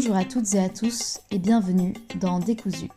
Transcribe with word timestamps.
Bonjour 0.00 0.14
à 0.14 0.24
toutes 0.24 0.54
et 0.54 0.60
à 0.60 0.68
tous 0.68 1.18
et 1.32 1.40
bienvenue 1.40 1.92
dans 2.20 2.38
Décousu, 2.38 2.88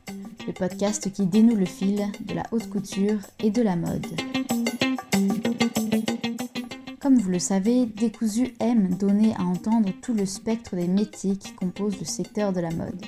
le 0.45 0.53
podcast 0.53 1.11
qui 1.11 1.25
dénoue 1.25 1.55
le 1.55 1.65
fil 1.65 1.99
de 2.19 2.35
la 2.35 2.43
haute 2.51 2.69
couture 2.69 3.17
et 3.39 3.49
de 3.49 3.63
la 3.63 3.75
mode. 3.75 4.05
Comme 6.99 7.17
vous 7.17 7.31
le 7.31 7.39
savez, 7.39 7.87
Décousu 7.87 8.53
aime 8.59 8.93
donner 8.93 9.33
à 9.39 9.41
entendre 9.41 9.89
tout 10.03 10.13
le 10.13 10.27
spectre 10.27 10.75
des 10.75 10.87
métiers 10.87 11.37
qui 11.37 11.53
composent 11.53 11.97
le 11.97 12.05
secteur 12.05 12.53
de 12.53 12.59
la 12.59 12.69
mode. 12.69 13.03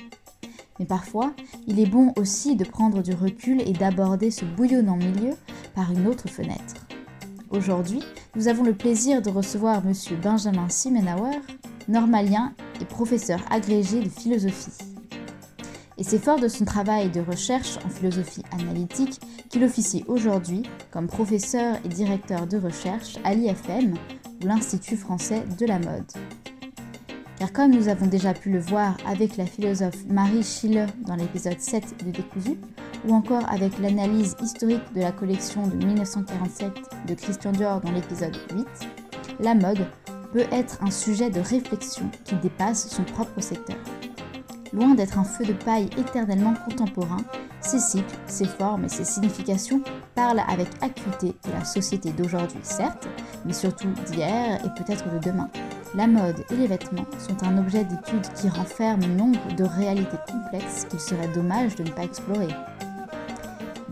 Mais 0.80 0.86
parfois, 0.86 1.32
il 1.68 1.78
est 1.78 1.86
bon 1.86 2.12
aussi 2.16 2.56
de 2.56 2.64
prendre 2.64 3.00
du 3.00 3.14
recul 3.14 3.60
et 3.60 3.74
d'aborder 3.74 4.32
ce 4.32 4.44
bouillonnant 4.44 4.96
milieu 4.96 5.34
par 5.76 5.92
une 5.92 6.08
autre 6.08 6.28
fenêtre. 6.28 6.74
Aujourd'hui, 7.50 8.02
nous 8.34 8.48
avons 8.48 8.64
le 8.64 8.74
plaisir 8.74 9.22
de 9.22 9.30
recevoir 9.30 9.86
M. 9.86 9.92
Benjamin 10.20 10.68
Simenauer, 10.68 11.38
normalien 11.86 12.54
et 12.80 12.84
professeur 12.84 13.40
agrégé 13.50 14.00
de 14.00 14.08
philosophie. 14.08 14.72
Et 15.96 16.02
c'est 16.02 16.18
fort 16.18 16.40
de 16.40 16.48
son 16.48 16.64
travail 16.64 17.10
de 17.10 17.20
recherche 17.20 17.78
en 17.84 17.88
philosophie 17.88 18.42
analytique 18.52 19.20
qu'il 19.48 19.62
officie 19.62 20.04
aujourd'hui 20.08 20.64
comme 20.90 21.06
professeur 21.06 21.76
et 21.84 21.88
directeur 21.88 22.46
de 22.46 22.58
recherche 22.58 23.16
à 23.24 23.34
l'IFM, 23.34 23.94
ou 24.42 24.46
l'Institut 24.46 24.96
français 24.96 25.44
de 25.58 25.66
la 25.66 25.78
mode. 25.78 26.10
Car 27.38 27.52
comme 27.52 27.72
nous 27.72 27.88
avons 27.88 28.06
déjà 28.06 28.32
pu 28.34 28.50
le 28.50 28.58
voir 28.58 28.96
avec 29.06 29.36
la 29.36 29.46
philosophe 29.46 30.04
Marie 30.08 30.42
Schiller 30.42 30.86
dans 31.06 31.16
l'épisode 31.16 31.60
7 31.60 32.04
de 32.04 32.10
Décousu, 32.10 32.58
ou 33.06 33.12
encore 33.12 33.48
avec 33.50 33.78
l'analyse 33.78 34.34
historique 34.42 34.92
de 34.94 35.00
la 35.00 35.12
collection 35.12 35.66
de 35.66 35.76
1947 35.76 36.72
de 37.06 37.14
Christian 37.14 37.52
Dior 37.52 37.80
dans 37.80 37.92
l'épisode 37.92 38.36
8, 38.54 38.66
la 39.40 39.54
mode 39.54 39.86
peut 40.34 40.46
être 40.50 40.82
un 40.82 40.90
sujet 40.90 41.30
de 41.30 41.38
réflexion 41.38 42.10
qui 42.24 42.34
dépasse 42.34 42.88
son 42.88 43.04
propre 43.04 43.40
secteur. 43.40 43.76
Loin 44.72 44.96
d'être 44.96 45.16
un 45.16 45.22
feu 45.22 45.44
de 45.44 45.52
paille 45.52 45.88
éternellement 45.96 46.54
contemporain, 46.68 47.22
ses 47.60 47.78
cycles, 47.78 48.16
ses 48.26 48.46
formes 48.46 48.84
et 48.84 48.88
ses 48.88 49.04
significations 49.04 49.80
parlent 50.16 50.42
avec 50.48 50.66
acuité 50.80 51.28
de 51.46 51.52
la 51.52 51.64
société 51.64 52.10
d'aujourd'hui, 52.10 52.58
certes, 52.62 53.06
mais 53.46 53.52
surtout 53.52 53.92
d'hier 54.06 54.58
et 54.64 54.82
peut-être 54.82 55.08
de 55.08 55.20
demain. 55.20 55.48
La 55.94 56.08
mode 56.08 56.44
et 56.50 56.56
les 56.56 56.66
vêtements 56.66 57.06
sont 57.20 57.46
un 57.46 57.56
objet 57.56 57.84
d'étude 57.84 58.26
qui 58.34 58.48
renferme 58.48 59.04
nombre 59.16 59.54
de 59.56 59.62
réalités 59.62 60.18
complexes 60.28 60.86
qu'il 60.90 60.98
serait 60.98 61.32
dommage 61.32 61.76
de 61.76 61.84
ne 61.84 61.90
pas 61.90 62.02
explorer. 62.02 62.48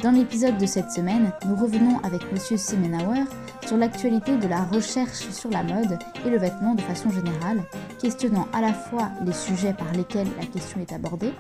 Dans 0.03 0.11
l'épisode 0.11 0.59
de 0.59 0.67
cette 0.67 0.91
semaine, 0.91 1.33
nous 1.47 1.55
revenons 1.55 2.01
avec 2.01 2.23
M. 2.33 2.59
Simenauer 2.59 3.23
sur 3.65 3.77
l'actualité 3.77 4.37
de 4.37 4.49
la 4.49 4.65
recherche 4.65 5.31
sur 5.31 5.49
la 5.49 5.63
mode 5.63 5.97
et 6.27 6.29
le 6.29 6.39
vêtement 6.39 6.75
de 6.75 6.81
façon 6.81 7.09
générale, 7.11 7.63
questionnant 8.01 8.49
à 8.53 8.61
la 8.61 8.73
fois 8.73 9.13
les 9.25 9.33
sujets 9.33 9.73
par 9.73 9.93
lesquels 9.93 10.27
la 10.41 10.47
question 10.47 10.81
est 10.81 10.93
abordée, 10.93 11.33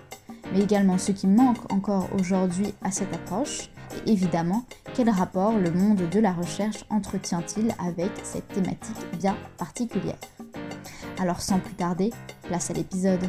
mais 0.52 0.60
également 0.60 0.96
ce 0.96 1.10
qui 1.10 1.26
manque 1.26 1.72
encore 1.72 2.08
aujourd'hui 2.16 2.72
à 2.84 2.92
cette 2.92 3.12
approche, 3.12 3.68
et 4.06 4.12
évidemment 4.12 4.64
quel 4.94 5.10
rapport 5.10 5.58
le 5.58 5.72
monde 5.72 6.08
de 6.08 6.20
la 6.20 6.32
recherche 6.32 6.84
entretient-il 6.88 7.74
avec 7.84 8.12
cette 8.22 8.46
thématique 8.46 9.18
bien 9.18 9.36
particulière. 9.58 10.18
Alors 11.18 11.40
sans 11.40 11.58
plus 11.58 11.74
tarder, 11.74 12.10
place 12.44 12.70
à 12.70 12.74
l'épisode. 12.74 13.28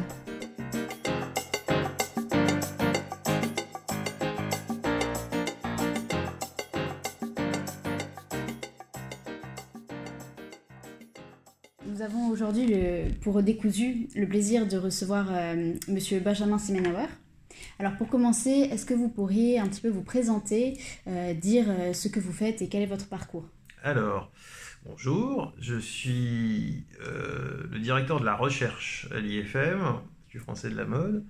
Pour 13.24 13.42
Décousu, 13.42 14.08
le 14.14 14.28
plaisir 14.28 14.68
de 14.68 14.76
recevoir 14.76 15.28
euh, 15.30 15.72
Monsieur 15.88 16.20
Benjamin 16.20 16.58
Simenauer. 16.58 17.06
Alors 17.78 17.96
pour 17.96 18.08
commencer, 18.08 18.50
est-ce 18.50 18.84
que 18.84 18.92
vous 18.92 19.08
pourriez 19.08 19.58
un 19.58 19.66
petit 19.66 19.80
peu 19.80 19.88
vous 19.88 20.02
présenter, 20.02 20.78
euh, 21.06 21.32
dire 21.32 21.64
euh, 21.68 21.94
ce 21.94 22.08
que 22.08 22.20
vous 22.20 22.34
faites 22.34 22.60
et 22.60 22.68
quel 22.68 22.82
est 22.82 22.86
votre 22.86 23.08
parcours? 23.08 23.48
Alors, 23.82 24.30
bonjour, 24.84 25.54
je 25.58 25.78
suis 25.78 26.84
le 27.00 27.78
directeur 27.78 28.20
de 28.20 28.26
la 28.26 28.36
recherche 28.36 29.08
à 29.10 29.20
l'IFM, 29.20 30.00
du 30.28 30.38
français 30.38 30.68
de 30.68 30.76
la 30.76 30.84
mode. 30.84 31.24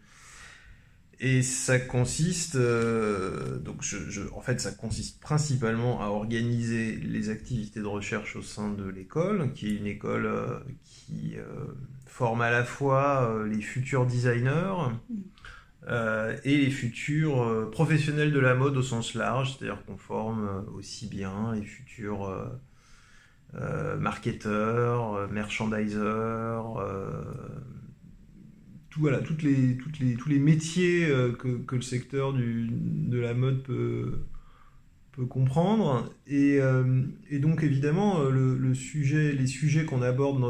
Et 1.26 1.42
ça 1.42 1.78
consiste, 1.78 2.54
euh, 2.56 3.56
donc 3.58 3.76
je, 3.80 4.20
en 4.34 4.42
fait, 4.42 4.60
ça 4.60 4.72
consiste 4.72 5.22
principalement 5.22 6.02
à 6.02 6.08
organiser 6.08 6.96
les 6.96 7.30
activités 7.30 7.80
de 7.80 7.86
recherche 7.86 8.36
au 8.36 8.42
sein 8.42 8.68
de 8.68 8.86
l'école, 8.86 9.54
qui 9.54 9.68
est 9.68 9.76
une 9.76 9.86
école 9.86 10.26
euh, 10.26 10.58
qui 10.82 11.36
euh, 11.38 11.44
forme 12.04 12.42
à 12.42 12.50
la 12.50 12.62
fois 12.62 13.42
les 13.46 13.62
futurs 13.62 14.04
designers 14.04 14.74
et 15.88 16.56
les 16.58 16.70
futurs 16.70 17.70
professionnels 17.70 18.30
de 18.30 18.38
la 18.38 18.54
mode 18.54 18.76
au 18.76 18.82
sens 18.82 19.14
large, 19.14 19.56
c'est-à-dire 19.56 19.82
qu'on 19.86 19.96
forme 19.96 20.66
aussi 20.74 21.06
bien 21.06 21.54
les 21.54 21.64
futurs 21.64 22.30
marketeurs, 23.98 25.26
merchandisers 25.30 26.60
voilà, 28.98 29.18
toutes 29.18 29.42
les, 29.42 29.76
toutes 29.76 29.98
les, 29.98 30.14
tous 30.14 30.28
les 30.28 30.38
métiers 30.38 31.06
euh, 31.06 31.32
que, 31.32 31.48
que, 31.48 31.76
le 31.76 31.82
secteur 31.82 32.32
du, 32.32 32.68
de 32.70 33.18
la 33.18 33.34
mode 33.34 33.62
peut, 33.62 34.20
peut 35.12 35.26
comprendre. 35.26 36.10
Et, 36.26 36.58
euh, 36.60 37.02
et 37.30 37.38
donc 37.38 37.62
évidemment, 37.62 38.20
euh, 38.20 38.30
le, 38.30 38.56
le, 38.56 38.74
sujet, 38.74 39.32
les 39.32 39.46
sujets 39.46 39.84
qu'on 39.84 40.02
aborde 40.02 40.44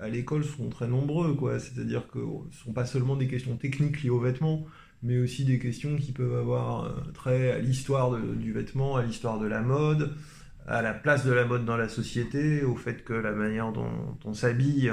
à 0.00 0.08
l'école 0.08 0.44
sont 0.44 0.68
très 0.68 0.88
nombreux. 0.88 1.36
C'est-à-dire 1.58 2.08
que 2.08 2.18
ce 2.18 2.58
ne 2.58 2.64
sont 2.64 2.72
pas 2.72 2.86
seulement 2.86 3.16
des 3.16 3.28
questions 3.28 3.56
techniques 3.56 4.02
liées 4.02 4.10
aux 4.10 4.20
vêtements, 4.20 4.66
mais 5.02 5.18
aussi 5.18 5.44
des 5.44 5.58
questions 5.58 5.96
qui 5.96 6.12
peuvent 6.12 6.36
avoir 6.36 6.94
trait 7.14 7.52
à 7.52 7.58
l'histoire 7.58 8.18
du 8.18 8.52
vêtement, 8.52 8.96
à 8.96 9.02
l'histoire 9.02 9.38
de 9.38 9.46
la 9.46 9.62
mode, 9.62 10.14
à 10.66 10.82
la 10.82 10.94
place 10.94 11.24
de 11.24 11.32
la 11.32 11.44
mode 11.44 11.64
dans 11.64 11.76
la 11.76 11.88
société, 11.88 12.62
au 12.64 12.76
fait 12.76 13.02
que 13.04 13.14
la 13.14 13.32
manière 13.32 13.72
dont 13.72 14.16
on 14.24 14.34
s'habille 14.34 14.92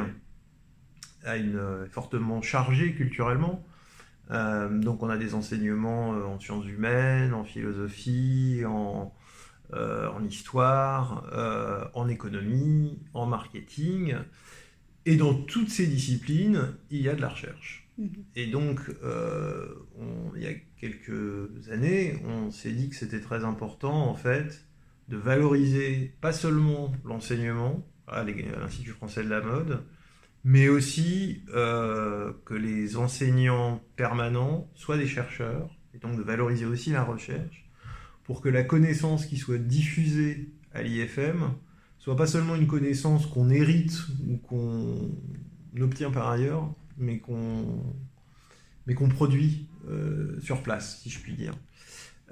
a 1.24 1.38
une, 1.38 1.58
euh, 1.58 1.86
fortement 1.90 2.42
chargée 2.42 2.94
culturellement. 2.94 3.66
Euh, 4.32 4.70
donc 4.70 5.02
on 5.02 5.10
a 5.10 5.18
des 5.18 5.34
enseignements 5.34 6.14
euh, 6.14 6.24
en 6.24 6.40
sciences 6.40 6.68
humaines, 6.68 7.34
en 7.34 7.44
philosophie, 7.44 8.64
en, 8.66 9.14
en 9.72 10.24
histoire, 10.24 11.30
en 11.94 12.08
économie, 12.08 12.98
en 13.14 13.28
marketing. 13.28 14.16
Et 15.06 15.16
dans 15.16 15.36
toutes 15.36 15.70
ces 15.70 15.86
disciplines, 15.86 16.74
il 16.90 17.02
y 17.02 17.10
a 17.10 17.14
de 17.14 17.22
la 17.22 17.30
recherche. 17.30 17.88
Mhm. 18.00 18.10
Et 18.36 18.48
donc, 18.48 18.82
il 20.36 20.42
y 20.42 20.48
a 20.48 20.54
quelques 20.80 21.70
années, 21.72 22.20
on 22.26 22.50
s'est 22.50 22.72
dit 22.72 22.90
que 22.90 22.96
c'était 22.96 23.22
très 23.22 23.44
important, 23.46 24.10
en 24.10 24.16
fait, 24.16 24.66
de 25.08 25.18
valoriser 25.18 26.16
pas 26.20 26.34
seulement 26.34 26.92
l'enseignement 27.06 27.86
à 28.08 28.24
l'Institut 28.24 28.92
français 28.92 29.24
de 29.24 29.30
la 29.30 29.42
mode, 29.42 29.84
mais 30.44 30.70
aussi 30.70 31.44
euh, 31.54 32.34
que 32.46 32.54
les 32.54 32.98
enseignants 32.98 33.82
permanents 33.96 34.70
soient 34.76 34.98
des 34.98 35.08
chercheurs, 35.08 35.76
et 35.94 35.98
donc 35.98 36.18
de 36.18 36.22
valoriser 36.22 36.66
aussi 36.66 36.92
la 36.92 37.04
recherche, 37.04 37.70
pour 38.24 38.42
que 38.42 38.50
la 38.50 38.64
connaissance 38.64 39.26
qui 39.26 39.38
soit 39.38 39.58
diffusée 39.58 40.52
à 40.74 40.84
l'IFM 40.84 41.54
soit 41.98 42.16
pas 42.16 42.28
seulement 42.28 42.56
une 42.56 42.68
connaissance 42.68 43.26
qu'on 43.26 43.50
hérite 43.50 44.00
ou 44.28 44.38
qu'on 44.38 45.12
obtient 45.80 46.12
par 46.12 46.30
ailleurs, 46.30 46.74
mais 46.98 47.20
qu'on 47.20 47.94
produit 49.10 49.68
euh, 49.88 50.40
sur 50.42 50.64
place, 50.64 51.02
si 51.02 51.10
je 51.10 51.20
puis 51.20 51.34
dire. 51.34 51.56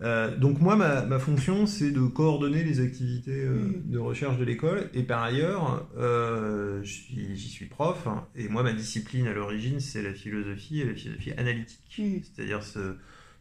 Euh, 0.03 0.35
donc 0.35 0.59
moi, 0.59 0.75
ma, 0.75 1.19
fonction, 1.19 1.65
c'est 1.65 1.91
de 1.91 2.01
coordonner 2.01 2.63
les 2.63 2.79
activités 2.79 3.43
euh, 3.43 3.55
mm. 3.55 3.91
de 3.91 3.99
recherche 3.99 4.37
de 4.37 4.43
l'école. 4.43 4.89
Et 4.93 5.03
par 5.03 5.23
ailleurs, 5.23 5.87
euh, 5.97 6.81
j'y 6.83 7.49
suis 7.49 7.65
prof. 7.65 8.07
Et 8.35 8.47
moi, 8.49 8.63
ma 8.63 8.73
discipline 8.73 9.27
à 9.27 9.33
l'origine, 9.33 9.79
c'est 9.79 10.01
la 10.01 10.13
philosophie 10.13 10.81
et 10.81 10.85
la 10.85 10.93
philosophie 10.93 11.31
analytique. 11.37 11.99
Mm. 11.99 12.19
C'est-à-dire 12.23 12.63
ce, 12.63 12.95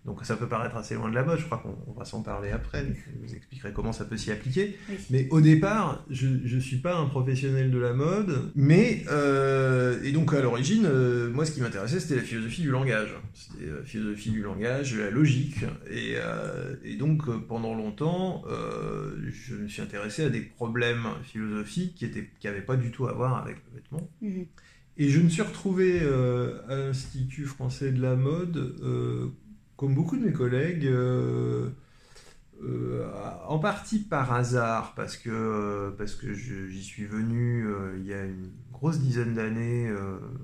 donc 0.06 0.24
ça 0.24 0.36
peut 0.36 0.46
paraître 0.46 0.76
assez 0.76 0.94
loin 0.94 1.10
de 1.10 1.14
la 1.16 1.24
mode, 1.24 1.40
je 1.40 1.44
crois 1.46 1.58
qu'on 1.58 1.92
va 1.92 2.04
s'en 2.04 2.22
parler 2.22 2.50
après, 2.50 2.86
je 2.86 3.26
vous 3.26 3.34
expliquerai 3.34 3.72
comment 3.72 3.92
ça 3.92 4.04
peut 4.04 4.16
s'y 4.16 4.30
appliquer. 4.30 4.78
Mais 5.10 5.26
au 5.30 5.40
départ, 5.40 6.04
je 6.10 6.28
ne 6.28 6.60
suis 6.60 6.76
pas 6.76 6.96
un 6.96 7.06
professionnel 7.06 7.72
de 7.72 7.78
la 7.78 7.92
mode, 7.92 8.52
mais, 8.54 9.04
euh, 9.10 10.00
et 10.04 10.12
donc 10.12 10.32
à 10.32 10.40
l'origine, 10.40 10.86
euh, 10.86 11.28
moi 11.32 11.44
ce 11.44 11.50
qui 11.50 11.60
m'intéressait 11.60 11.98
c'était 11.98 12.16
la 12.16 12.22
philosophie 12.22 12.62
du 12.62 12.70
langage. 12.70 13.14
C'était 13.34 13.68
la 13.68 13.82
philosophie 13.82 14.30
du 14.30 14.42
langage, 14.42 14.96
la 14.96 15.10
logique. 15.10 15.64
Et, 15.90 16.14
euh, 16.16 16.76
et 16.84 16.94
donc 16.94 17.28
pendant 17.48 17.74
longtemps, 17.74 18.44
je 18.48 19.56
me 19.56 19.68
suis 19.68 19.82
intéressé 19.82 20.24
à 20.24 20.30
des 20.30 20.40
problèmes 20.40 21.08
philosophiques 21.24 21.96
qui 21.96 22.46
n'avaient 22.46 22.60
pas 22.60 22.76
du 22.76 22.92
tout 22.92 23.08
à 23.08 23.12
voir 23.12 23.42
avec 23.42 23.56
le 23.56 23.80
vêtement. 23.80 24.08
Mhm. 24.22 24.46
Et 24.98 25.10
je 25.10 25.20
me 25.20 25.28
suis 25.28 25.42
retrouvé 25.42 26.00
à 26.68 26.76
l'Institut 26.76 27.44
français 27.44 27.90
de 27.90 28.00
la 28.00 28.14
mode 28.14 28.76
comme 29.76 29.94
beaucoup 29.94 30.17
de 30.17 30.25
mes 30.25 30.32
collègues, 30.32 30.87
euh, 30.87 31.70
euh, 32.62 33.06
en 33.46 33.58
partie 33.58 33.99
par 33.99 34.32
hasard, 34.32 34.94
parce 34.94 35.17
que, 35.17 35.94
parce 35.99 36.14
que 36.14 36.32
j'y 36.32 36.82
suis 36.82 37.05
venu 37.05 37.67
euh, 37.67 37.96
il 37.99 38.06
y 38.06 38.14
a 38.14 38.25
une 38.25 38.50
grosse 38.73 38.99
dizaine 38.99 39.34
d'années 39.34 39.90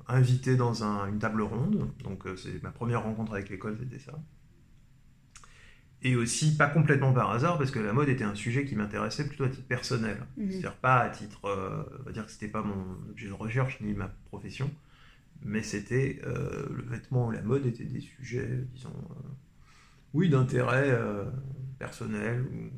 invité 0.08 0.56
dans 0.56 0.82
une 0.82 1.18
table 1.18 1.42
ronde. 1.42 1.90
Donc 2.04 2.24
c'est 2.36 2.62
ma 2.62 2.70
première 2.70 3.02
rencontre 3.02 3.32
avec 3.34 3.50
l'école, 3.50 3.76
c'était 3.78 3.98
ça. 3.98 4.12
Et 6.04 6.16
aussi, 6.16 6.56
pas 6.56 6.66
complètement 6.66 7.12
par 7.12 7.30
hasard, 7.30 7.58
parce 7.58 7.70
que 7.70 7.78
la 7.78 7.92
mode 7.92 8.08
était 8.08 8.24
un 8.24 8.34
sujet 8.34 8.64
qui 8.64 8.74
m'intéressait 8.74 9.28
plutôt 9.28 9.44
à 9.44 9.48
titre 9.48 9.68
personnel. 9.68 10.16
Mhm. 10.36 10.50
C'est-à-dire 10.50 10.74
pas 10.74 10.98
à 10.98 11.08
titre, 11.10 11.40
on 11.44 12.02
va 12.04 12.12
dire 12.12 12.26
que 12.26 12.32
c'était 12.32 12.48
pas 12.48 12.62
mon 12.62 12.96
objet 13.10 13.28
de 13.28 13.32
recherche 13.32 13.80
ni 13.80 13.92
ma 13.92 14.08
profession, 14.26 14.70
mais 15.44 15.62
c'était 15.62 16.20
le 16.24 16.82
vêtement 16.88 17.26
ou 17.26 17.30
la 17.30 17.42
mode 17.42 17.66
étaient 17.66 17.84
des 17.84 18.00
sujets, 18.00 18.64
disons, 18.74 18.92
oui, 20.14 20.28
d'intérêt 20.28 20.96
personnel 21.78 22.42
ou 22.42 22.70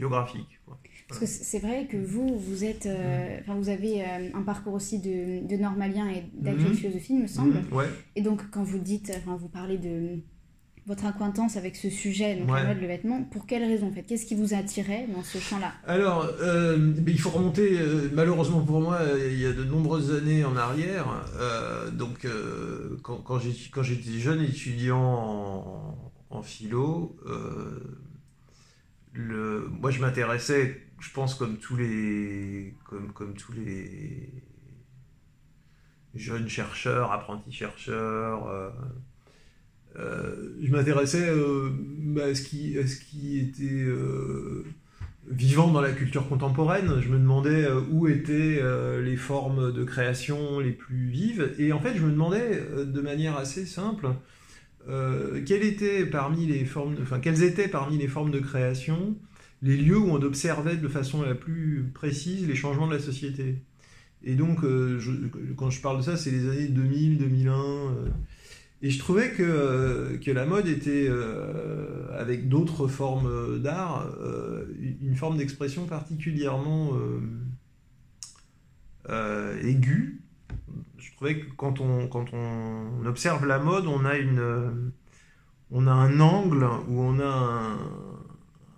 biographique. 0.00 0.60
Parce 1.08 1.20
que 1.20 1.26
c'est 1.26 1.58
vrai 1.58 1.86
que 1.86 1.96
vous, 1.96 2.38
vous 2.38 2.64
êtes, 2.64 2.86
euh, 2.86 3.36
mm. 3.36 3.40
enfin, 3.40 3.54
vous 3.54 3.68
avez 3.68 4.02
euh, 4.02 4.30
un 4.32 4.42
parcours 4.42 4.74
aussi 4.74 5.00
de, 5.00 5.46
de 5.46 5.56
normalien 5.56 6.08
et 6.08 6.24
d'accueil 6.32 6.70
mm. 6.70 6.74
philosophie, 6.74 7.14
il 7.14 7.22
me 7.22 7.26
semble. 7.26 7.54
Mm. 7.54 7.74
ouais. 7.74 7.88
Et 8.14 8.22
donc, 8.22 8.48
quand 8.50 8.62
vous 8.62 8.78
dites, 8.78 9.12
enfin, 9.16 9.36
vous 9.36 9.48
parlez 9.48 9.76
de 9.76 10.20
votre 10.90 11.06
acquaintance 11.06 11.56
avec 11.56 11.76
ce 11.76 11.88
sujet, 11.88 12.34
donc 12.34 12.50
la 12.50 12.64
mode, 12.64 12.80
le 12.80 12.86
vêtement, 12.88 13.22
pour 13.22 13.46
quelle 13.46 13.62
raison 13.62 13.86
en 13.88 13.92
fait? 13.92 14.02
Qu'est-ce 14.02 14.26
qui 14.26 14.34
vous 14.34 14.54
attirait 14.54 15.06
dans 15.14 15.22
ce 15.22 15.38
champ-là? 15.38 15.72
Alors, 15.86 16.28
euh, 16.40 16.92
il 17.06 17.20
faut 17.20 17.30
remonter, 17.30 17.78
malheureusement 18.12 18.60
pour 18.60 18.80
moi, 18.80 18.98
il 19.30 19.38
y 19.38 19.46
a 19.46 19.52
de 19.52 19.64
nombreuses 19.64 20.12
années 20.12 20.44
en 20.44 20.56
arrière. 20.56 21.06
donc, 21.92 22.26
quand, 23.02 23.18
quand 23.18 23.38
j'étais 23.38 24.18
jeune 24.18 24.42
étudiant 24.42 24.98
en, 25.00 26.12
en 26.30 26.42
philo, 26.42 27.16
le, 29.12 29.68
moi 29.80 29.90
je 29.90 30.00
m'intéressais, 30.00 30.80
je 30.98 31.10
pense 31.12 31.34
comme 31.36 31.58
tous 31.58 31.76
les, 31.76 32.74
comme, 32.84 33.12
comme 33.12 33.34
tous 33.34 33.52
les 33.52 34.28
jeunes 36.14 36.48
chercheurs, 36.48 37.12
apprentis 37.12 37.52
chercheurs, 37.52 38.72
euh, 39.96 40.00
euh, 40.00 40.56
je 40.62 40.70
m'intéressais 40.70 41.28
euh, 41.28 41.70
bah, 41.72 42.26
à, 42.26 42.34
ce 42.34 42.42
qui, 42.42 43.38
était 43.38 43.84
vivant 45.28 45.70
dans 45.70 45.80
la 45.80 45.92
culture 45.92 46.28
contemporaine. 46.28 47.00
Je 47.00 47.08
me 47.08 47.18
demandais 47.18 47.68
où 47.90 48.08
étaient 48.08 48.62
les 49.02 49.16
formes 49.16 49.72
de 49.72 49.84
création 49.84 50.60
les 50.60 50.72
plus 50.72 51.08
vives, 51.08 51.54
et 51.58 51.72
en 51.72 51.80
fait 51.80 51.96
je 51.96 52.04
me 52.04 52.10
demandais 52.10 52.62
de 52.84 53.00
manière 53.00 53.36
assez 53.36 53.66
simple 53.66 54.08
euh, 54.88 55.42
quelles, 55.44 55.62
étaient 55.62 56.06
parmi 56.06 56.46
les 56.46 56.64
formes, 56.64 56.96
enfin, 57.02 57.20
quelles 57.20 57.42
étaient 57.42 57.68
parmi 57.68 57.98
les 57.98 58.08
formes 58.08 58.30
de 58.30 58.40
création 58.40 59.16
les 59.62 59.76
lieux 59.76 59.98
où 59.98 60.08
on 60.10 60.22
observait 60.22 60.78
de 60.78 60.88
façon 60.88 61.22
la 61.22 61.34
plus 61.34 61.90
précise 61.92 62.48
les 62.48 62.54
changements 62.54 62.86
de 62.86 62.94
la 62.94 63.00
société? 63.00 63.62
Et 64.22 64.34
donc, 64.34 64.64
euh, 64.64 64.98
quand 65.56 65.70
je 65.70 65.80
parle 65.80 65.98
de 65.98 66.02
ça, 66.02 66.16
c'est 66.16 66.30
les 66.30 66.48
années 66.48 66.68
2000, 66.68 67.18
2001. 67.18 67.54
Euh, 68.82 68.86
et 68.86 68.90
je 68.90 68.98
trouvais 68.98 69.30
que, 69.32 70.18
que 70.22 70.30
la 70.30 70.46
mode 70.46 70.68
était, 70.68 71.08
avec 72.16 72.48
d'autres 72.48 72.88
formes 72.88 73.60
d'art, 73.60 74.06
une 75.00 75.16
forme 75.16 75.36
d'expression 75.36 75.86
particulièrement 75.86 76.92
aiguë 79.62 80.20
je 80.98 81.12
trouvais 81.16 81.40
que 81.40 81.46
quand 81.56 81.80
on, 81.80 82.08
quand 82.08 82.32
on 82.32 83.04
observe 83.06 83.46
la 83.46 83.58
mode, 83.58 83.86
on 83.86 84.04
a, 84.04 84.16
une, 84.16 84.92
on 85.70 85.86
a 85.86 85.92
un 85.92 86.20
angle 86.20 86.64
où 86.88 87.00
on 87.00 87.18
a 87.20 87.24
un, 87.24 87.78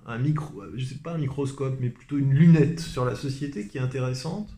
un 0.06 0.18
micro, 0.18 0.62
je 0.74 0.84
sais 0.84 0.96
pas 0.96 1.12
un 1.12 1.18
microscope, 1.18 1.76
mais 1.80 1.90
plutôt 1.90 2.18
une 2.18 2.32
lunette 2.32 2.80
sur 2.80 3.04
la 3.04 3.14
société 3.14 3.66
qui 3.66 3.78
est 3.78 3.80
intéressante. 3.80 4.48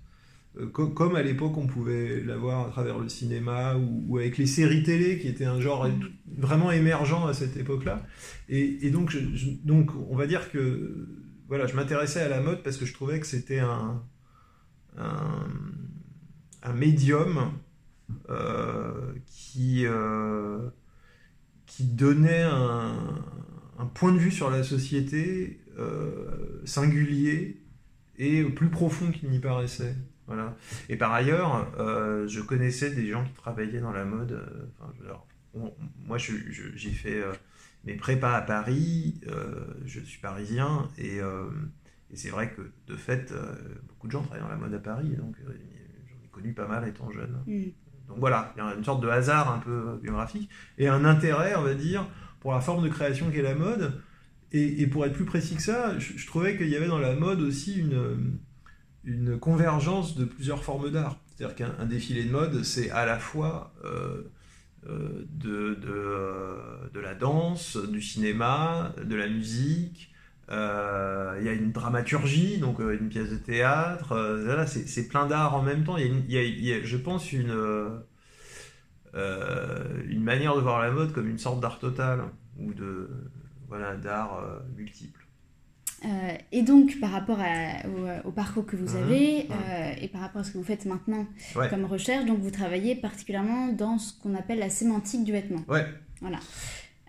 Euh, 0.58 0.66
comme, 0.66 1.16
à 1.16 1.22
l'époque 1.22 1.56
on 1.56 1.66
pouvait 1.66 2.22
l'avoir 2.22 2.66
à 2.66 2.70
travers 2.70 2.98
le 2.98 3.08
cinéma 3.08 3.76
ou, 3.76 4.18
avec 4.18 4.38
les 4.38 4.46
séries 4.46 4.82
télé 4.82 5.18
qui 5.18 5.28
étaient 5.28 5.44
un 5.44 5.60
genre 5.60 5.88
vraiment 6.38 6.70
émergent 6.70 7.26
à 7.26 7.34
cette 7.34 7.56
époque-là. 7.56 8.06
Et, 8.48 8.90
donc, 8.90 9.16
donc 9.64 9.90
on 10.10 10.16
va 10.16 10.26
dire 10.26 10.50
que 10.50 11.08
voilà, 11.48 11.66
je 11.66 11.74
m'intéressais 11.74 12.20
à 12.20 12.28
la 12.28 12.40
mode 12.40 12.62
parce 12.62 12.76
que 12.76 12.86
je 12.86 12.94
trouvais 12.94 13.20
que 13.20 13.26
c'était 13.26 13.60
un, 13.60 14.02
un 14.96 15.46
un 16.64 16.72
médium 16.72 17.52
euh, 18.30 19.12
qui, 19.26 19.86
euh, 19.86 20.70
qui 21.66 21.84
donnait 21.84 22.42
un, 22.42 23.22
point 23.94 24.12
de 24.12 24.18
vue 24.18 24.30
sur 24.30 24.50
la 24.50 24.62
société 24.62 25.60
euh, 25.78 26.62
singulier 26.64 27.62
et 28.16 28.42
plus 28.44 28.70
profond 28.70 29.12
qu'il 29.12 29.28
n'y 29.28 29.38
paraissait. 29.38 29.94
Voilà. 30.26 30.56
Et 30.88 30.96
par 30.96 31.12
ailleurs, 31.12 31.66
je 32.26 32.40
connaissais 32.40 32.90
des 32.90 33.08
gens 33.08 33.24
qui 33.24 33.32
travaillaient 33.34 33.80
dans 33.80 33.92
la 33.92 34.04
mode. 34.04 34.40
moi, 35.54 36.18
j'ai 36.18 36.90
fait 36.90 37.22
mes 37.84 37.94
prépas 37.94 38.34
à 38.34 38.42
Paris, 38.42 39.20
je 39.84 40.00
suis 40.00 40.20
parisien, 40.20 40.88
et, 40.96 41.18
et 41.18 42.16
c'est 42.16 42.30
vrai 42.30 42.52
que 42.52 42.62
de 42.86 42.96
fait, 42.96 43.34
beaucoup 43.88 44.06
de 44.06 44.12
gens 44.12 44.22
travaillent 44.22 44.42
dans 44.42 44.48
la 44.48 44.56
mode 44.56 44.74
à 44.74 44.78
Paris, 44.78 45.10
donc 45.16 45.36
connu 46.34 46.52
pas 46.52 46.66
mal 46.66 46.88
étant 46.88 47.10
jeune. 47.10 47.36
Mm. 47.46 47.70
Donc 48.08 48.18
voilà, 48.18 48.52
il 48.56 48.58
y 48.58 48.62
a 48.62 48.74
une 48.74 48.84
sorte 48.84 49.02
de 49.02 49.08
hasard 49.08 49.50
un 49.50 49.58
peu 49.58 49.98
biographique 50.02 50.50
et 50.76 50.88
un 50.88 51.04
intérêt, 51.04 51.54
on 51.56 51.62
va 51.62 51.74
dire, 51.74 52.06
pour 52.40 52.52
la 52.52 52.60
forme 52.60 52.84
de 52.84 52.88
création 52.88 53.30
qu'est 53.30 53.42
la 53.42 53.54
mode. 53.54 54.00
Et, 54.56 54.86
pour 54.86 55.04
être 55.04 55.14
plus 55.14 55.24
précis 55.24 55.56
que 55.56 55.62
ça, 55.62 55.98
je, 55.98 56.26
trouvais 56.28 56.56
qu'il 56.56 56.68
y 56.68 56.76
avait 56.76 56.86
dans 56.86 57.00
la 57.00 57.16
mode 57.16 57.40
aussi 57.40 57.76
une, 57.80 58.38
une 59.04 59.38
convergence 59.38 60.16
de 60.16 60.24
plusieurs 60.24 60.64
formes 60.64 60.90
d'art. 60.90 61.16
C'est-à-dire 61.34 61.56
qu'un 61.56 61.84
défilé 61.84 62.24
de 62.24 62.30
mode, 62.30 62.62
c'est 62.62 62.90
à 62.90 63.06
la 63.06 63.18
fois 63.18 63.72
euh, 63.84 64.22
euh, 64.88 65.26
de, 65.30 65.78
euh, 65.86 66.56
de, 66.92 67.00
la 67.00 67.14
danse, 67.14 67.76
du 67.76 68.00
cinéma, 68.00 68.94
de 69.02 69.16
la 69.16 69.28
musique, 69.28 70.10
il 70.48 70.54
y 71.44 71.48
a 71.48 71.52
une 71.52 71.72
dramaturgie, 71.72 72.58
donc 72.58 72.78
une 72.78 73.08
pièce 73.08 73.30
de 73.30 73.38
théâtre. 73.38 74.44
C'est 74.66 75.08
plein 75.08 75.26
d'art 75.26 75.54
en 75.54 75.62
même 75.62 75.84
temps. 75.84 75.96
Il 75.96 76.30
y, 76.30 76.72
a, 76.72 76.82
je 76.84 76.96
pense, 76.98 77.32
une, 77.32 78.02
une 79.14 80.22
manière 80.22 80.54
de 80.54 80.60
voir 80.60 80.82
la 80.82 80.90
mode 80.90 81.12
comme 81.12 81.28
une 81.28 81.38
sorte 81.38 81.60
d'art 81.60 81.78
total 81.78 82.24
ou 82.58 82.74
de 82.74 83.08
voilà 83.68 83.96
d'art 83.96 84.44
multiple. 84.76 85.23
Et 86.52 86.62
donc, 86.62 87.00
par 87.00 87.10
rapport 87.10 87.38
au, 88.24 88.30
parcours 88.30 88.66
que 88.66 88.76
vous 88.76 88.96
mhm. 88.96 89.02
avez 89.02 89.48
et 90.00 90.08
par 90.08 90.20
rapport 90.20 90.42
à 90.42 90.44
ce 90.44 90.52
que 90.52 90.58
vous 90.58 90.64
faites 90.64 90.84
maintenant 90.86 91.26
comme 91.70 91.84
recherche, 91.84 92.24
donc 92.26 92.40
vous 92.40 92.50
travaillez 92.50 92.94
particulièrement 92.94 93.68
dans 93.68 93.98
ce 93.98 94.12
qu'on 94.22 94.34
appelle 94.34 94.58
la 94.58 94.70
sémantique 94.70 95.24
du 95.24 95.32
vêtement. 95.32 95.64
Ouais. 95.68 95.86
Voilà. 96.20 96.38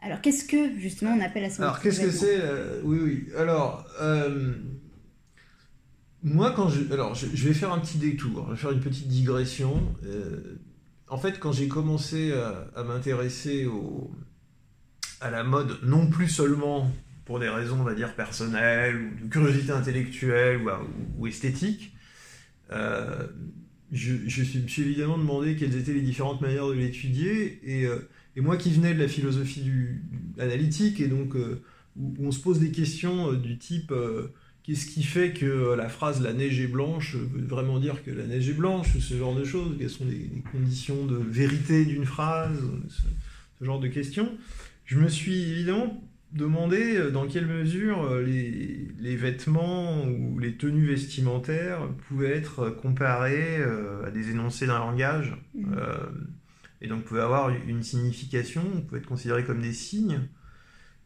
Alors, 0.05 0.21
qu'est-ce 0.21 0.45
que, 0.45 0.77
justement, 0.79 1.15
on 1.17 1.21
appelle 1.21 1.41
la 1.41 1.49
sémantique 1.49 1.61
Alors, 1.61 1.79
qu'est-ce 1.81 2.01
que 2.01 2.11
c'est 2.11 2.39
euh, 2.39 2.79
Oui, 2.83 2.99
oui. 3.01 3.27
Alors, 3.37 3.87
euh, 4.01 4.53
moi, 6.21 6.51
quand 6.51 6.69
je. 6.69 6.93
Alors, 6.93 7.15
je, 7.15 7.47
vais 7.47 7.55
faire 7.55 7.73
un 7.73 7.79
petit 7.79 7.97
détour, 7.97 8.45
je 8.49 8.51
vais 8.51 8.57
faire 8.57 8.71
une 8.71 8.81
petite 8.81 9.07
digression. 9.07 9.81
Euh, 10.05 10.59
en 11.07 11.17
fait, 11.17 11.39
quand 11.39 11.51
j'ai 11.51 11.67
commencé 11.67 12.33
à, 12.75 12.83
m'intéresser 12.83 13.67
à 15.21 15.31
la 15.31 15.43
mode, 15.43 15.79
non 15.83 16.07
plus 16.07 16.27
seulement 16.27 16.91
pour 17.25 17.39
des 17.39 17.49
raisons, 17.49 17.79
on 17.79 17.83
va 17.83 17.95
dire, 17.95 18.15
personnelles, 18.15 18.95
ou 18.95 19.25
de 19.25 19.29
curiosité 19.29 19.71
intellectuelle 19.71 20.61
ou, 21.17 21.27
esthétique, 21.27 21.95
je, 22.71 24.13
je, 24.27 24.59
me 24.59 24.67
suis 24.67 24.81
évidemment 24.81 25.17
demandé 25.17 25.55
quelles 25.55 25.75
étaient 25.75 25.93
les 25.93 26.01
différentes 26.01 26.41
manières 26.41 26.67
de 26.67 26.73
l'étudier. 26.73 27.59
Et 27.63 27.87
et 28.35 28.41
moi 28.41 28.57
qui 28.57 28.71
venais 28.71 28.93
de 28.93 28.99
la 28.99 29.07
philosophie 29.07 29.71
analytique, 30.37 30.99
et 30.99 31.07
donc 31.07 31.35
euh, 31.35 31.61
où, 31.97 32.13
on 32.19 32.31
se 32.31 32.39
pose 32.39 32.59
des 32.59 32.71
questions 32.71 33.31
euh, 33.31 33.37
du 33.37 33.57
type 33.57 33.91
euh, 33.91 34.33
qu'est-ce 34.63 34.87
qui 34.87 35.03
fait 35.03 35.31
que 35.31 35.73
la 35.75 35.87
phrase 35.87 36.21
la 36.21 36.33
neige 36.33 36.59
est 36.59 36.67
blanche 36.67 37.15
veut 37.15 37.45
vraiment 37.45 37.79
dire 37.79 38.03
que 38.03 38.11
la 38.11 38.25
neige 38.25 38.49
est 38.49 38.53
blanche, 38.53 38.97
ce 38.97 39.17
genre 39.17 39.35
de 39.35 39.45
choses, 39.45 39.75
quelles 39.77 39.89
sont 39.89 40.05
les, 40.05 40.43
conditions 40.51 41.05
de 41.05 41.15
vérité 41.15 41.85
d'une 41.85 42.05
phrase, 42.05 42.59
ce, 42.89 43.63
genre 43.63 43.79
de 43.79 43.87
questions. 43.87 44.29
Je 44.85 44.99
me 44.99 45.07
suis 45.07 45.51
évidemment 45.51 46.03
demandé 46.31 47.11
dans 47.11 47.27
quelle 47.27 47.45
mesure 47.45 48.19
les, 48.19 48.87
les, 48.99 49.15
vêtements 49.15 50.05
ou 50.05 50.37
les 50.39 50.57
tenues 50.57 50.85
vestimentaires 50.85 51.87
pouvaient 52.07 52.35
être 52.35 52.69
comparés 52.69 53.63
à 54.05 54.11
des 54.11 54.31
énoncés 54.31 54.67
d'un 54.67 54.79
langage. 54.79 55.35
Mmh 55.53 55.75
et 56.81 56.87
donc 56.87 57.03
pouvait 57.03 57.21
avoir 57.21 57.49
une 57.49 57.83
signification, 57.83 58.61
pouvait 58.87 58.99
être 58.99 59.07
considéré 59.07 59.43
comme 59.43 59.61
des 59.61 59.73
signes. 59.73 60.21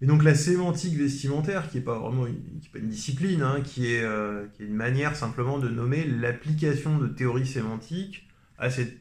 Et 0.02 0.06
donc 0.06 0.24
la 0.24 0.36
sémantique 0.36 0.96
vestimentaire, 0.96 1.70
qui 1.70 1.78
n'est 1.78 1.84
pas 1.84 1.98
vraiment 1.98 2.26
une, 2.26 2.42
pas 2.72 2.80
une 2.80 2.90
discipline, 2.90 3.42
hein, 3.42 3.62
qui, 3.62 3.94
est, 3.94 4.04
euh, 4.04 4.46
qui, 4.54 4.64
est, 4.64 4.66
une 4.66 4.76
manière 4.76 5.16
simplement 5.16 5.60
de 5.60 5.68
nommer 5.70 6.06
l'application 6.06 6.98
de 6.98 7.08
théorie 7.08 7.46
sémantique 7.46 8.28
à 8.58 8.70
cette 8.70 9.00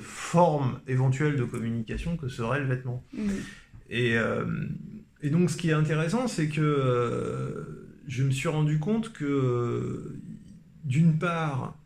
forme 0.00 0.80
éventuelle 0.86 1.36
de 1.36 1.44
communication 1.44 2.16
que 2.16 2.28
serait 2.28 2.60
le 2.60 2.66
vêtement. 2.66 3.04
Mmh. 3.12 3.30
Et, 3.90 4.16
euh, 4.16 4.44
et, 5.22 5.30
donc 5.30 5.50
ce 5.50 5.56
qui 5.56 5.70
est 5.70 5.74
intéressant, 5.74 6.28
c'est 6.28 6.48
que 6.48 6.60
euh, 6.60 7.98
je 8.06 8.22
me 8.22 8.30
suis 8.30 8.48
rendu 8.48 8.78
compte 8.78 9.12
que 9.12 10.16
d'une 10.84 11.18
part, 11.18 11.76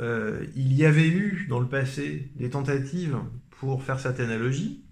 il 0.00 0.72
y 0.74 0.84
avait 0.84 1.08
eu 1.08 1.46
dans 1.48 1.58
le 1.58 1.66
passé 1.66 2.30
des 2.36 2.50
tentatives 2.50 3.16
pour 3.50 3.82
faire 3.82 3.98
cette 3.98 4.20
analogie. 4.20 4.84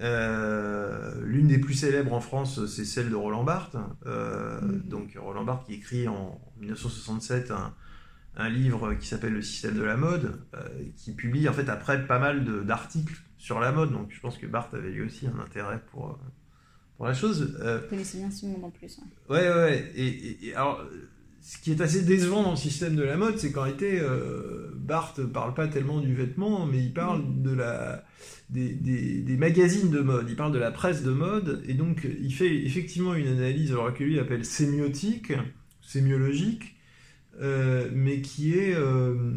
L'une 0.00 1.46
des 1.46 1.58
plus 1.58 1.72
célèbres 1.72 2.12
en 2.12 2.20
France, 2.20 2.66
c'est 2.66 2.84
celle 2.84 3.08
de 3.08 3.14
Roland 3.14 3.44
Barthes. 3.44 3.76
Mm. 4.04 4.88
Donc 4.88 5.16
Roland 5.16 5.44
Barthes 5.44 5.66
qui 5.66 5.74
écrit 5.74 6.06
en 6.06 6.38
1967 6.60 7.50
un, 7.50 7.72
un 8.36 8.48
livre 8.48 8.94
qui 8.94 9.06
s'appelle 9.08 9.32
Le 9.32 9.42
système 9.42 9.74
de 9.74 9.82
la 9.82 9.96
mode, 9.96 10.38
qui 10.96 11.12
publie 11.12 11.48
en 11.48 11.52
fait 11.52 11.68
après 11.68 12.06
pas 12.06 12.18
mal 12.18 12.44
d'articles 12.66 13.22
sur 13.38 13.60
la 13.60 13.72
mode. 13.72 13.92
Donc 13.92 14.10
je 14.10 14.20
pense 14.20 14.36
que 14.38 14.46
Barthes 14.46 14.74
avait 14.74 14.90
lui 14.90 15.02
aussi 15.02 15.26
un 15.26 15.38
intérêt 15.40 15.80
pour, 15.90 16.18
pour 16.96 17.06
la 17.06 17.14
chose. 17.14 17.56
Euh, 17.60 17.80
Vous 17.80 17.88
connaissez 17.88 18.18
bien 18.18 18.30
ce 18.30 18.46
monde 18.46 18.64
en 18.64 18.70
plus. 18.70 18.98
Ouais, 19.28 19.48
ouais, 19.48 19.54
ouais. 19.54 19.92
Et, 19.96 20.54
alors, 20.54 20.84
ce 21.40 21.58
qui 21.58 21.70
est 21.70 21.80
assez 21.80 22.02
décevant 22.02 22.42
dans 22.42 22.52
le 22.52 22.56
système 22.56 22.96
de 22.96 23.02
la 23.02 23.16
mode, 23.16 23.38
c'est 23.38 23.52
qu'en 23.52 23.62
réalité, 23.62 24.00
euh, 24.00 24.72
Barthes 24.74 25.24
parle 25.24 25.54
pas 25.54 25.68
tellement 25.68 26.00
du 26.00 26.14
vêtement, 26.14 26.66
mais 26.66 26.78
il 26.78 26.92
parle 26.92 27.22
mm. 27.22 27.42
de 27.42 27.52
la, 27.52 28.04
des, 28.50 28.72
des, 28.72 29.36
magazines 29.36 29.90
de 29.90 30.00
mode, 30.00 30.26
il 30.28 30.36
parle 30.36 30.52
de 30.52 30.58
la 30.58 30.70
presse 30.70 31.02
de 31.02 31.12
mode, 31.12 31.62
et 31.68 31.74
donc 31.74 32.06
il 32.20 32.32
fait 32.32 32.64
effectivement 32.64 33.14
une 33.14 33.28
analyse, 33.28 33.72
alors 33.72 33.92
que 33.92 34.04
lui 34.04 34.18
appelle 34.18 34.44
sémiotique, 34.44 35.32
sémiologique, 35.82 36.76
euh, 37.40 37.90
mais 37.92 38.20
qui 38.22 38.54
est. 38.54 38.74
Euh, 38.74 39.32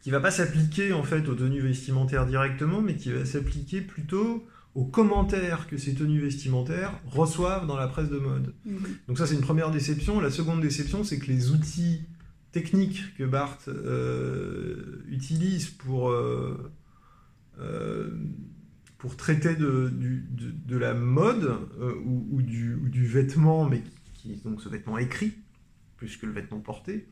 qui 0.00 0.10
va 0.10 0.18
pas 0.18 0.32
s'appliquer 0.32 0.92
en 0.92 1.04
fait 1.04 1.28
aux 1.28 1.36
tenues 1.36 1.60
vestimentaires 1.60 2.26
directement, 2.26 2.80
mais 2.80 2.96
qui 2.96 3.12
va 3.12 3.24
s'appliquer 3.24 3.80
plutôt 3.80 4.44
aux 4.74 4.84
commentaires 4.84 5.66
que 5.66 5.76
ces 5.76 5.94
tenues 5.94 6.20
vestimentaires 6.20 6.98
reçoivent 7.06 7.66
dans 7.66 7.76
la 7.76 7.88
presse 7.88 8.08
de 8.08 8.18
mode. 8.18 8.54
Mhm. 8.64 8.78
Donc 9.08 9.18
ça 9.18 9.26
c'est 9.26 9.34
une 9.34 9.42
première 9.42 9.70
déception. 9.70 10.20
La 10.20 10.30
seconde 10.30 10.60
déception 10.60 11.04
c'est 11.04 11.18
que 11.18 11.26
les 11.26 11.50
outils 11.50 12.02
techniques 12.52 13.16
que 13.16 13.24
Barthes 13.24 13.68
euh, 13.68 15.02
utilise 15.08 15.70
pour, 15.70 16.10
euh, 16.10 16.70
euh, 17.58 18.10
pour 18.98 19.16
traiter 19.16 19.56
de, 19.56 19.90
de, 19.90 20.76
la 20.76 20.94
mode 20.94 21.58
ou, 22.04 22.42
du, 22.42 22.76
du, 22.84 23.06
vêtement, 23.06 23.68
mais 23.68 23.82
qui, 24.14 24.32
est 24.32 24.44
donc 24.44 24.60
ce 24.60 24.68
vêtement 24.68 24.98
écrit, 24.98 25.32
plus 25.96 26.16
que 26.16 26.26
le 26.26 26.32
vêtement 26.32 26.60
porté, 26.60 27.08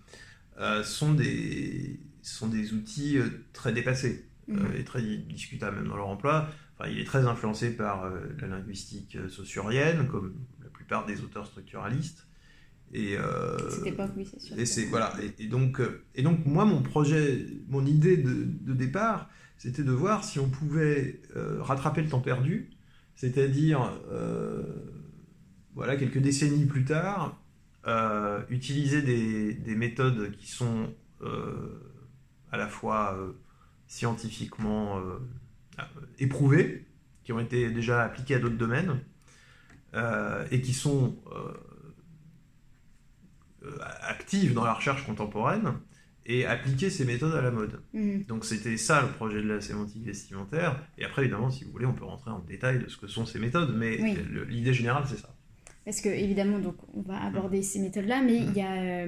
sont, 0.85 1.15
des, 1.15 1.99
sont 2.23 2.49
des 2.49 2.75
outils 2.75 3.19
très 3.55 3.73
dépassés 3.73 4.27
mhm. 4.47 4.73
et 4.79 4.85
très 4.85 5.03
discutables 5.03 5.77
même 5.77 5.89
dans 5.89 5.97
leur 5.97 6.09
emploi 6.09 6.51
il 6.89 6.99
est 6.99 7.05
très 7.05 7.27
influencé 7.27 7.77
par 7.77 8.05
euh, 8.05 8.21
la 8.41 8.49
linguistique 8.49 9.17
euh, 9.17 9.29
saussurienne, 9.29 10.07
comme 10.07 10.35
la 10.63 10.71
plupart 10.71 11.07
des 11.07 11.23
auteurs 11.23 11.47
structuralistes. 11.47 12.27
Et, 12.93 13.17
euh, 13.17 13.57
oui, 14.17 14.27
c'est 14.29 14.41
sûr. 14.41 14.59
Et, 14.59 14.67
c'est, 14.67 14.87
voilà, 14.87 15.15
et, 15.39 15.47
donc, 15.47 15.81
euh, 15.81 16.03
et 16.15 16.23
donc, 16.23 16.45
moi, 16.47 16.65
mon 16.65 16.83
projet, 16.83 17.47
mon 17.69 17.87
idée 17.87 18.17
de, 18.17 18.45
de 18.45 18.73
départ, 18.73 19.29
c'était 19.59 19.85
de 19.85 19.93
voir 19.93 20.25
si 20.25 20.39
on 20.39 20.49
pouvait 20.49 21.21
rattraper 21.35 22.01
le 22.01 22.09
temps 22.09 22.21
perdu, 22.21 22.71
c'est-à-dire, 23.15 23.93
voilà, 25.75 25.97
quelques 25.97 26.19
décennies 26.19 26.65
plus 26.65 26.87
tard, 26.87 27.39
utiliser 28.49 29.03
des, 29.03 29.53
des, 29.53 29.75
méthodes 29.75 30.35
qui 30.39 30.51
sont 30.51 30.95
à 31.21 32.57
la 32.57 32.69
fois 32.69 33.19
scientifiquement 33.87 34.99
éprouvées, 36.19 36.87
qui 37.25 37.33
ont 37.33 37.41
été 37.41 37.71
déjà 37.71 38.03
appliquées 38.03 38.37
à 38.37 38.39
d'autres 38.39 38.57
domaines, 38.57 39.01
euh, 39.95 40.47
et 40.51 40.61
qui 40.61 40.73
sont 40.73 41.17
euh, 43.63 43.69
actives 44.03 44.55
dans 44.55 44.65
la 44.65 44.73
recherche 44.73 45.05
contemporaine, 45.05 45.75
et 46.27 46.47
appliquer 46.47 46.91
ces 46.91 47.05
méthodes 47.05 47.35
à 47.35 47.41
la 47.41 47.51
mode. 47.51 47.81
Mhm. 47.93 48.25
Donc 48.25 48.45
c'était 48.45 48.77
ça 48.77 49.03
le 49.03 49.09
projet 49.09 49.43
de 49.43 49.49
la 49.49 49.61
sémantique 49.61 50.05
vestimentaire. 50.05 50.81
Et 50.99 51.05
après, 51.05 51.23
évidemment, 51.23 51.51
si 51.51 51.65
vous 51.65 51.73
voulez, 51.73 51.87
on 51.87 51.95
peut 51.95 52.05
rentrer 52.05 52.31
en 52.31 52.39
détail 52.41 52.79
de 52.79 52.89
ce 52.89 52.97
que 52.97 53.07
sont 53.07 53.27
ces 53.27 53.39
méthodes, 53.39 53.75
mais 53.77 53.97
l'idée 54.49 54.75
générale, 54.75 55.05
c'est 55.09 55.19
ça. 55.19 55.35
Parce 55.85 56.03
que 56.03 56.11
évidemment, 56.11 56.59
donc 56.59 56.77
on 56.95 57.01
va 57.01 57.21
aborder 57.25 57.63
ces 57.63 57.81
méthodes-là, 57.81 58.23
mais 58.23 58.37
il 58.37 58.53
y 58.53 58.61
a, 58.61 59.07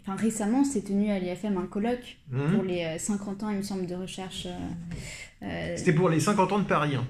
enfin 0.00 0.14
récemment, 0.14 0.62
s'est 0.62 0.82
tenu 0.82 1.10
à 1.10 1.18
l'IFM 1.18 1.56
un 1.56 1.66
colloque 1.66 2.18
mhm. 2.30 2.52
pour 2.52 2.62
les 2.62 2.98
50 2.98 3.42
ans, 3.42 3.50
il 3.50 3.56
me 3.56 3.62
semble, 3.62 3.86
de 3.86 3.94
recherche 3.94 4.46
euh, 4.46 4.50
C'était 5.76 5.92
pour 5.92 6.08
les 6.08 6.20
50 6.20 6.52
ans 6.52 6.58
de 6.58 6.64
Paris. 6.64 6.96
Hein. 6.96 7.06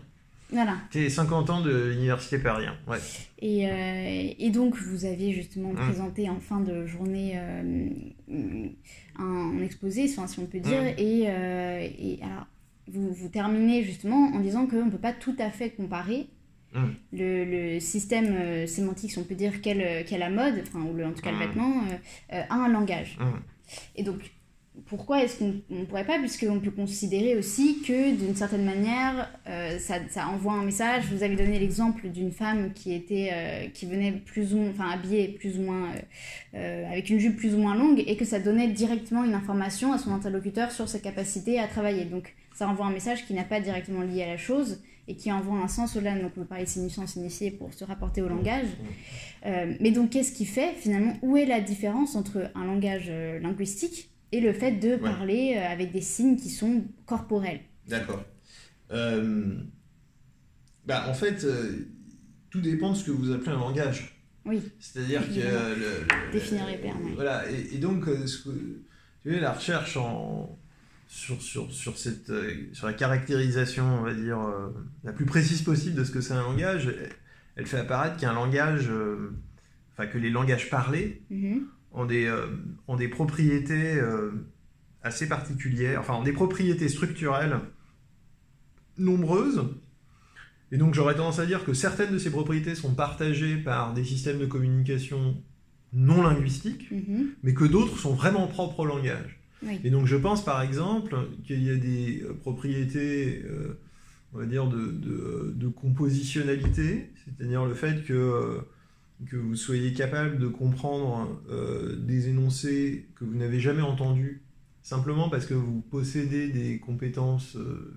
Voilà. 0.50 0.76
C'était 0.90 1.04
les 1.04 1.10
50 1.10 1.50
ans 1.50 1.60
de 1.60 1.90
l'université 1.90 2.38
Paris. 2.38 2.66
Hein. 2.66 2.76
Ouais. 2.86 2.98
Et, 3.40 3.68
euh, 3.68 4.34
et, 4.38 4.50
donc, 4.50 4.76
vous 4.76 5.04
aviez 5.04 5.32
justement 5.32 5.72
mmh. 5.72 5.76
présenté 5.76 6.30
en 6.30 6.38
fin 6.38 6.60
de 6.60 6.86
journée 6.86 7.32
euh, 7.36 8.68
un, 9.18 9.60
exposé, 9.60 10.08
enfin, 10.10 10.26
si 10.26 10.38
on 10.38 10.46
peut 10.46 10.60
dire. 10.60 10.82
Mmh. 10.82 10.98
Et, 10.98 11.22
et, 11.22 12.20
alors, 12.22 12.46
vous, 12.88 13.12
vous, 13.12 13.28
terminez 13.28 13.82
justement 13.82 14.30
en 14.34 14.40
disant 14.40 14.66
qu'on 14.66 14.86
ne 14.86 14.90
peut 14.90 14.98
pas 14.98 15.12
tout 15.12 15.34
à 15.38 15.50
fait 15.50 15.70
comparer 15.70 16.28
mmh. 16.74 16.84
le, 17.12 17.44
le, 17.44 17.80
système 17.80 18.66
sémantique, 18.68 19.10
si 19.10 19.18
on 19.18 19.24
peut 19.24 19.34
dire, 19.34 19.60
qu'est 19.60 20.18
la 20.18 20.30
mode, 20.30 20.62
enfin, 20.62 20.80
ou 20.80 21.02
en 21.02 21.12
tout 21.12 21.22
cas 21.22 21.32
le 21.32 21.38
vêtement, 21.38 21.82
à 22.30 22.54
un 22.54 22.68
langage. 22.68 23.18
Et 23.96 24.04
donc, 24.04 24.20
pourquoi 24.84 25.22
est-ce 25.22 25.38
qu'on 25.38 25.54
ne 25.70 25.84
pourrait 25.84 26.04
pas, 26.04 26.18
puisqu'on 26.18 26.60
peut 26.60 26.70
considérer 26.70 27.36
aussi 27.36 27.82
que 27.82 28.14
d'une 28.14 28.34
certaine 28.36 28.64
manière, 28.64 29.30
euh, 29.48 29.78
ça, 29.78 29.96
ça, 30.10 30.28
envoie 30.28 30.52
un 30.52 30.64
message. 30.64 31.04
Vous 31.10 31.22
avez 31.22 31.34
donné 31.34 31.58
l'exemple 31.58 32.08
d'une 32.08 32.30
femme 32.30 32.72
qui 32.74 32.92
était, 32.92 33.30
euh, 33.32 33.66
qui 33.68 33.86
venait 33.86 34.12
plus 34.12 34.54
ou 34.54 34.58
moins, 34.58 34.70
enfin 34.70 34.90
habillée 34.90 35.28
plus 35.28 35.58
ou 35.58 35.62
moins, 35.62 35.88
euh, 36.54 36.90
avec 36.90 37.08
une 37.08 37.18
jupe 37.18 37.36
plus 37.36 37.54
ou 37.54 37.58
moins 37.58 37.74
longue, 37.74 38.02
et 38.06 38.16
que 38.16 38.24
ça 38.24 38.38
donnait 38.38 38.68
directement 38.68 39.24
une 39.24 39.34
information 39.34 39.92
à 39.92 39.98
son 39.98 40.12
interlocuteur 40.12 40.70
sur 40.70 40.88
sa 40.88 40.98
capacité 40.98 41.58
à 41.58 41.66
travailler. 41.66 42.04
Donc 42.04 42.34
ça 42.54 42.68
envoie 42.68 42.86
un 42.86 42.92
message 42.92 43.26
qui 43.26 43.34
n'a 43.34 43.44
pas 43.44 43.60
directement 43.60 44.02
lié 44.02 44.24
à 44.24 44.28
la 44.28 44.36
chose 44.36 44.82
et 45.08 45.14
qui 45.14 45.32
envoie 45.32 45.56
un 45.58 45.68
sens 45.68 45.96
au-delà. 45.96 46.16
Donc 46.16 46.32
on 46.36 46.40
peut 46.40 46.46
parler 46.46 46.64
de 46.64 46.68
sinusance 46.68 47.16
initiée 47.16 47.50
pour 47.50 47.72
se 47.72 47.84
rapporter 47.84 48.22
au 48.22 48.28
langage. 48.28 48.66
mais 49.44 49.90
donc 49.90 50.10
qu'est-ce 50.10 50.32
qui 50.32 50.44
fait 50.44 50.74
finalement 50.74 51.14
Où 51.22 51.36
est 51.36 51.46
la 51.46 51.60
différence 51.60 52.16
entre 52.16 52.50
un 52.54 52.64
langage 52.64 53.10
linguistique 53.40 54.10
et 54.36 54.40
le 54.40 54.52
fait 54.52 54.72
de 54.72 54.96
parler 54.96 55.54
euh, 55.56 55.72
avec 55.72 55.92
des 55.92 56.02
signes 56.02 56.36
qui 56.36 56.50
sont 56.50 56.84
corporels. 57.06 57.60
D'accord. 57.88 58.22
Euh, 58.90 59.56
bah, 60.84 61.06
en 61.08 61.14
fait, 61.14 61.44
euh, 61.44 61.88
tout 62.50 62.60
dépend 62.60 62.92
de 62.92 62.96
ce 62.96 63.04
que 63.04 63.10
vous 63.12 63.32
appelez 63.32 63.52
un 63.52 63.58
langage. 63.58 64.20
Oui. 64.44 64.60
C'est-à-dire 64.78 65.26
que... 65.26 65.40
Le, 65.40 66.32
Définir 66.32 66.66
les 66.66 66.78
termes. 66.80 67.14
Voilà, 67.14 67.44
et, 67.50 67.78
donc, 67.78 68.04
ce 68.04 68.44
que, 68.44 68.50
tu 69.22 69.30
vois, 69.30 69.40
la 69.40 69.52
recherche 69.52 69.96
en, 69.96 70.58
sur, 71.08 71.40
sur, 71.40 71.72
sur, 71.72 71.96
cette, 71.96 72.30
sur 72.74 72.86
la 72.86 72.92
caractérisation, 72.92 73.84
on 74.00 74.02
va 74.02 74.12
dire, 74.12 74.38
la 75.02 75.12
plus 75.12 75.24
précise 75.24 75.62
possible 75.62 75.96
de 75.96 76.04
ce 76.04 76.12
que 76.12 76.20
c'est 76.20 76.34
un 76.34 76.42
langage, 76.42 76.94
elle, 77.56 77.66
fait 77.66 77.78
apparaître 77.78 78.18
qu'un 78.18 78.34
langage, 78.34 78.88
enfin 79.92 80.06
que 80.06 80.18
les 80.18 80.30
langages 80.30 80.68
parlés, 80.68 81.22
mm-hmm 81.32 81.62
ont 81.96 82.04
des, 82.04 82.26
euh, 82.26 82.46
ont 82.86 82.96
des 82.96 83.08
propriétés 83.08 83.98
euh, 83.98 84.30
assez 85.02 85.28
particulières, 85.28 86.00
enfin 86.00 86.14
ont 86.14 86.22
des 86.22 86.32
propriétés 86.32 86.88
structurelles 86.88 87.58
nombreuses. 88.98 89.64
Et 90.70 90.78
donc 90.78 90.94
j'aurais 90.94 91.14
tendance 91.14 91.38
à 91.38 91.46
dire 91.46 91.64
que 91.64 91.72
certaines 91.72 92.12
de 92.12 92.18
ces 92.18 92.30
propriétés 92.30 92.74
sont 92.74 92.94
partagées 92.94 93.56
par 93.56 93.94
des 93.94 94.04
systèmes 94.04 94.38
de 94.38 94.46
communication 94.46 95.42
non 95.92 96.22
linguistiques, 96.22 96.90
mhm. 96.90 97.30
mais 97.42 97.54
que 97.54 97.64
d'autres 97.64 97.98
sont 97.98 98.14
vraiment 98.14 98.46
propres 98.46 98.80
au 98.80 98.84
langage. 98.84 99.40
Et 99.82 99.90
donc 99.90 100.06
je 100.06 100.16
pense 100.16 100.44
par 100.44 100.60
exemple 100.62 101.16
qu'il 101.44 101.62
y 101.62 101.70
a 101.70 101.76
des 101.76 102.22
euh, 102.22 102.34
propriétés, 102.34 103.42
on 104.34 104.38
va 104.38 104.46
dire, 104.46 104.66
de, 104.66 104.92
de, 104.92 105.54
de 105.56 105.68
compositionnalité, 105.68 107.10
c'est-à-dire 107.24 107.64
le 107.64 107.74
fait 107.74 108.04
que 108.04 108.60
que 109.24 109.36
vous 109.36 109.56
soyez 109.56 109.92
capable 109.94 110.38
de 110.38 110.46
comprendre 110.46 111.40
euh, 111.48 111.96
des 111.96 112.28
énoncés 112.28 113.08
que 113.14 113.24
vous 113.24 113.34
n'avez 113.34 113.60
jamais 113.60 113.82
entendus, 113.82 114.42
simplement 114.82 115.30
parce 115.30 115.46
que 115.46 115.54
vous 115.54 115.80
possédez 115.80 116.48
des 116.48 116.78
compétences 116.78 117.56
euh, 117.56 117.94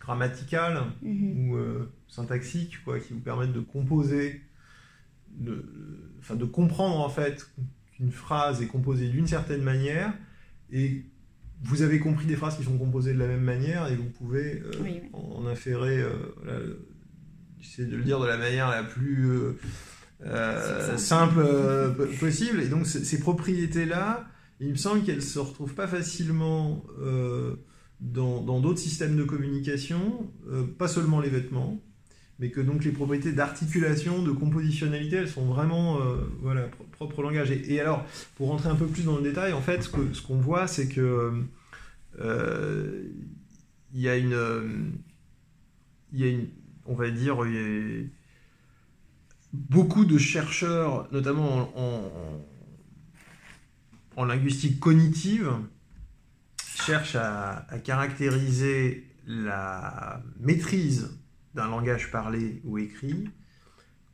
grammaticales 0.00 0.82
mhm. 1.02 1.50
ou 1.50 1.56
euh, 1.56 1.90
syntaxiques, 2.08 2.82
quoi, 2.84 2.98
qui 2.98 3.12
vous 3.12 3.20
permettent 3.20 3.52
de 3.52 3.60
composer, 3.60 4.40
de, 5.30 5.64
enfin, 6.18 6.34
de 6.34 6.44
comprendre 6.44 6.98
en 6.98 7.08
fait 7.08 7.48
qu'une 7.92 8.10
phrase 8.10 8.60
est 8.60 8.66
composée 8.66 9.08
d'une 9.08 9.28
certaine 9.28 9.62
manière, 9.62 10.12
et 10.72 11.04
vous 11.62 11.82
avez 11.82 12.00
compris 12.00 12.26
des 12.26 12.36
phrases 12.36 12.56
qui 12.56 12.64
sont 12.64 12.78
composées 12.78 13.14
de 13.14 13.18
la 13.18 13.28
même 13.28 13.42
manière, 13.42 13.86
et 13.88 13.96
vous 13.96 14.10
pouvez 14.10 14.62
en, 15.12 15.46
inférer, 15.46 16.04
j'essaie 17.58 17.84
de 17.84 17.96
le 17.96 18.04
dire 18.04 18.20
de 18.20 18.26
la 18.26 18.36
manière 18.36 18.68
la 18.68 18.84
plus 18.84 19.56
euh, 20.24 20.96
simple 20.96 21.38
euh, 21.38 21.90
possible. 22.18 22.60
Et 22.60 22.68
donc 22.68 22.86
ces 22.86 23.20
propriétés-là, 23.20 24.26
il 24.60 24.70
me 24.70 24.76
semble 24.76 25.02
qu'elles 25.02 25.16
ne 25.16 25.20
se 25.20 25.38
retrouvent 25.38 25.74
pas 25.74 25.86
facilement 25.86 26.84
euh, 27.00 27.54
dans 28.00 28.60
d'autres 28.60 28.78
systèmes 28.78 29.16
de 29.16 29.24
communication, 29.24 30.30
pas 30.78 30.86
seulement 30.86 31.20
les 31.20 31.30
vêtements, 31.30 31.80
mais 32.38 32.50
que 32.50 32.60
donc 32.60 32.84
les 32.84 32.92
propriétés 32.92 33.32
d'articulation, 33.32 34.22
de 34.22 34.30
compositionnalité, 34.30 35.16
elles 35.16 35.28
sont 35.28 35.46
vraiment 35.46 35.98
voilà, 36.40 36.68
propres 36.92 37.18
au 37.18 37.22
langage. 37.22 37.50
Et, 37.50 37.80
alors, 37.80 38.06
pour 38.36 38.48
rentrer 38.48 38.68
un 38.68 38.76
peu 38.76 38.86
plus 38.86 39.04
dans 39.04 39.16
le 39.16 39.22
détail, 39.22 39.52
en 39.52 39.60
fait, 39.60 39.82
ce 39.82 39.88
qu'on 39.88 40.12
ce 40.12 40.32
voit, 40.32 40.68
c'est 40.68 40.86
que 40.86 41.42
il 42.20 44.00
y 44.00 44.08
a 44.08 44.16
une, 44.16 44.92
il 46.12 46.20
y 46.20 46.24
a 46.24 46.28
une, 46.28 46.46
on 46.86 46.94
va 46.94 47.10
dire, 47.10 47.44
beaucoup 49.52 50.04
de 50.04 50.18
chercheurs, 50.18 51.08
notamment 51.12 51.70
en, 51.76 52.44
en, 54.16 54.24
linguistique 54.24 54.80
cognitive, 54.80 55.50
cherchent 56.86 57.16
à, 57.16 57.66
à 57.68 57.78
caractériser 57.78 59.06
la 59.26 60.22
maîtrise 60.40 61.18
d'un 61.54 61.68
langage 61.68 62.10
parlé 62.10 62.60
ou 62.64 62.78
écrit 62.78 63.28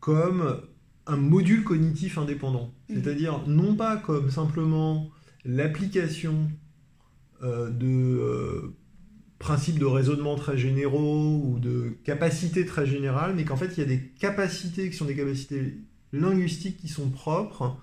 comme 0.01 0.61
un 1.07 1.17
module 1.17 1.65
cognitif 1.65 2.19
indépendant. 2.19 2.73
Mhm. 2.89 3.03
C'est-à-dire 3.03 3.47
non 3.47 3.75
pas 3.75 3.97
comme 3.97 4.31
simplement 4.31 5.11
l'application 5.45 6.51
euh, 7.43 7.71
de 7.71 7.87
euh, 7.87 8.77
principes 9.39 9.79
de 9.79 9.85
raisonnement 9.85 10.37
très 10.37 10.57
généraux 10.57 11.43
ou 11.45 11.59
de 11.59 11.97
capacités 12.05 12.65
très 12.65 12.87
générales, 12.87 13.35
mais 13.35 13.45
qu'en 13.45 13.57
fait 13.57 13.77
il 13.77 13.81
y 13.81 13.83
a 13.83 13.87
des 13.87 14.01
capacités 14.19 14.91
qui 14.91 14.97
sont 14.97 15.05
des 15.05 15.17
capacités 15.17 15.79
linguistiques 16.13 16.79
qui 16.79 16.89
sont 16.89 17.11
propres, 17.11 17.77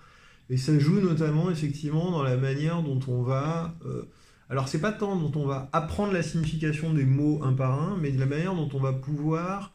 et 0.49 0.57
ça 0.57 0.77
joue 0.79 0.99
notamment 0.99 1.51
effectivement 1.51 2.11
dans 2.11 2.23
la 2.23 2.37
manière 2.37 2.81
dont 2.83 2.99
on 3.07 3.21
va... 3.21 3.75
Euh, 3.85 4.03
alors 4.49 4.67
c'est 4.67 4.81
pas 4.81 4.91
tant 4.91 5.15
dont 5.15 5.31
on 5.39 5.45
va 5.45 5.69
apprendre 5.71 6.11
la 6.11 6.23
signification 6.23 6.93
des 6.93 7.05
mots 7.05 7.41
un 7.43 7.53
par 7.53 7.81
un, 7.81 7.97
mais 7.97 8.11
de 8.11 8.19
la 8.19 8.25
manière 8.25 8.53
dont 8.53 8.69
on 8.73 8.79
va 8.79 8.91
pouvoir 8.91 9.73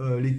euh, 0.00 0.18
les, 0.18 0.36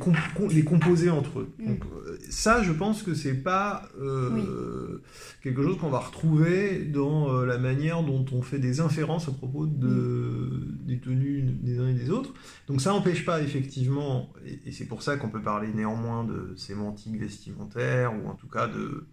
les, 0.49 0.63
composer 0.65 1.09
entre 1.09 1.39
eux. 1.39 1.53
Mm. 1.59 1.67
Donc, 1.67 1.83
euh, 1.85 2.17
ça, 2.29 2.61
je 2.61 2.73
pense 2.73 3.03
que 3.03 3.13
c'est 3.13 3.35
pas 3.35 3.87
euh, 4.01 5.01
quelque 5.41 5.63
chose 5.63 5.77
qu'on 5.77 5.89
va 5.89 5.99
retrouver 5.99 6.83
dans 6.83 7.41
la 7.43 7.57
manière 7.57 8.03
dont 8.03 8.25
on 8.33 8.41
fait 8.41 8.59
des 8.59 8.81
inférences 8.81 9.29
à 9.29 9.31
propos 9.31 9.65
de, 9.65 9.87
mm. 9.87 10.77
des 10.87 10.99
tenues 10.99 11.41
des 11.41 11.79
uns 11.79 11.87
et 11.87 11.93
des 11.93 12.09
autres. 12.09 12.33
Donc 12.67 12.81
ça 12.81 12.89
n'empêche 12.89 13.23
pas 13.23 13.41
effectivement, 13.41 14.33
et, 14.45 14.59
et 14.65 14.71
c'est 14.73 14.87
pour 14.87 15.01
ça 15.01 15.15
qu'on 15.15 15.29
peut 15.29 15.41
parler 15.41 15.69
néanmoins 15.73 16.25
de 16.25 16.53
sémantique 16.57 17.17
vestimentaire, 17.17 18.13
ou 18.13 18.27
en 18.27 18.33
tout 18.33 18.49
cas 18.49 18.67
de, 18.67 19.07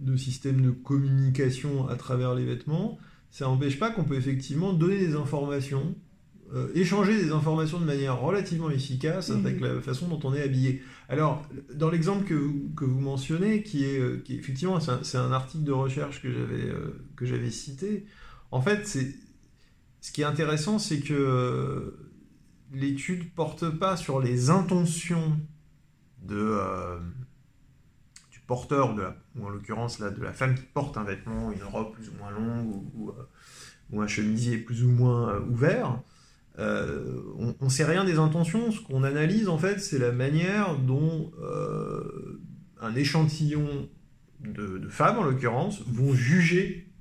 de 0.00 0.16
système 0.16 0.62
de 0.62 0.70
communication 0.70 1.88
à 1.88 1.96
travers 1.96 2.34
les 2.34 2.46
vêtements, 2.46 2.98
ça 3.30 3.46
n'empêche 3.46 3.78
pas 3.78 3.90
qu'on 3.90 4.04
peut 4.04 4.16
effectivement 4.16 4.72
donner 4.72 4.98
des 4.98 5.14
informations, 5.14 5.94
euh, 6.52 6.68
échanger 6.74 7.22
des 7.22 7.32
informations 7.32 7.80
de 7.80 7.84
manière 7.84 8.20
relativement 8.20 8.70
efficace 8.70 9.30
mhm. 9.30 9.46
avec 9.46 9.60
la 9.60 9.80
façon 9.80 10.08
dont 10.08 10.20
on 10.24 10.34
est 10.34 10.42
habillé. 10.42 10.82
Alors, 11.08 11.46
dans 11.74 11.90
l'exemple 11.90 12.24
que, 12.24 12.50
que, 12.76 12.84
vous 12.84 13.00
mentionnez, 13.00 13.62
qui 13.62 13.84
est, 13.84 13.98
euh, 13.98 14.22
qui 14.24 14.36
effectivement, 14.36 14.78
c'est 14.80 15.18
un, 15.18 15.32
article 15.32 15.64
de 15.64 15.72
recherche 15.72 16.22
que 16.22 16.32
j'avais 16.32 16.68
euh, 16.68 17.04
que 17.16 17.26
j'avais 17.26 17.50
cité, 17.50 18.06
en 18.50 18.60
fait, 18.60 18.86
ce 18.86 20.12
qui 20.12 20.22
est 20.22 20.26
intéressant, 20.26 20.78
c'est 20.78 21.00
que 21.00 21.96
l'étude 22.72 23.32
porte 23.34 23.68
pas 23.70 23.96
sur 23.96 24.20
les 24.20 24.50
intentions 24.50 25.38
de 26.22 26.58
porteur, 28.52 28.94
de 28.94 29.04
ou 29.36 29.46
en 29.46 29.48
l'occurrence 29.48 29.98
de 29.98 30.22
la 30.22 30.32
femme 30.34 30.54
qui 30.54 30.64
porte 30.74 30.98
un 30.98 31.04
vêtement, 31.04 31.52
une 31.52 31.62
robe 31.62 31.92
plus 31.92 32.10
ou 32.10 32.12
moins 32.18 32.30
longue, 32.30 32.66
ou, 32.66 32.90
ou, 32.94 33.10
euh, 33.10 34.02
un 34.02 34.06
chemisier 34.06 34.58
plus 34.58 34.84
ou 34.84 34.90
moins 34.90 35.30
euh, 35.30 35.40
ouvert, 35.40 36.02
euh, 36.58 37.22
on 37.38 37.64
ne 37.64 37.70
sait 37.70 37.84
rien 37.84 38.04
des 38.04 38.18
intentions. 38.18 38.70
Ce 38.72 38.80
qu'on 38.80 39.02
analyse, 39.04 39.48
en 39.48 39.58
fait, 39.58 39.80
c'est 39.80 39.98
la 39.98 40.12
manière 40.12 40.78
dont 40.78 41.32
un 42.80 42.94
échantillon 42.94 43.88
de, 44.40 44.88
femmes, 44.88 45.18
en 45.18 45.22
l'occurrence, 45.22 45.82
vont 45.86 46.12
juger 46.12 46.92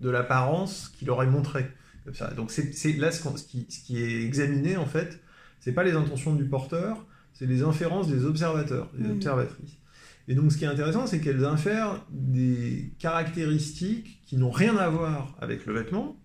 de 0.00 0.10
l'apparence 0.10 0.92
qu'il 0.96 1.10
aurait 1.10 1.26
montré. 1.26 1.66
Comme 2.04 2.14
ça. 2.14 2.30
Donc 2.32 2.50
c'est 2.50 2.92
là 2.98 3.10
ce, 3.10 3.22
qui, 3.44 3.66
ce, 3.70 3.82
qui, 3.82 4.02
est 4.02 4.22
examiné, 4.22 4.76
en 4.76 4.84
fait, 4.84 5.20
c'est 5.60 5.72
pas 5.72 5.84
les 5.84 5.92
intentions 5.92 6.34
du 6.34 6.44
porteur, 6.44 7.06
c'est 7.32 7.46
les 7.46 7.62
inférences 7.62 8.08
des 8.08 8.26
observateurs, 8.26 8.90
des 8.96 9.08
mmh. 9.08 9.12
observatrices. 9.12 9.78
Et 10.28 10.34
donc 10.34 10.52
ce 10.52 10.58
qui 10.58 10.64
est 10.64 10.68
intéressant, 10.68 11.06
c'est 11.06 11.20
qu'elles 11.20 11.44
infèrent 11.44 12.04
des 12.10 12.92
caractéristiques 12.98 14.20
qui 14.26 14.36
n'ont 14.36 14.50
rien 14.50 14.76
à 14.76 14.88
voir 14.88 15.34
avec 15.40 15.64
le 15.64 15.72
vêtement, 15.72 16.16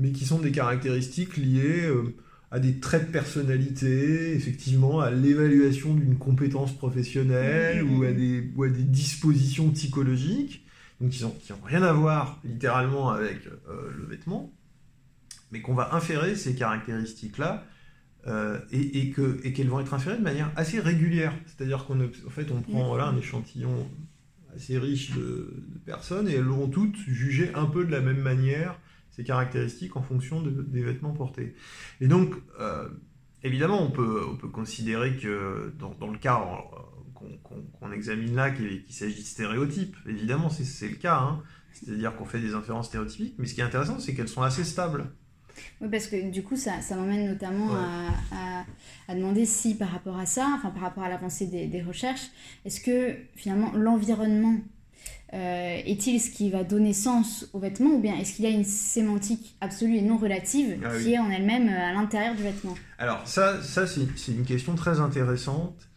mais 0.00 0.12
qui 0.12 0.24
sont 0.24 0.38
des 0.38 0.50
caractéristiques 0.50 1.36
liées 1.36 1.84
euh, 1.84 2.16
à 2.50 2.58
des 2.58 2.80
traits 2.80 3.08
de 3.08 3.12
personnalité, 3.12 4.34
effectivement, 4.34 5.00
à 5.00 5.10
l'évaluation 5.10 5.94
d'une 5.94 6.16
compétence 6.16 6.76
professionnelle 6.76 7.84
ou, 7.84 8.02
à 8.02 8.10
des, 8.12 8.40
dispositions 8.82 9.70
psychologiques, 9.70 10.66
donc 11.00 11.10
qui 11.10 11.22
n'ont 11.22 11.34
rien 11.64 11.82
à 11.82 11.92
voir 11.92 12.40
littéralement 12.44 13.10
avec 13.10 13.46
euh, 13.46 13.90
le 13.96 14.04
vêtement, 14.06 14.52
mais 15.52 15.60
qu'on 15.60 15.74
va 15.74 15.94
inférer 15.94 16.34
ces 16.34 16.54
caractéristiques-là 16.54 17.64
euh, 18.26 18.58
et, 18.72 19.10
qu'elles 19.10 19.68
vont 19.68 19.80
être 19.80 19.94
inférées 19.94 20.18
de 20.18 20.22
manière 20.22 20.50
assez 20.56 20.80
régulière. 20.80 21.32
C'est-à-dire 21.46 21.86
qu'en 21.86 22.30
fait, 22.30 22.50
on 22.50 22.62
prend 22.62 22.98
un 22.98 23.16
échantillon 23.16 23.88
assez 24.56 24.78
riche 24.78 25.12
de, 25.14 25.62
personnes 25.84 26.28
et 26.28 26.34
elles 26.34 26.44
vont 26.44 26.68
toutes 26.68 26.96
juger 26.96 27.52
un 27.54 27.66
peu 27.66 27.84
de 27.84 27.92
la 27.92 28.00
même 28.00 28.20
manière 28.20 28.78
ces 29.10 29.24
caractéristiques 29.24 29.96
en 29.96 30.02
fonction 30.02 30.42
des 30.42 30.82
vêtements 30.82 31.12
portés. 31.12 31.54
Et 32.00 32.08
donc, 32.08 32.34
euh, 32.60 32.88
évidemment, 33.42 33.82
on 33.82 33.90
peut, 33.90 34.24
on 34.30 34.36
peut 34.36 34.48
considérer 34.48 35.16
que 35.16 35.74
dans, 35.78 36.10
le 36.10 36.18
cas 36.18 36.40
qu'on 37.14 37.92
examine 37.92 38.34
là, 38.34 38.50
qu'il 38.50 38.82
s'agit 38.88 39.22
de 39.22 39.26
stéréotypes, 39.26 39.96
évidemment, 40.06 40.48
c'est 40.50 40.88
le 40.88 40.96
cas. 40.96 41.18
Hein. 41.18 41.42
C'est-à-dire 41.72 42.16
qu'on 42.16 42.24
fait 42.24 42.40
des 42.40 42.54
inférences 42.54 42.86
stéréotypiques, 42.86 43.34
mais 43.38 43.46
ce 43.46 43.54
qui 43.54 43.60
est 43.60 43.64
intéressant, 43.64 43.98
c'est 43.98 44.14
qu'elles 44.14 44.28
sont 44.28 44.42
assez 44.42 44.64
stables. 44.64 45.10
Oui, 45.80 45.88
parce 45.90 46.06
que 46.06 46.30
du 46.30 46.42
coup, 46.42 46.56
ça, 46.56 46.80
ça 46.80 46.96
m'emmène 46.96 47.26
notamment 47.26 47.74
à, 47.74 48.64
à, 49.08 49.14
demander 49.14 49.44
si 49.44 49.76
par 49.76 49.90
rapport 49.90 50.18
à 50.18 50.26
ça, 50.26 50.52
enfin 50.56 50.70
par 50.70 50.82
rapport 50.82 51.02
à 51.02 51.08
l'avancée 51.08 51.46
des, 51.46 51.66
des, 51.66 51.82
recherches, 51.82 52.28
est-ce 52.64 52.80
que 52.80 53.16
finalement 53.34 53.72
l'environnement 53.74 54.56
euh, 55.32 55.80
est-il 55.86 56.20
ce 56.20 56.30
qui 56.30 56.50
va 56.50 56.64
donner 56.64 56.92
sens 56.92 57.48
aux 57.52 57.60
vêtements 57.60 57.90
ou 57.90 58.00
bien 58.00 58.16
est-ce 58.16 58.34
qu'il 58.34 58.44
y 58.44 58.48
a 58.48 58.50
une 58.50 58.64
sémantique 58.64 59.54
absolue 59.60 59.96
et 59.96 60.02
non 60.02 60.16
relative 60.16 60.80
ah 60.84 60.98
qui 60.98 61.12
est 61.12 61.18
en 61.18 61.30
elle-même 61.30 61.68
euh, 61.68 61.90
à 61.90 61.92
l'intérieur 61.92 62.34
du 62.34 62.42
vêtement? 62.42 62.74
Alors 62.98 63.26
ça, 63.28 63.62
ça 63.62 63.86
c'est 63.86 64.32
une 64.32 64.44
question 64.44 64.74
très 64.74 64.98
intéressante 64.98 65.88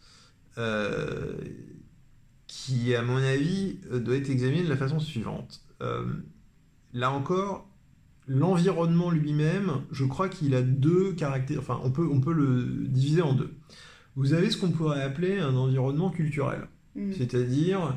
euh, 0.56 1.34
qui, 2.46 2.94
à 2.94 3.02
mon 3.02 3.16
avis, 3.16 3.80
doit 3.90 4.16
être 4.16 4.30
examinée 4.30 4.62
de 4.62 4.68
la 4.68 4.76
façon 4.76 5.00
suivante. 5.00 5.62
là 6.92 7.10
encore, 7.10 7.68
l'environnement 8.28 9.10
lui-même, 9.10 9.82
je 9.90 10.04
crois 10.04 10.28
qu'il 10.28 10.54
a 10.54 10.62
deux 10.62 11.12
caractères, 11.12 11.58
enfin 11.58 11.80
on 11.82 11.90
peut, 11.90 12.08
on 12.10 12.20
peut 12.20 12.32
le 12.32 12.86
diviser 12.86 13.22
en 13.22 13.34
deux. 13.34 13.52
Vous 14.14 14.32
avez 14.32 14.48
ce 14.48 14.56
qu'on 14.56 14.70
pourrait 14.70 15.02
appeler 15.02 15.40
un 15.40 15.56
environnement 15.56 16.10
culturel, 16.10 16.68
mm. 16.94 17.12
c'est-à-dire 17.18 17.96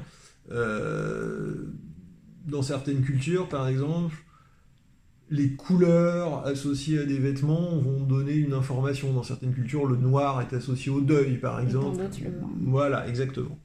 dans 2.46 2.62
certaines 2.62 3.02
cultures 3.02 3.50
par 3.50 3.68
exemple, 3.68 4.16
les 5.30 5.50
couleurs 5.50 6.46
associées 6.46 7.00
à 7.00 7.04
des 7.04 7.20
vêtements 7.20 7.78
vont 7.78 8.00
donner 8.00 8.34
une 8.34 8.54
information. 8.54 9.12
Dans 9.12 9.24
certaines 9.24 9.54
cultures, 9.54 9.86
le 9.86 9.98
noir 9.98 10.42
est 10.42 10.56
associé 10.56 10.90
au 10.90 11.02
deuil, 11.02 11.38
par 11.38 11.60
exemple. 11.60 12.02
Voilà, 12.62 13.08
exactement. 13.10 13.60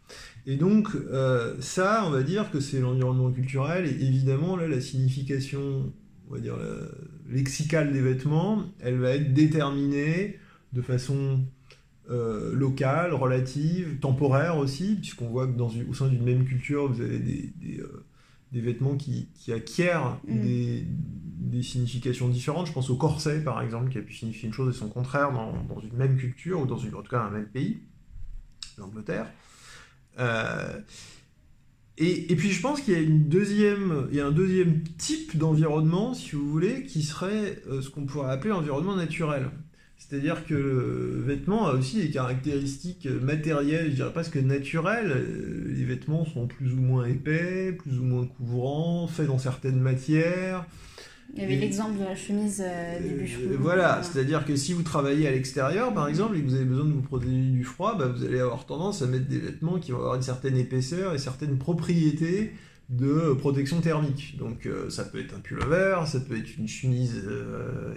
Et 0.46 0.56
donc, 0.56 0.88
euh, 0.94 1.54
ça, 1.60 2.04
on 2.06 2.10
va 2.10 2.24
dire 2.24 2.50
que 2.50 2.58
c'est 2.58 2.80
l'environnement 2.80 3.30
culturel, 3.30 3.86
et 3.86 4.04
évidemment, 4.04 4.56
là, 4.56 4.66
la 4.66 4.80
signification 4.80 5.92
on 6.28 6.34
va 6.34 6.40
dire, 6.40 6.56
lexicale 7.28 7.92
des 7.92 8.00
vêtements, 8.00 8.64
elle 8.80 8.98
va 8.98 9.10
être 9.10 9.34
déterminée 9.34 10.38
de 10.72 10.80
façon 10.80 11.40
euh, 12.12 12.54
locale, 12.54 13.14
relative, 13.14 13.98
temporaire 13.98 14.58
aussi, 14.58 14.96
puisqu'on 14.96 15.28
voit 15.28 15.46
que 15.46 15.56
dans 15.56 15.70
au 15.88 15.94
sein 15.94 16.08
d'une 16.08 16.22
même 16.22 16.44
culture, 16.44 16.92
vous 16.92 17.00
avez 17.00 17.18
des, 17.18 17.54
des, 17.56 17.80
euh, 17.80 18.04
vêtements 18.52 18.96
qui, 18.96 19.30
acquièrent 19.50 20.18
mm. 20.28 20.40
des, 21.40 21.62
significations 21.62 22.28
différentes. 22.28 22.66
Je 22.66 22.72
pense 22.72 22.90
au 22.90 22.96
corset, 22.96 23.42
par 23.42 23.62
exemple, 23.62 23.90
qui 23.90 23.96
a 23.96 24.02
pu 24.02 24.12
signifier 24.12 24.48
une 24.48 24.52
chose 24.52 24.74
et 24.74 24.78
son 24.78 24.90
contraire 24.90 25.32
dans, 25.32 25.80
une 25.80 25.96
même 25.96 26.18
culture, 26.18 26.60
ou 26.60 26.66
dans 26.66 26.76
une, 26.76 26.94
en 26.94 27.00
tout 27.00 27.10
cas 27.10 27.20
un 27.20 27.30
même 27.30 27.46
pays, 27.46 27.80
l'Angleterre. 28.76 29.30
Euh, 30.18 30.80
et, 31.96 32.36
puis 32.36 32.50
je 32.50 32.60
pense 32.60 32.82
qu'il 32.82 32.92
y 32.92 32.96
a 32.96 33.00
une 33.00 33.28
deuxième, 33.28 34.08
il 34.10 34.16
y 34.16 34.20
a 34.20 34.26
un 34.26 34.32
deuxième 34.32 34.82
type 34.98 35.38
d'environnement, 35.38 36.12
si 36.12 36.32
vous 36.32 36.50
voulez, 36.50 36.84
qui 36.84 37.02
serait 37.02 37.62
ce 37.80 37.88
qu'on 37.88 38.04
pourrait 38.04 38.30
appeler 38.30 38.50
l'environnement 38.50 38.96
naturel. 38.96 39.50
C'est-à-dire 40.08 40.44
que 40.44 40.54
le 40.54 41.22
vêtement 41.24 41.68
a 41.68 41.74
aussi 41.74 42.00
des 42.00 42.10
caractéristiques 42.10 43.06
matérielles, 43.06 43.90
je 43.90 43.96
dirais 43.96 44.12
presque 44.12 44.36
naturelles. 44.36 45.12
Euh, 45.14 45.72
les 45.74 45.84
vêtements 45.84 46.26
sont 46.26 46.46
plus 46.46 46.72
ou 46.72 46.80
moins 46.80 47.06
épais, 47.06 47.72
plus 47.72 47.98
ou 47.98 48.02
moins 48.02 48.26
couvrants, 48.26 49.06
faits 49.06 49.28
dans 49.28 49.38
certaines 49.38 49.80
matières. 49.80 50.66
Il 51.34 51.40
y 51.40 51.44
avait 51.44 51.56
l'exemple 51.56 51.98
de 51.98 52.04
la 52.04 52.16
chemise 52.16 52.62
euh, 52.66 53.00
des 53.00 53.14
bûcherons. 53.14 53.56
voilà, 53.60 54.02
c'est-à-dire 54.02 54.44
que 54.44 54.56
si 54.56 54.72
vous 54.72 54.82
travaillez 54.82 55.28
à 55.28 55.30
l'extérieur, 55.30 55.94
par 55.94 56.08
exemple, 56.08 56.36
et 56.36 56.40
que 56.40 56.46
vous 56.46 56.56
avez 56.56 56.64
besoin 56.64 56.84
de 56.84 56.92
vous 56.92 57.02
protéger 57.02 57.50
du 57.50 57.64
froid, 57.64 57.96
bah, 57.96 58.08
vous 58.08 58.24
allez 58.24 58.40
avoir 58.40 58.66
tendance 58.66 59.00
à 59.02 59.06
mettre 59.06 59.28
des 59.28 59.38
vêtements 59.38 59.78
qui 59.78 59.92
vont 59.92 59.98
avoir 59.98 60.16
une 60.16 60.22
certaine 60.22 60.58
épaisseur 60.58 61.14
et 61.14 61.18
certaines 61.18 61.58
propriétés 61.58 62.52
de 62.90 63.34
protection 63.38 63.80
thermique. 63.80 64.36
Donc 64.36 64.68
ça 64.90 65.04
peut 65.04 65.20
être 65.20 65.34
un 65.34 65.40
pullover, 65.40 66.02
ça 66.06 66.20
peut 66.20 66.36
être 66.36 66.58
une 66.58 66.68
chemise 66.68 67.22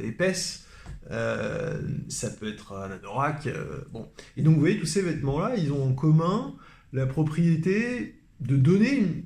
épaisse, 0.01 0.65
ça 1.09 2.29
peut 2.31 2.47
être 2.47 2.73
un 2.73 2.91
anorak. 2.91 3.49
bon. 3.91 4.07
Et 4.37 4.41
donc 4.41 4.55
vous 4.55 4.59
voyez, 4.59 4.79
tous 4.79 4.85
ces 4.85 5.01
vêtements-là, 5.01 5.55
ils 5.57 5.71
ont 5.71 5.89
en 5.89 5.93
commun 5.93 6.55
la 6.93 7.05
propriété 7.05 8.21
de 8.39 8.57
donner 8.57 8.97
une, 8.97 9.23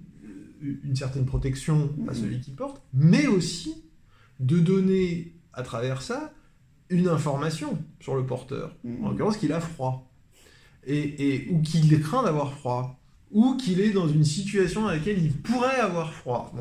une 0.83 0.95
certaine 0.95 1.25
protection 1.25 1.93
à 2.07 2.13
celui 2.13 2.41
qui 2.41 2.51
porte, 2.51 2.81
mais 2.93 3.27
aussi 3.27 3.83
de 4.39 4.59
donner 4.59 5.33
à 5.53 5.63
travers 5.63 6.01
ça 6.01 6.33
une 6.89 7.07
information 7.07 7.77
sur 7.99 8.15
le 8.15 8.25
porteur, 8.25 8.75
en 9.03 9.09
l'occurrence 9.09 9.37
qu'il 9.37 9.53
a 9.53 9.59
froid, 9.59 10.11
et, 10.87 11.47
ou 11.51 11.61
qu'il 11.61 11.99
craint 12.01 12.23
d'avoir 12.23 12.53
froid, 12.53 12.99
ou 13.31 13.55
qu'il 13.57 13.79
est 13.79 13.91
dans 13.91 14.07
une 14.07 14.23
situation 14.23 14.81
dans 14.81 14.89
laquelle 14.89 15.23
il 15.23 15.31
pourrait 15.31 15.79
avoir 15.79 16.13
froid. 16.13 16.53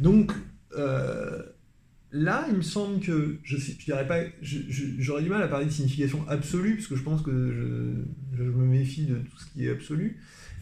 Donc 0.00 0.32
euh, 0.76 1.42
là, 2.12 2.46
il 2.48 2.56
me 2.56 2.62
semble 2.62 3.00
que 3.00 3.38
je, 3.42 3.56
je 3.56 3.84
dirais 3.84 4.06
pas, 4.06 4.20
j'aurais 4.42 5.22
du 5.22 5.28
mal 5.28 5.42
à 5.42 5.48
parler 5.48 5.66
de 5.66 5.70
signification 5.70 6.24
absolue, 6.28 6.76
parce 6.76 6.86
que 6.86 6.96
je 6.96 7.02
pense 7.02 7.22
que 7.22 7.30
je, 7.30 8.36
je 8.36 8.42
me 8.42 8.64
méfie 8.64 9.06
de 9.06 9.16
tout 9.16 9.38
ce 9.38 9.46
qui 9.46 9.66
est 9.66 9.70
absolu. 9.70 10.18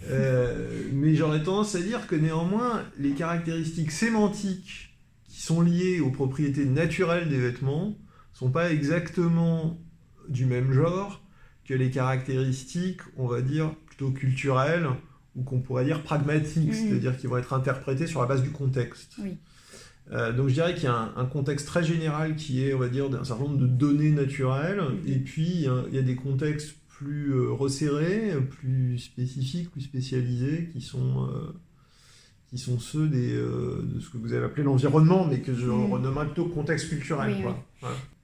Euh, 0.08 0.82
mais 0.92 1.14
j'aurais 1.14 1.42
tendance 1.42 1.74
à 1.74 1.80
dire 1.80 2.06
que 2.06 2.16
néanmoins, 2.16 2.84
les 2.98 3.12
caractéristiques 3.12 3.92
sémantiques 3.92 4.96
qui 5.28 5.40
sont 5.40 5.60
liées 5.60 6.00
aux 6.00 6.10
propriétés 6.10 6.64
naturelles 6.64 7.28
des 7.28 7.38
vêtements 7.38 7.96
sont 8.32 8.50
pas 8.50 8.70
exactement 8.70 9.80
du 10.28 10.44
même 10.44 10.72
genre 10.72 11.22
que 11.64 11.74
les 11.74 11.90
caractéristiques, 11.90 13.00
on 13.16 13.26
va 13.26 13.40
dire, 13.40 13.74
plutôt 13.86 14.10
culturelles 14.10 14.88
ou 15.34 15.42
qu'on 15.42 15.60
pourrait 15.60 15.84
dire 15.84 16.02
pragmatiques, 16.02 16.74
c'est-à-dire 16.74 17.16
qui 17.16 17.26
vont 17.26 17.36
être 17.36 17.52
interprétées 17.52 18.06
sur 18.06 18.20
la 18.20 18.26
base 18.26 18.42
du 18.42 18.50
contexte. 18.50 19.16
Euh, 20.12 20.32
donc 20.32 20.48
je 20.48 20.54
dirais 20.54 20.74
qu'il 20.74 20.84
y 20.84 20.88
a 20.88 21.12
un, 21.16 21.26
contexte 21.26 21.66
très 21.66 21.82
général 21.82 22.36
qui 22.36 22.64
est, 22.64 22.74
on 22.74 22.78
va 22.78 22.88
dire, 22.88 23.10
d'un 23.10 23.24
certain 23.24 23.44
nombre 23.44 23.58
de 23.58 23.66
données 23.66 24.12
naturelles, 24.12 24.80
et 25.06 25.18
puis 25.18 25.66
il 25.66 25.94
y 25.94 25.98
a 25.98 26.02
des 26.02 26.14
contextes 26.14 26.76
plus 26.86 27.32
euh, 27.32 27.50
resserrés, 27.50 28.32
plus 28.48 28.98
spécifiques, 28.98 29.70
plus 29.70 29.82
spécialisés, 29.82 30.70
qui 30.72 30.80
sont, 30.80 31.24
euh, 31.24 31.52
qui 32.48 32.56
sont 32.56 32.78
ceux 32.78 33.08
des, 33.08 33.32
de 33.32 33.98
ce 34.00 34.08
que 34.10 34.18
vous 34.18 34.32
avez 34.32 34.46
appelé 34.46 34.62
l'environnement, 34.62 35.26
mais 35.26 35.40
que 35.40 35.54
je 35.54 35.66
mmh. 35.66 35.92
renommerais 35.92 36.26
plutôt 36.26 36.46
contexte 36.46 36.88
culturel. 36.88 37.44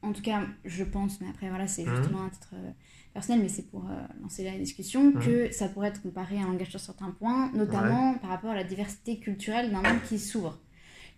En 0.02 0.12
tout 0.12 0.22
cas, 0.22 0.42
je 0.64 0.84
pense, 0.84 1.20
mais 1.20 1.28
après, 1.28 1.48
voilà, 1.48 1.66
c'est 1.66 1.84
mmh. 1.84 1.96
justement 1.96 2.22
un 2.22 2.28
titre 2.28 2.54
personnel, 3.12 3.42
mais 3.42 3.48
c'est 3.48 3.68
pour 3.68 3.90
lancer 4.22 4.44
la 4.44 4.56
discussion, 4.56 5.10
mmh. 5.10 5.18
que 5.18 5.52
ça 5.52 5.68
pourrait 5.68 5.88
être 5.88 6.00
comparé 6.00 6.38
à 6.38 6.42
un 6.42 6.46
langage 6.46 6.70
sur 6.70 6.80
certains 6.80 7.10
points, 7.10 7.50
notamment 7.52 8.14
par 8.18 8.30
rapport 8.30 8.50
à 8.50 8.54
la 8.54 8.64
diversité 8.64 9.18
culturelle 9.18 9.72
d'un 9.72 9.82
monde 9.82 10.02
qui 10.08 10.20
s'ouvre. 10.20 10.58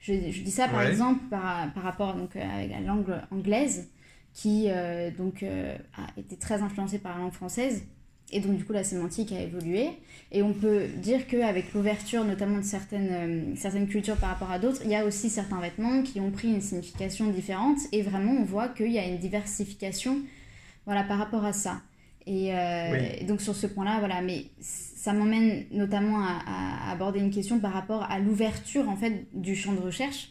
Je, 0.05 0.13
je, 0.31 0.43
dis 0.43 0.51
ça 0.51 0.69
par 0.69 0.83
exemple 0.83 1.25
par, 1.31 1.73
par 1.73 1.83
rapport 1.83 2.15
donc, 2.15 2.37
à 2.37 2.67
la 2.67 2.81
langue 2.81 3.15
anglaise 3.31 3.89
qui 4.35 4.67
euh, 4.69 5.11
donc 5.17 5.43
euh, 5.43 5.77
a 5.97 6.21
été 6.21 6.37
très 6.37 6.61
influencée 6.61 6.99
par 6.99 7.17
la 7.17 7.23
langue 7.23 7.33
française. 7.33 7.85
Et 8.33 8.41
donc, 8.41 8.57
du 8.57 8.65
coup, 8.65 8.73
la 8.73 8.83
sémantique 8.83 9.31
a 9.33 9.41
évolué. 9.41 9.91
Et 10.33 10.43
on 10.43 10.53
peut 10.53 10.87
dire 10.97 11.27
qu'avec 11.29 11.73
l'ouverture, 11.73 12.25
notamment 12.25 12.59
de 12.59 12.65
certaines, 12.65 13.09
euh, 13.13 13.55
certaines 13.55 13.87
cultures 13.87 14.17
par 14.17 14.31
rapport 14.31 14.51
à 14.51 14.59
d'autres, 14.59 14.81
il 14.85 14.91
y 14.91 14.97
a 14.97 15.05
aussi 15.05 15.31
certains 15.31 15.61
vêtements 15.61 16.03
qui 16.03 16.21
ont 16.21 16.31
pris 16.33 16.49
une 16.49 16.61
signification 16.61 17.29
différente. 17.29 17.79
Et 17.93 18.03
vraiment, 18.03 18.33
on 18.33 18.45
voit 18.45 18.69
qu'il 18.69 18.91
y 18.91 18.99
a 18.99 19.07
une 19.07 19.19
diversification 19.19 20.19
voilà, 20.85 21.05
par 21.05 21.19
rapport 21.19 21.45
à 21.45 21.53
ça. 21.53 21.81
Et, 22.27 22.53
donc, 23.27 23.41
sur 23.41 23.55
ce 23.55 23.67
point-là, 23.67 23.99
voilà. 23.99 24.23
Mais 24.23 24.47
ça 24.61 25.13
m'emmène 25.13 25.65
notamment 25.71 26.21
à, 26.21 26.41
à, 26.47 26.93
aborder 26.93 27.21
une 27.21 27.31
question 27.31 27.61
par 27.61 27.73
rapport 27.73 28.05
à 28.11 28.19
l'ouverture, 28.19 28.89
en 28.89 28.97
fait, 28.97 29.27
du 29.35 29.55
champ 29.55 29.73
de 29.73 29.81
recherche. 29.81 30.31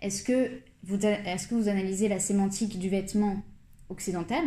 Est-ce 0.00 0.22
que 0.22 0.50
est-ce 0.92 1.48
que 1.48 1.54
vous 1.54 1.68
analysez 1.68 2.08
la 2.08 2.18
sémantique 2.18 2.78
du 2.78 2.88
vêtement 2.88 3.42
occidental 3.88 4.44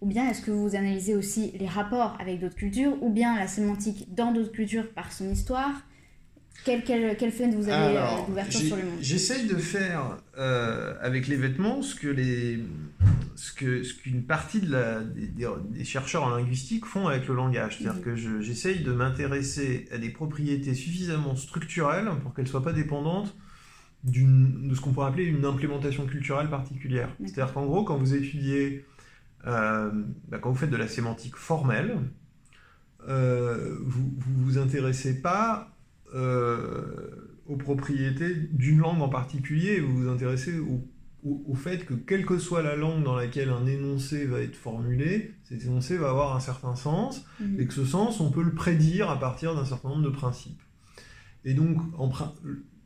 ou 0.00 0.06
bien 0.06 0.28
est-ce 0.28 0.42
que 0.42 0.50
vous 0.50 0.74
analysez 0.74 1.14
aussi 1.14 1.52
les 1.58 1.66
rapports 1.66 2.16
avec 2.20 2.40
d'autres 2.40 2.56
cultures 2.56 3.00
ou 3.02 3.10
bien 3.10 3.38
la 3.38 3.46
sémantique 3.46 4.12
dans 4.14 4.32
d'autres 4.32 4.52
cultures 4.52 4.92
par 4.92 5.12
son 5.12 5.30
histoire 5.30 5.82
quelle, 6.64 6.82
quelle, 6.84 7.16
quelle 7.16 7.30
vous 7.54 7.68
avez 7.68 7.98
euh, 7.98 8.26
d'ouverture 8.26 8.60
sur 8.60 8.76
le 8.76 8.84
monde 8.84 8.98
J'essaye 9.00 9.46
de 9.46 9.56
faire 9.56 10.18
euh, 10.38 10.94
avec 11.00 11.28
les 11.28 11.36
vêtements 11.36 11.82
ce 11.82 11.94
que 11.94 12.08
les 12.08 12.60
ce 13.34 13.52
que 13.52 13.82
ce 13.82 13.94
qu'une 13.94 14.22
partie 14.22 14.60
de 14.60 14.70
la, 14.70 15.00
des, 15.00 15.84
chercheurs 15.84 16.24
en 16.24 16.30
linguistique 16.30 16.84
font 16.84 17.08
avec 17.08 17.26
le 17.26 17.34
langage. 17.34 17.78
C'est-à-dire 17.78 18.00
mhm. 18.00 18.04
que 18.04 18.40
j'essaye 18.40 18.80
de 18.80 18.92
m'intéresser 18.92 19.88
à 19.92 19.98
des 19.98 20.10
propriétés 20.10 20.74
suffisamment 20.74 21.34
structurelles 21.34 22.08
pour 22.22 22.34
qu'elles 22.34 22.44
ne 22.44 22.50
soient 22.50 22.62
pas 22.62 22.72
dépendantes 22.72 23.34
de 24.04 24.74
ce 24.74 24.80
qu'on 24.80 24.92
pourrait 24.92 25.08
appeler 25.08 25.24
une 25.24 25.44
implémentation 25.44 26.06
culturelle 26.06 26.48
particulière. 26.48 27.08
C'est-à-dire 27.20 27.52
qu'en 27.52 27.66
gros, 27.66 27.84
quand 27.84 27.96
vous 27.96 28.14
étudiez, 28.14 28.84
euh, 29.46 29.90
bah, 30.28 30.38
quand 30.38 30.50
vous 30.50 30.58
faites 30.58 30.70
de 30.70 30.76
la 30.76 30.88
sémantique 30.88 31.36
formelle, 31.36 31.98
euh, 33.08 33.78
vous, 33.84 34.12
vous 34.16 34.44
vous 34.44 34.58
intéressez 34.58 35.20
pas 35.20 35.71
aux 36.14 37.56
propriétés 37.56 38.34
d'une 38.52 38.78
langue 38.78 39.02
en 39.02 39.08
particulier, 39.08 39.80
vous 39.80 40.02
vous 40.02 40.08
intéressez 40.08 40.58
au, 40.58 40.86
au, 41.24 41.54
fait 41.54 41.84
que 41.86 41.94
quelle 41.94 42.26
que 42.26 42.38
soit 42.38 42.62
la 42.62 42.76
langue 42.76 43.04
dans 43.04 43.14
laquelle 43.14 43.50
un 43.50 43.66
énoncé 43.66 44.26
va 44.26 44.40
être 44.40 44.56
formulé, 44.56 45.34
cet 45.44 45.64
énoncé 45.64 45.96
va 45.96 46.10
avoir 46.10 46.34
un 46.34 46.40
certain 46.40 46.74
sens, 46.74 47.24
mhm. 47.40 47.60
et 47.60 47.66
que 47.66 47.74
ce 47.74 47.84
sens, 47.84 48.20
on 48.20 48.30
peut 48.30 48.42
le 48.42 48.54
prédire 48.54 49.08
à 49.10 49.18
partir 49.18 49.54
d'un 49.54 49.64
certain 49.64 49.90
nombre 49.90 50.02
de 50.02 50.10
principes. 50.10 50.60
Et 51.44 51.54
donc, 51.54 51.78
en, 51.98 52.10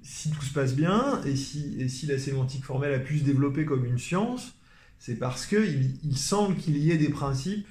si 0.03 0.31
tout 0.31 0.43
se 0.43 0.53
passe 0.53 0.75
bien, 0.75 1.23
et 1.25 1.37
si, 1.37 1.77
et 1.81 1.89
si 1.89 2.07
la 2.07 2.19
sémantique 2.19 2.65
formelle 2.65 2.95
a 2.95 2.99
pu 2.99 3.19
se 3.19 3.25
développer 3.25 3.65
comme 3.65 3.85
une 3.85 3.99
science, 3.99 4.55
c'est 4.99 5.17
parce 5.17 5.47
qu'il 5.47 5.99
il 6.03 6.17
semble 6.17 6.57
qu'il 6.57 6.77
y 6.77 6.91
ait 6.91 6.99
des 6.99 7.11
principes 7.11 7.69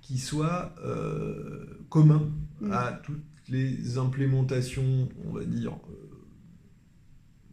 qui 0.00 0.18
soient 0.18 0.74
euh, 0.84 1.66
communs 1.88 2.30
mm. 2.60 2.72
à 2.72 2.92
toutes 3.04 3.22
les 3.50 3.98
implémentations, 3.98 5.08
on 5.26 5.32
va 5.32 5.44
dire, 5.44 5.72
euh, 5.72 6.08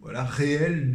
voilà, 0.02 0.24
réelles 0.24 0.92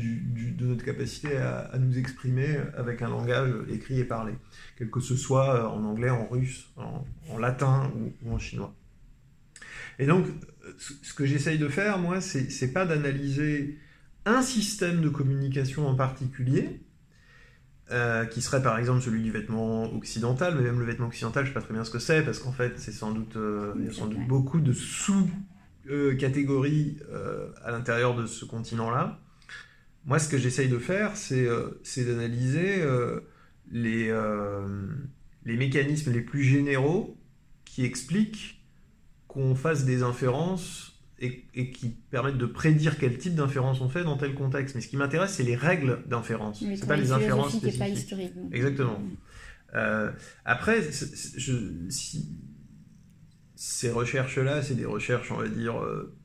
de 0.57 0.67
notre 0.67 0.85
capacité 0.85 1.37
à, 1.37 1.77
nous 1.79 1.99
exprimer 1.99 2.59
avec 2.77 3.03
un 3.03 3.09
langage 3.09 3.53
écrit 3.69 3.99
et 3.99 4.05
parlé, 4.05 4.35
quel 4.77 4.89
que 4.89 5.01
ce 5.01 5.17
soit 5.17 5.69
en 5.73 5.85
anglais, 5.85 6.11
en 6.11 6.29
russe, 6.29 6.71
en, 6.77 7.39
latin 7.39 7.93
ou 8.23 8.33
en 8.33 8.39
chinois. 8.39 8.73
Et 9.99 10.07
donc, 10.07 10.27
ce 10.79 11.13
que 11.13 11.27
j'essaye 11.27 11.59
de 11.59 11.69
faire, 11.69 11.99
moi, 11.99 12.21
c'est 12.21 12.73
pas 12.73 12.87
d'analyser 12.87 13.79
un 14.27 14.43
système 14.43 15.01
de 15.01 15.09
communication 15.09 15.89
en 15.89 15.95
particulier, 15.95 16.81
euh, 17.92 18.24
qui 18.24 18.40
serait 18.40 18.62
par 18.62 18.79
exemple 18.79 19.03
celui 19.03 19.20
du 19.22 19.33
vêtement 19.33 19.92
occidental, 19.94 20.55
mais 20.57 20.62
même 20.62 20.79
le 20.79 20.85
vêtement 20.85 21.09
occidental, 21.09 21.44
je 21.44 21.50
sais 21.50 21.55
pas 21.55 21.61
très 21.61 21.74
bien 21.74 21.83
ce 21.85 21.90
que 21.90 21.98
c'est, 21.98 22.22
parce 22.22 22.38
qu'en 22.38 22.53
fait, 22.53 22.79
c'est 22.79 22.92
sans 22.92 23.11
doute, 23.11 23.35
euh, 23.37 23.74
il 23.79 23.87
y 23.87 23.88
a 23.88 23.92
sans 23.92 24.07
doute 24.07 24.29
beaucoup 24.29 24.61
de 24.61 24.72
sous-catégories 24.72 26.98
euh, 27.11 27.48
à 27.64 27.72
l'intérieur 27.72 28.14
de 28.14 28.26
ce 28.26 28.44
continent-là. 28.44 29.18
Moi, 30.07 30.18
ce 30.18 30.29
que 30.29 30.38
j'essaye 30.38 30.68
de 30.68 30.79
faire, 30.79 31.16
c'est 31.16 31.46
d'analyser 32.05 32.83
les, 33.70 34.11
les 35.44 35.57
mécanismes 35.57 36.12
les 36.12 36.22
plus 36.22 36.42
généraux 36.42 37.16
qui 37.64 37.85
expliquent 37.85 38.64
qu'on 39.29 39.55
fasse 39.55 39.85
des 39.85 40.03
inférences 40.03 40.89
et, 41.21 41.71
qui 41.71 41.91
permettent 42.11 42.39
de 42.39 42.47
prédire 42.47 42.99
quel 42.99 43.19
type 43.19 43.35
d'inférence 43.35 43.81
on 43.81 43.89
fait 43.89 44.05
dans 44.05 44.17
tel 44.17 44.35
contexte. 44.35 44.75
Mais 44.75 44.81
ce 44.81 44.89
qui 44.89 44.97
m'intéresse, 44.97 45.35
c'est 45.35 45.43
les 45.43 45.57
règles 45.57 46.03
d'inférence. 46.07 46.61
c'est 46.61 46.87
pas 46.87 46.97
les 46.97 47.13
inférences 47.13 47.57
spécifiques. 47.57 47.79
Pas 47.79 47.89
historique, 47.89 48.33
Exactement. 48.53 49.03
Euh, 49.75 50.11
après, 50.45 50.83
je, 50.83 51.53
si, 51.89 52.29
ces 53.55 53.91
recherches-là, 53.91 54.63
c'est 54.63 54.75
des 54.75 54.87
recherches, 54.87 55.31
on 55.31 55.37
va 55.37 55.49
dire, 55.49 55.79
euh, 55.79 56.17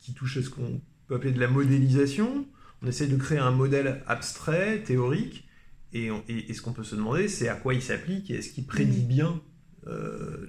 qui 0.00 0.14
touchent 0.14 0.38
à 0.38 0.42
ce 0.42 0.50
qu'on 0.50 0.80
peut 1.06 1.16
appeler 1.16 1.32
de 1.32 1.40
la 1.40 1.48
modélisation. 1.48 2.46
On 2.82 2.86
essaie 2.86 3.06
de 3.06 3.16
créer 3.16 3.38
un 3.38 3.50
modèle 3.50 4.02
abstrait, 4.06 4.82
théorique, 4.82 5.46
et, 5.92 6.08
et, 6.28 6.54
ce 6.54 6.62
qu'on 6.62 6.72
peut 6.72 6.84
se 6.84 6.94
demander, 6.94 7.28
c'est 7.28 7.48
à 7.48 7.56
quoi 7.56 7.74
il 7.74 7.82
s'applique 7.82 8.30
et 8.30 8.36
est-ce 8.36 8.52
qu'il 8.52 8.64
prédit 8.64 9.02
mm. 9.02 9.08
bien 9.08 9.42
euh, 9.88 10.46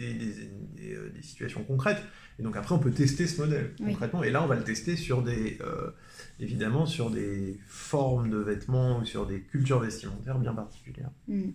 euh, 0.00 1.10
des, 1.10 1.22
situations 1.22 1.64
concrètes. 1.64 2.02
Et 2.38 2.42
donc 2.42 2.56
après, 2.56 2.74
on 2.74 2.78
peut 2.78 2.90
tester 2.90 3.26
ce 3.26 3.40
modèle 3.40 3.72
concrètement. 3.78 4.22
Et 4.22 4.30
là, 4.30 4.42
on 4.42 4.46
va 4.46 4.56
le 4.56 4.64
tester 4.64 4.96
sur 4.96 5.22
des, 5.22 5.58
euh, 5.62 5.90
évidemment, 6.38 6.86
sur 6.86 7.10
des 7.10 7.58
formes 7.66 8.30
de 8.30 8.36
vêtements 8.36 8.98
ou 8.98 9.04
sur 9.04 9.26
des 9.26 9.40
cultures 9.40 9.80
vestimentaires 9.80 10.38
bien 10.38 10.54
particulières. 10.54 11.10
Hmm. 11.28 11.50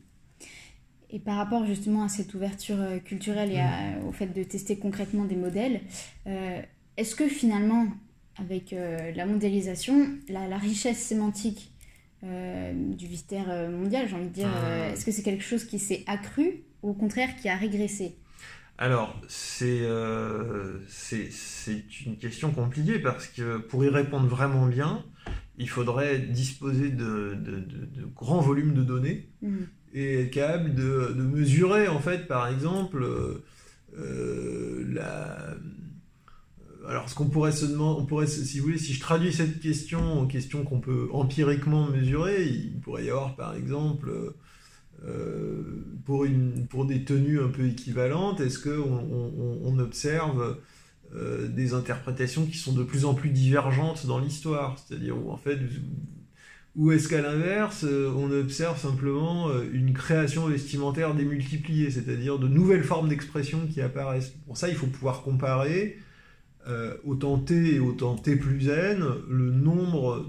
Et 1.12 1.20
par 1.20 1.36
rapport 1.36 1.66
justement 1.66 2.04
à 2.04 2.10
cette 2.10 2.34
ouverture 2.34 2.80
euh, 2.80 3.00
culturelle 3.00 3.52
et 3.52 3.58
hmm. 3.58 4.08
au 4.08 4.12
fait 4.12 4.28
de 4.28 4.44
tester 4.44 4.78
concrètement 4.78 5.26
des 5.26 5.36
modèles, 5.36 5.82
est-ce 6.98 7.16
que 7.16 7.28
finalement, 7.28 7.88
avec 8.38 8.72
la 8.72 9.26
mondialisation, 9.26 10.10
la, 10.30 10.58
richesse 10.58 11.00
sémantique 11.00 11.72
du 12.24 13.08
vistère 13.08 13.70
mondial, 13.70 14.08
j'ai 14.08 14.16
envie 14.16 14.28
de 14.28 14.34
dire. 14.34 14.48
Mmh. 14.48 14.94
Est-ce 14.94 15.06
que 15.06 15.12
c'est 15.12 15.24
quelque 15.24 15.44
chose 15.44 15.66
qui 15.66 15.80
s'est 15.80 16.04
accru 16.06 16.64
ou 16.84 16.92
au 16.92 16.94
contraire 16.94 17.36
qui 17.36 17.50
a 17.50 17.56
régressé? 17.56 18.16
Alors, 18.82 19.16
c'est 19.28 19.86
une 22.04 22.18
question 22.18 22.50
compliquée 22.50 22.98
parce 22.98 23.28
que 23.28 23.60
pour 23.60 23.86
y 23.86 23.90
répondre 23.90 24.26
vraiment 24.26 24.66
bien, 24.66 25.06
il 25.60 25.70
faudrait 25.70 26.18
disposer 26.18 26.90
de, 26.90 27.38
grands 28.16 28.42
volumes 28.42 28.74
de 28.74 28.82
données 28.82 29.30
mmh. 29.44 29.58
et 29.94 30.22
être 30.22 30.32
capable 30.32 30.74
de, 30.74 31.14
mesurer, 31.14 31.90
en 31.90 32.00
fait, 32.00 32.28
par 32.28 32.48
exemple, 32.48 33.06
euh, 33.96 34.84
la... 34.90 35.54
Alors, 36.90 37.08
ce 37.08 37.14
qu'on 37.14 37.30
pourrait 37.30 37.52
se 37.52 37.68
demander, 37.68 38.02
on 38.02 38.08
pourrait, 38.08 38.26
si 38.26 38.58
vous 38.58 38.66
voulez, 38.66 38.80
si 38.80 38.94
je 38.94 39.00
traduis 39.00 39.32
cette 39.32 39.60
question 39.60 40.22
en 40.22 40.26
question 40.26 40.64
qu'on 40.64 40.80
peut 40.80 41.08
empiriquement 41.12 41.86
mesurer, 41.86 42.48
il 42.48 42.80
pourrait 42.80 43.06
y 43.06 43.12
avoir, 43.12 43.36
par 43.36 43.54
exemple, 43.54 44.10
euh, 44.10 44.36
pour, 46.06 46.26
une, 46.26 46.68
pour 46.68 46.86
des 46.86 47.04
tenues 47.04 47.42
un 47.42 47.50
peu 47.50 47.66
équivalentes, 47.68 48.40
est-ce 48.40 48.60
qu'on 48.60 49.60
on, 49.64 49.80
observe 49.80 50.58
euh, 51.16 51.48
des 51.48 51.74
interprétations 51.74 52.46
qui 52.46 52.58
sont 52.58 52.74
de 52.74 52.84
plus 52.84 53.06
en 53.06 53.14
plus 53.14 53.30
divergentes 53.30 54.06
dans 54.06 54.20
l'histoire? 54.20 54.78
C'est-à-dire 54.78 55.16
en 55.28 55.38
fait, 55.38 55.58
ou 56.76 56.92
est-ce 56.92 57.10
qu'à 57.10 57.22
l'inverse, 57.22 57.84
euh, 57.84 58.14
on 58.16 58.32
observe 58.32 58.80
simplement 58.80 59.50
euh, 59.50 59.70
une 59.74 59.94
création 59.94 60.48
vestimentaire 60.48 61.14
démultipliée, 61.14 61.92
c'est-à-dire 61.92 62.40
de 62.40 62.48
nouvelles 62.48 62.84
formes 62.84 63.10
d'expression 63.10 63.68
qui 63.68 63.82
apparaissent? 63.82 64.30
Pour 64.46 64.58
ça, 64.58 64.70
il 64.70 64.76
faut 64.76 64.88
pouvoir 64.88 65.22
comparer 65.22 65.98
euh, 66.68 66.96
autant 67.04 67.40
T 67.40 67.76
et 67.76 67.80
autant 67.80 68.16
T 68.16 68.38
plus 68.38 68.70
N 68.70 69.04
le 69.30 69.52
nombre 69.52 70.26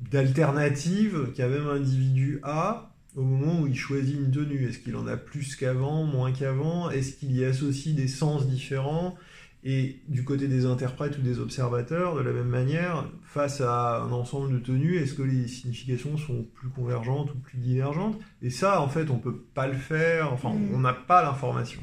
d'alternatives 0.00 1.28
qu'a 1.36 1.48
même 1.48 1.68
individu 1.68 2.40
A 2.42 2.91
au 3.16 3.22
moment 3.22 3.60
où 3.60 3.66
il 3.66 3.76
choisit 3.76 4.16
une 4.16 4.30
tenue. 4.30 4.68
Est-ce 4.68 4.78
qu'il 4.78 4.96
en 4.96 5.06
a 5.06 5.16
plus 5.16 5.56
qu'avant, 5.56 6.04
moins 6.04 6.32
qu'avant? 6.32 6.90
Est-ce 6.90 7.14
qu'il 7.14 7.32
y 7.32 7.44
associe 7.44 7.94
des 7.94 8.08
sens 8.08 8.46
différents? 8.46 9.16
Et 9.64 10.00
du 10.08 10.24
côté 10.24 10.48
des 10.48 10.66
interprètes 10.66 11.18
ou 11.18 11.22
des 11.22 11.38
observateurs, 11.38 12.16
de 12.16 12.20
la 12.20 12.32
même 12.32 12.48
manière, 12.48 13.08
face 13.22 13.60
à 13.60 14.02
un 14.02 14.10
ensemble 14.10 14.52
de 14.52 14.58
tenues, 14.58 14.96
est-ce 14.96 15.14
que 15.14 15.22
les 15.22 15.46
significations 15.46 16.16
sont 16.16 16.44
plus 16.54 16.68
convergentes 16.68 17.32
ou 17.32 17.38
plus 17.38 17.58
divergentes? 17.58 18.18
Et 18.42 18.50
ça, 18.50 18.80
en 18.80 18.88
fait, 18.88 19.08
on 19.10 19.16
ne 19.16 19.20
peut 19.20 19.36
pas 19.54 19.68
le 19.68 19.76
faire, 19.76 20.32
enfin, 20.32 20.50
mm. 20.50 20.74
on 20.74 20.78
n'a 20.80 20.92
pas 20.92 21.22
l'information. 21.22 21.80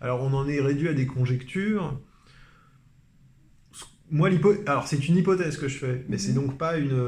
Alors, 0.00 0.22
on 0.22 0.32
en 0.32 0.48
est 0.48 0.60
réduit 0.60 0.88
à 0.88 0.94
des 0.94 1.06
conjectures. 1.06 2.00
Moi, 4.10 4.28
alors 4.66 4.88
c'est 4.88 5.06
une 5.06 5.16
hypothèse 5.16 5.56
que 5.56 5.68
je 5.68 5.78
fais, 5.78 6.04
mais 6.08 6.18
c'est 6.18 6.32
mm-hmm. 6.32 6.34
donc 6.34 6.58
pas 6.58 6.78
une, 6.78 7.00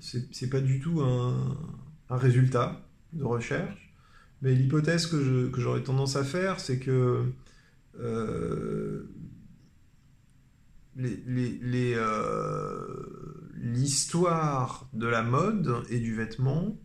c'est 0.00 0.50
pas 0.50 0.60
du 0.60 0.80
tout 0.80 1.00
un, 1.00 1.56
un, 2.14 2.16
résultat 2.16 2.80
de 3.12 3.24
recherche. 3.24 3.92
Mais 4.42 4.54
l'hypothèse 4.54 5.06
que 5.06 5.50
j'aurais 5.56 5.82
tendance 5.82 6.16
à 6.16 6.24
faire, 6.24 6.60
c'est 6.60 6.78
que 6.78 7.32
euh, 8.00 9.06
euh, 10.98 12.30
l'histoire 13.56 14.88
de 14.92 15.06
la 15.06 15.22
mode 15.22 15.82
et 15.90 15.98
du 15.98 16.14
vêtement 16.14 16.76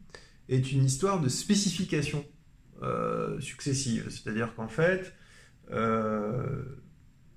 est 0.48 0.72
une 0.72 0.86
histoire 0.86 1.20
de 1.20 1.30
spécification 1.30 2.26
euh, 2.82 3.40
successive. 3.40 4.08
C'est-à-dire 4.10 4.56
qu'en 4.56 4.68
fait, 4.68 5.14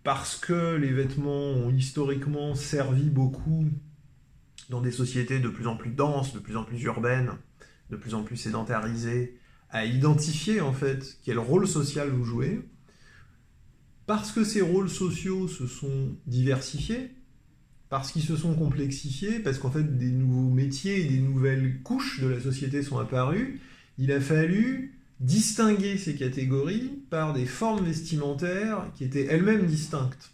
parce 0.05 0.37
que 0.37 0.77
les 0.77 0.93
vêtements 0.93 1.51
ont 1.51 1.71
historiquement 1.71 2.55
servi 2.55 3.11
beaucoup 3.11 3.67
dans 4.71 4.81
des 4.81 4.91
sociétés 4.91 5.39
de 5.39 5.49
plus 5.49 5.67
en 5.67 5.77
plus 5.77 5.91
denses, 5.91 6.33
de 6.33 6.39
plus 6.39 6.57
en 6.57 6.65
plus 6.65 6.83
urbaines, 6.83 7.33
de 7.93 7.97
plus 7.97 8.15
en 8.15 8.25
plus 8.25 8.39
sédentarisées, 8.39 9.39
à 9.71 9.85
identifier 9.85 10.61
en 10.61 10.73
fait 10.73 11.19
quel 11.23 11.39
rôle 11.39 11.69
social 11.69 12.09
vous 12.09 12.25
jouez, 12.25 12.61
parce 14.07 14.33
que 14.33 14.45
ces 14.45 14.63
rôles 14.63 14.91
sociaux 14.91 15.47
se 15.47 15.67
sont 15.67 16.17
diversifiés, 16.27 17.11
parce 17.91 18.11
qu'ils 18.11 18.23
se 18.23 18.37
sont 18.37 18.55
complexifiés, 18.55 19.39
parce 19.39 19.59
qu'en 19.59 19.71
fait 19.71 19.99
des 19.99 20.11
nouveaux 20.11 20.51
métiers 20.51 21.05
et 21.05 21.09
des 21.09 21.21
nouvelles 21.21 21.83
couches 21.83 22.21
de 22.21 22.29
la 22.29 22.41
société 22.41 22.83
sont 22.83 22.99
apparues, 22.99 23.61
il 23.99 24.11
a 24.11 24.21
fallu 24.21 24.99
distinguer 25.21 25.99
ces 25.99 26.17
catégories 26.17 26.91
par 27.11 27.35
des 27.35 27.47
formes 27.47 27.85
vestimentaires 27.85 28.91
qui 28.97 29.05
étaient 29.05 29.27
elles-mêmes 29.27 29.67
distinctes. 29.67 30.31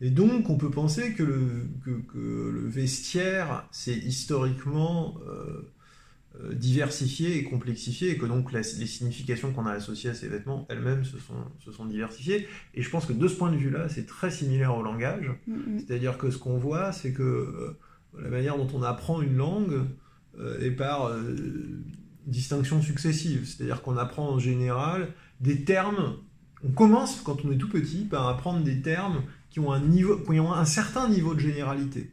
Et 0.00 0.10
donc 0.10 0.48
on 0.48 0.56
peut 0.56 0.70
penser 0.70 1.12
que 1.12 1.22
le, 1.22 1.68
le 1.84 2.68
vestiaire, 2.68 3.68
c'est 3.70 3.96
historiquement 3.96 5.18
euh, 5.28 5.70
euh, 6.42 6.52
diversifiées 6.54 7.38
et 7.38 7.44
complexifiées, 7.44 8.10
et 8.10 8.18
que 8.18 8.26
donc 8.26 8.52
les 8.52 8.62
significations 8.62 9.52
qu'on 9.52 9.64
a 9.64 9.72
associées 9.72 10.10
à 10.10 10.14
ces 10.14 10.28
vêtements 10.28 10.66
elles-mêmes 10.68 11.04
se 11.04 11.18
sont, 11.18 11.34
se 11.64 11.72
sont 11.72 11.86
diversifiées. 11.86 12.46
Et 12.74 12.82
je 12.82 12.90
pense 12.90 13.06
que 13.06 13.12
de 13.12 13.28
ce 13.28 13.36
point 13.36 13.50
de 13.50 13.56
vue-là, 13.56 13.88
c'est 13.88 14.06
très 14.06 14.30
similaire 14.30 14.76
au 14.76 14.82
langage. 14.82 15.30
Mm-hmm. 15.48 15.78
C'est-à-dire 15.78 16.18
que 16.18 16.30
ce 16.30 16.36
qu'on 16.36 16.58
voit, 16.58 16.92
c'est 16.92 17.12
que 17.12 17.22
euh, 17.22 17.78
la 18.20 18.28
manière 18.28 18.58
dont 18.58 18.68
on 18.74 18.82
apprend 18.82 19.22
une 19.22 19.36
langue 19.36 19.84
euh, 20.38 20.60
est 20.60 20.72
par 20.72 21.10
distinction 22.26 22.82
successive. 22.82 23.46
C'est-à-dire 23.46 23.80
qu'on 23.80 23.96
apprend 23.96 24.28
en 24.28 24.38
général 24.38 25.08
des 25.40 25.64
termes. 25.64 26.16
On 26.64 26.70
commence, 26.70 27.20
quand 27.22 27.44
on 27.44 27.52
est 27.52 27.58
tout 27.58 27.70
petit, 27.70 28.04
par 28.04 28.28
apprendre 28.28 28.62
des 28.62 28.82
termes 28.82 29.22
qui 29.48 29.60
ont 29.60 29.72
un, 29.72 29.80
niveau, 29.80 30.18
qui 30.18 30.38
ont 30.40 30.52
un 30.52 30.64
certain 30.64 31.08
niveau 31.08 31.34
de 31.34 31.40
généralité, 31.40 32.12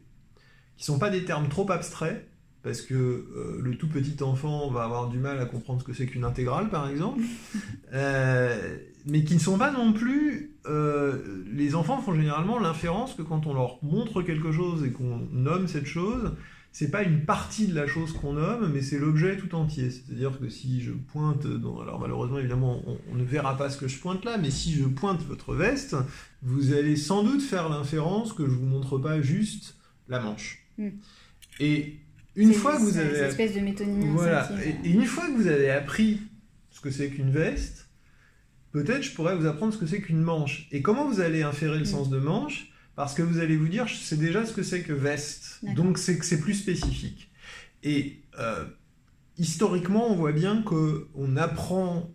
qui 0.76 0.82
ne 0.82 0.94
sont 0.94 0.98
pas 0.98 1.10
des 1.10 1.24
termes 1.24 1.48
trop 1.48 1.70
abstraits, 1.70 2.26
parce 2.64 2.80
que 2.80 2.94
euh, 2.94 3.60
le 3.62 3.76
tout 3.76 3.88
petit 3.88 4.22
enfant 4.22 4.70
va 4.70 4.84
avoir 4.84 5.10
du 5.10 5.18
mal 5.18 5.38
à 5.38 5.44
comprendre 5.44 5.82
ce 5.82 5.84
que 5.84 5.92
c'est 5.92 6.06
qu'une 6.06 6.24
intégrale, 6.24 6.70
par 6.70 6.88
exemple, 6.88 7.20
euh, 7.92 8.78
mais 9.06 9.22
qui 9.22 9.34
ne 9.34 9.38
sont 9.38 9.58
pas 9.58 9.70
non 9.70 9.92
plus... 9.92 10.56
Euh, 10.66 11.44
les 11.52 11.74
enfants 11.74 12.00
font 12.00 12.14
généralement 12.14 12.58
l'inférence 12.58 13.12
que 13.12 13.20
quand 13.20 13.46
on 13.46 13.52
leur 13.52 13.78
montre 13.84 14.22
quelque 14.22 14.50
chose 14.50 14.82
et 14.82 14.92
qu'on 14.92 15.28
nomme 15.30 15.68
cette 15.68 15.84
chose, 15.84 16.32
c'est 16.72 16.90
pas 16.90 17.02
une 17.02 17.26
partie 17.26 17.66
de 17.66 17.74
la 17.74 17.86
chose 17.86 18.14
qu'on 18.14 18.32
nomme, 18.32 18.72
mais 18.72 18.80
c'est 18.80 18.98
l'objet 18.98 19.36
tout 19.36 19.54
entier. 19.54 19.90
C'est-à-dire 19.90 20.40
que 20.40 20.48
si 20.48 20.80
je 20.80 20.92
pointe, 20.92 21.46
dans, 21.46 21.82
alors 21.82 22.00
malheureusement 22.00 22.38
évidemment 22.38 22.82
on, 23.12 23.14
ne 23.14 23.24
verra 23.24 23.58
pas 23.58 23.68
ce 23.68 23.76
que 23.76 23.88
je 23.88 23.98
pointe 23.98 24.24
là, 24.24 24.38
mais 24.38 24.50
si 24.50 24.72
je 24.72 24.84
pointe 24.86 25.22
votre 25.26 25.54
veste, 25.54 25.96
vous 26.42 26.72
allez 26.72 26.96
sans 26.96 27.22
doute 27.22 27.42
faire 27.42 27.68
l'inférence 27.68 28.32
que 28.32 28.46
je 28.46 28.54
vous 28.54 28.64
montre 28.64 28.96
pas 28.96 29.20
juste 29.20 29.76
la 30.08 30.18
manche. 30.18 30.66
Mm. 30.78 30.88
Et 31.60 32.00
une 32.36 32.52
fois 32.52 32.76
que 32.76 32.82
vous 32.82 32.98
avez 32.98 33.18
espèce 33.18 33.54
de 33.54 33.60
métonymie 33.60 34.06
voilà. 34.08 34.50
Et, 34.84 34.90
une 34.90 35.04
fois 35.04 35.26
que 35.28 35.32
vous 35.32 35.46
avez 35.46 35.70
appris 35.70 36.20
ce 36.70 36.80
que 36.80 36.90
c'est 36.90 37.08
qu'une 37.08 37.30
veste 37.30 37.88
peut-être 38.72 39.02
je 39.02 39.12
pourrais 39.12 39.36
vous 39.36 39.46
apprendre 39.46 39.72
ce 39.72 39.78
que 39.78 39.86
c'est 39.86 40.00
qu'une 40.00 40.20
manche. 40.20 40.66
Et 40.72 40.82
comment 40.82 41.08
vous 41.08 41.20
allez 41.20 41.42
inférer 41.42 41.78
le 41.78 41.84
mm. 41.84 41.86
sens 41.86 42.10
de 42.10 42.18
manche? 42.18 42.72
Parce 42.96 43.14
que 43.14 43.22
vous 43.22 43.38
allez 43.38 43.56
vous 43.56 43.68
dire 43.68 43.86
c'est 43.88 44.18
déjà 44.18 44.44
ce 44.44 44.52
que 44.52 44.62
c'est 44.62 44.82
que 44.82 44.92
veste. 44.92 45.60
Donc 45.74 45.98
c'est 45.98 46.18
que 46.18 46.24
c'est 46.24 46.40
plus 46.40 46.54
spécifique. 46.54 47.30
Et 47.82 48.22
euh, 48.38 48.64
historiquement 49.38 50.08
on 50.10 50.14
voit 50.14 50.32
bien 50.32 50.62
que 50.62 51.08
on 51.14 51.36
apprend 51.36 52.10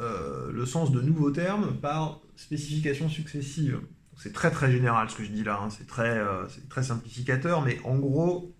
euh, 0.00 0.50
le 0.52 0.66
sens 0.66 0.92
de 0.92 1.00
nouveaux 1.00 1.30
termes 1.30 1.76
par 1.80 2.20
spécification 2.36 3.08
successive 3.08 3.80
c'est 4.16 4.32
très 4.32 4.50
très 4.50 4.70
général 4.70 5.08
ce 5.10 5.16
que 5.16 5.24
je 5.24 5.30
dis 5.30 5.44
là 5.44 5.60
hein. 5.62 5.70
c'est 5.70 5.86
très 5.86 6.18
euh, 6.18 6.48
c'est 6.48 6.68
très 6.68 6.82
simplificateur 6.82 7.62
mais 7.62 7.78
en 7.84 7.96
gros 7.96 8.54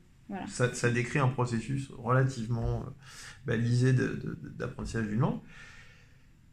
ça, 0.49 0.91
décrit 0.91 1.19
un 1.19 1.29
processus 1.29 1.91
relativement 1.99 2.81
euh, 2.81 2.91
balisé 3.47 3.93
d'apprentissage 4.59 5.07
d'une 5.07 5.21
langue. 5.21 5.41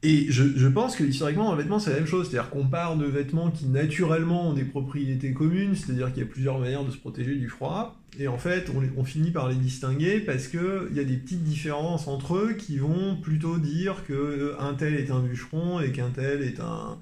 Et 0.02 0.28
je, 0.30 0.68
pense 0.68 0.96
que 0.96 1.04
historiquement, 1.04 1.52
un 1.52 1.58
vêtement, 1.58 1.78
c'est 1.78 1.90
la 1.90 1.98
même 1.98 2.06
chose. 2.06 2.30
C'est-à-dire 2.30 2.50
qu'on 2.50 2.66
part 2.66 2.96
de 2.96 3.06
vêtements 3.06 3.52
qui 3.52 3.66
naturellement 3.66 4.50
ont 4.50 4.54
des 4.54 4.64
propriétés 4.64 5.34
communes, 5.34 5.76
c'est-à-dire 5.76 6.14
qu'il 6.14 6.24
y 6.24 6.26
a 6.26 6.30
plusieurs 6.30 6.58
manières 6.58 6.86
de 6.86 6.92
se 6.92 6.98
protéger 6.98 7.36
du 7.36 7.50
froid. 7.50 7.98
Et 8.18 8.30
en 8.30 8.38
fait, 8.38 8.72
on, 8.74 8.82
on 8.98 9.04
finit 9.04 9.32
par 9.32 9.50
les 9.50 9.56
distinguer 9.56 10.22
parce 10.22 10.48
qu'il 10.48 10.92
y 10.94 11.00
a 11.02 11.04
des 11.04 11.18
petites 11.18 11.44
différences 11.44 12.08
entre 12.08 12.38
eux 12.38 12.54
qui 12.54 12.78
vont 12.78 13.18
plutôt 13.18 13.58
dire 13.58 14.06
qu'un 14.06 14.74
tel 14.76 14.96
est 14.96 15.12
un 15.12 15.20
bûcheron 15.20 15.82
et 15.82 15.92
qu'un 15.92 16.12
tel 16.12 16.44
est 16.44 16.62
un, 16.62 16.98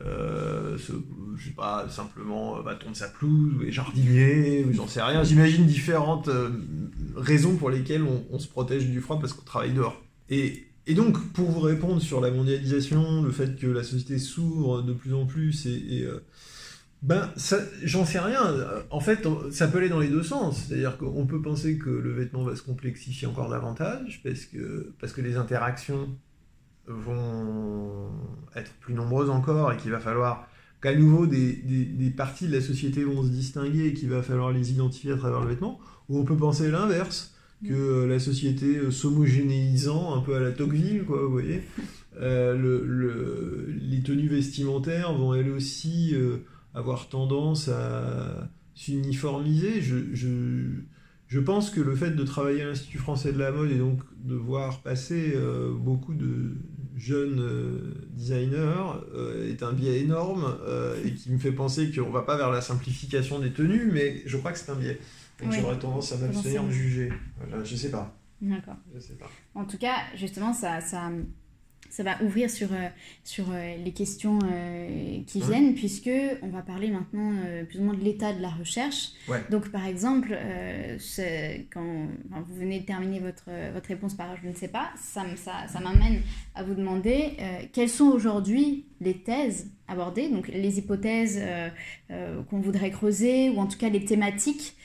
euh, 0.00 0.78
ce, 0.78 0.92
je 1.36 1.44
sais 1.48 1.54
pas, 1.54 1.86
simplement 1.88 2.58
euh, 2.58 2.62
bâton 2.62 2.90
de 2.90 2.96
sa 2.96 3.08
pelouse, 3.08 3.54
ou 3.54 3.70
jardinier, 3.70 4.66
j'en 4.72 4.88
sais 4.88 5.02
rien. 5.02 5.22
J'imagine 5.22 5.66
différentes 5.66 6.28
euh, 6.28 6.50
raisons 7.14 7.56
pour 7.56 7.70
lesquelles 7.70 8.04
on, 8.30 8.38
se 8.38 8.48
protège 8.48 8.86
du 8.86 9.00
froid 9.00 9.20
parce 9.20 9.32
qu'on 9.32 9.44
travaille 9.44 9.72
dehors. 9.72 10.00
Et, 10.30 10.66
donc, 10.88 11.18
pour 11.32 11.50
vous 11.50 11.60
répondre 11.60 12.00
sur 12.00 12.20
la 12.20 12.30
mondialisation, 12.30 13.22
le 13.22 13.30
fait 13.30 13.56
que 13.56 13.66
la 13.66 13.84
société 13.84 14.18
s'ouvre 14.18 14.82
de 14.82 14.92
plus 14.92 15.14
en 15.14 15.26
plus, 15.26 15.66
et, 15.66 16.08
ben, 17.02 17.30
j'en 17.82 18.04
sais 18.04 18.18
rien. 18.18 18.42
En 18.90 19.00
fait, 19.00 19.26
ça 19.50 19.68
peut 19.68 19.78
aller 19.78 19.88
dans 19.88 20.00
les 20.00 20.08
deux 20.08 20.22
sens. 20.22 20.64
C'est-à-dire 20.66 20.96
qu'on 20.98 21.26
peut 21.26 21.42
penser 21.42 21.76
que 21.76 21.90
le 21.90 22.12
vêtement 22.12 22.44
va 22.44 22.56
se 22.56 22.62
complexifier 22.62 23.28
encore 23.28 23.48
davantage 23.48 24.20
parce 24.24 24.44
que, 24.46 24.92
parce 25.00 25.12
que 25.12 25.20
les 25.20 25.36
interactions 25.36 26.08
vont 26.86 28.10
être 28.54 28.72
plus 28.80 28.94
nombreuses 28.94 29.30
encore 29.30 29.72
et 29.72 29.76
qu'il 29.76 29.90
va 29.90 30.00
falloir 30.00 30.48
qu'à 30.82 30.94
nouveau 30.94 31.26
des, 31.26 31.52
des, 31.52 32.10
parties 32.10 32.48
de 32.48 32.52
la 32.52 32.60
société 32.60 33.04
vont 33.04 33.22
se 33.22 33.28
distinguer 33.28 33.86
et 33.86 33.94
qu'il 33.94 34.08
va 34.08 34.22
falloir 34.22 34.50
les 34.50 34.72
identifier 34.72 35.12
à 35.12 35.16
travers 35.16 35.40
le 35.40 35.48
vêtement, 35.48 35.78
ou 36.08 36.18
on 36.18 36.24
peut 36.24 36.36
penser 36.36 36.70
l'inverse, 36.70 37.34
que 37.64 37.72
euh, 37.72 38.06
la 38.06 38.18
société 38.18 38.76
euh, 38.76 38.90
s'homogénéisant 38.90 40.16
un 40.16 40.20
peu 40.20 40.34
à 40.34 40.40
la 40.40 40.50
Tocqueville, 40.50 41.04
quoi, 41.04 41.22
vous 41.22 41.30
voyez, 41.30 41.62
euh, 42.20 42.56
le, 42.56 43.72
les 43.80 44.02
tenues 44.02 44.28
vestimentaires 44.28 45.12
vont 45.12 45.34
elles 45.34 45.50
aussi 45.50 46.14
avoir 46.74 47.08
tendance 47.08 47.68
à 47.68 48.48
s'uniformiser. 48.74 49.80
Je, 49.80 49.96
je, 50.12 50.28
je, 51.32 51.40
pense 51.40 51.70
que 51.70 51.80
le 51.80 51.94
fait 51.94 52.10
de 52.10 52.24
travailler 52.24 52.62
à 52.62 52.66
l'Institut 52.66 52.98
français 52.98 53.32
de 53.32 53.38
la 53.38 53.50
mode 53.50 53.70
et 53.70 53.78
donc 53.78 54.00
de 54.16 54.34
voir 54.34 54.82
passer 54.82 55.34
beaucoup 55.78 56.14
de 56.14 56.56
jeunes 56.96 57.94
designers 58.10 59.00
est 59.48 59.62
un 59.62 59.72
biais 59.72 60.00
énorme 60.00 60.56
et 61.04 61.12
qui 61.14 61.30
me 61.30 61.38
fait 61.38 61.52
penser 61.52 61.90
qu'on 61.90 62.08
ne 62.08 62.12
va 62.12 62.22
pas 62.22 62.36
vers 62.36 62.50
la 62.50 62.60
simplification 62.60 63.38
des 63.38 63.52
tenues, 63.52 63.90
mais 63.92 64.22
je 64.26 64.36
crois 64.36 64.52
que 64.52 64.58
c'est 64.58 64.70
un 64.70 64.76
biais. 64.76 64.98
Donc 65.42 65.52
j'aurais 65.52 65.78
tendance 65.78 66.12
à 66.12 66.18
m'abstenir 66.18 66.64
de 66.64 66.70
juger. 66.70 67.12
Voilà, 67.38 67.64
je 67.64 67.76
sais 67.76 67.90
pas. 67.90 68.16
D'accord. 68.42 68.76
Je 68.92 68.98
sais 68.98 69.14
pas. 69.14 69.30
En 69.54 69.64
tout 69.64 69.78
cas, 69.78 69.96
justement, 70.16 70.52
ça, 70.52 70.80
ça, 70.80 71.10
ça 71.92 72.02
va 72.02 72.22
ouvrir 72.22 72.48
sur, 72.48 72.72
euh, 72.72 72.88
sur 73.22 73.44
euh, 73.52 73.76
les 73.84 73.92
questions 73.92 74.38
euh, 74.42 75.20
qui 75.26 75.42
viennent, 75.42 75.74
puisque 75.74 76.10
on 76.40 76.48
va 76.48 76.62
parler 76.62 76.88
maintenant 76.88 77.32
plus 77.68 77.80
ou 77.80 77.82
moins 77.82 77.94
de 77.94 78.02
l'état 78.02 78.32
de 78.32 78.40
la 78.40 78.48
recherche. 78.48 79.10
Donc, 79.50 79.68
par 79.68 79.86
exemple, 79.86 80.34
quand 81.70 81.82
vous 82.46 82.54
venez 82.54 82.80
de 82.80 82.86
terminer 82.86 83.20
votre, 83.20 83.50
votre 83.74 83.88
réponse 83.88 84.14
par 84.14 84.34
je 84.42 84.48
ne 84.48 84.54
sais 84.54 84.68
pas, 84.68 84.90
ça, 84.98 85.24
ça, 85.36 85.68
ça 85.68 85.80
m'amène 85.80 86.22
à 86.54 86.62
vous 86.62 86.74
demander 86.74 87.36
quelles 87.72 87.90
sont 87.90 88.06
aujourd'hui 88.06 88.86
les 89.00 89.18
thèses 89.18 89.70
abordées, 89.86 90.28
donc 90.30 90.48
les 90.48 90.78
hypothèses 90.78 91.42
qu'on 92.08 92.60
voudrait 92.60 92.90
creuser, 92.90 93.50
ou 93.50 93.58
en 93.58 93.66
tout 93.66 93.78
cas 93.78 93.90
les 93.90 94.04
thématiques 94.04 94.76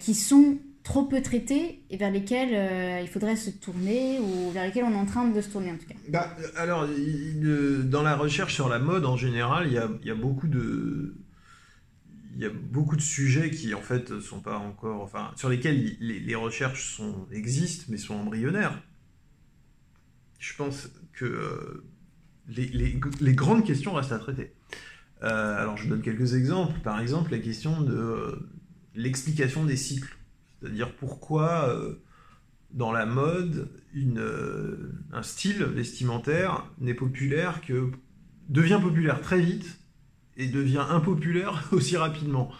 qui 0.00 0.14
sont 0.14 0.58
trop 0.86 1.02
peu 1.02 1.20
traités 1.20 1.82
et 1.90 1.96
vers 1.96 2.12
lesquels 2.12 2.54
euh, 2.54 3.00
il 3.00 3.08
faudrait 3.08 3.34
se 3.34 3.50
tourner 3.50 4.20
ou 4.20 4.52
vers 4.52 4.64
lesquels 4.64 4.84
on 4.84 4.92
est 4.92 4.96
en 4.96 5.04
train 5.04 5.26
de 5.26 5.40
se 5.40 5.48
tourner 5.48 5.72
en 5.72 5.76
tout 5.76 5.86
cas 5.86 5.96
bah, 6.08 6.30
Alors, 6.54 6.86
dans 6.86 8.02
la 8.02 8.14
recherche 8.14 8.54
sur 8.54 8.68
la 8.68 8.78
mode 8.78 9.04
en 9.04 9.16
général, 9.16 9.66
il 9.66 9.72
y 9.72 9.78
a, 10.10 10.14
beaucoup 10.14 10.46
de 10.46 11.12
sujets 13.00 13.50
qui 13.50 13.74
en 13.74 13.80
fait 13.80 14.20
sont 14.20 14.38
pas 14.38 14.58
encore, 14.58 15.10
sur 15.34 15.48
lesquels 15.48 15.96
les, 15.98 16.34
recherches 16.36 17.00
existent 17.32 17.86
mais 17.88 17.98
sont 17.98 18.14
embryonnaires. 18.14 18.80
Je 20.38 20.54
pense 20.54 20.88
que 21.14 21.24
euh, 21.24 21.84
les, 22.46 23.34
grandes 23.34 23.66
questions 23.66 23.92
restent 23.92 24.12
à 24.12 24.20
traiter. 24.20 24.52
Euh, 25.24 25.60
alors 25.60 25.76
je 25.78 25.88
donne 25.88 26.02
quelques 26.02 26.34
exemples. 26.34 26.78
Par 26.84 27.00
exemple, 27.00 27.32
la 27.32 27.40
question 27.40 27.80
de 27.80 28.38
l'explication 28.94 29.64
des 29.64 29.76
cycles. 29.76 30.16
C'est-à-dire 30.66 30.92
pourquoi 30.92 31.68
euh, 31.68 31.94
dans 32.72 32.92
la 32.92 33.06
mode, 33.06 33.70
euh, 33.96 34.92
un 35.12 35.22
style 35.22 35.62
vestimentaire 35.64 36.66
n'est 36.80 36.94
populaire 36.94 37.60
que 37.60 37.90
devient 38.48 38.80
populaire 38.82 39.20
très 39.20 39.40
vite 39.40 39.78
et 40.36 40.48
devient 40.48 40.84
impopulaire 40.90 41.68
aussi 41.72 41.96
rapidement. 41.96 42.50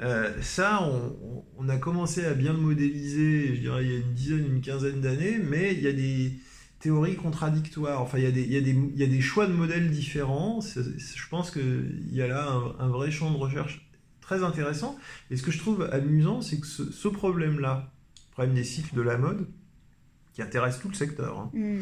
Euh, 0.00 0.30
ça, 0.42 0.88
on, 1.56 1.68
a 1.68 1.76
commencé 1.76 2.24
à 2.24 2.34
bien 2.34 2.52
le 2.52 2.60
modéliser, 2.60 3.56
je 3.56 3.60
dirais, 3.60 3.84
il 3.84 3.90
y 3.90 3.94
a 3.94 3.98
une 3.98 4.14
dizaine, 4.14 4.46
une 4.46 4.60
quinzaine 4.60 5.00
d'années, 5.00 5.38
mais 5.38 5.74
il 5.74 5.80
y 5.80 5.88
a 5.88 5.92
des 5.92 6.34
théories 6.78 7.16
contradictoires. 7.16 8.00
Enfin, 8.00 8.18
il 8.18 8.24
y 8.24 9.02
a 9.02 9.06
des, 9.06 9.20
choix 9.20 9.46
de 9.46 9.52
modèles 9.52 9.90
différents. 9.90 10.60
Je 10.60 11.28
pense 11.28 11.50
qu'il 11.50 12.08
y 12.12 12.22
a 12.22 12.28
là 12.28 12.48
un, 12.78 12.88
vrai 12.88 13.10
champ 13.10 13.32
de 13.32 13.36
recherche 13.36 13.87
très 14.28 14.44
intéressant. 14.44 14.98
Et 15.30 15.36
ce 15.38 15.42
que 15.42 15.50
je 15.50 15.58
trouve 15.58 15.88
amusant, 15.90 16.42
c'est 16.42 16.60
que 16.60 16.66
ce, 16.66 17.08
problème-là, 17.08 17.90
le 18.28 18.32
problème 18.32 18.54
des 18.54 18.64
cycles 18.64 18.94
de 18.94 19.00
la 19.00 19.16
mode, 19.16 19.46
qui 20.34 20.42
intéresse 20.42 20.78
tout 20.78 20.88
le 20.88 20.94
secteur, 20.94 21.38
hein, 21.38 21.50
mm. 21.54 21.78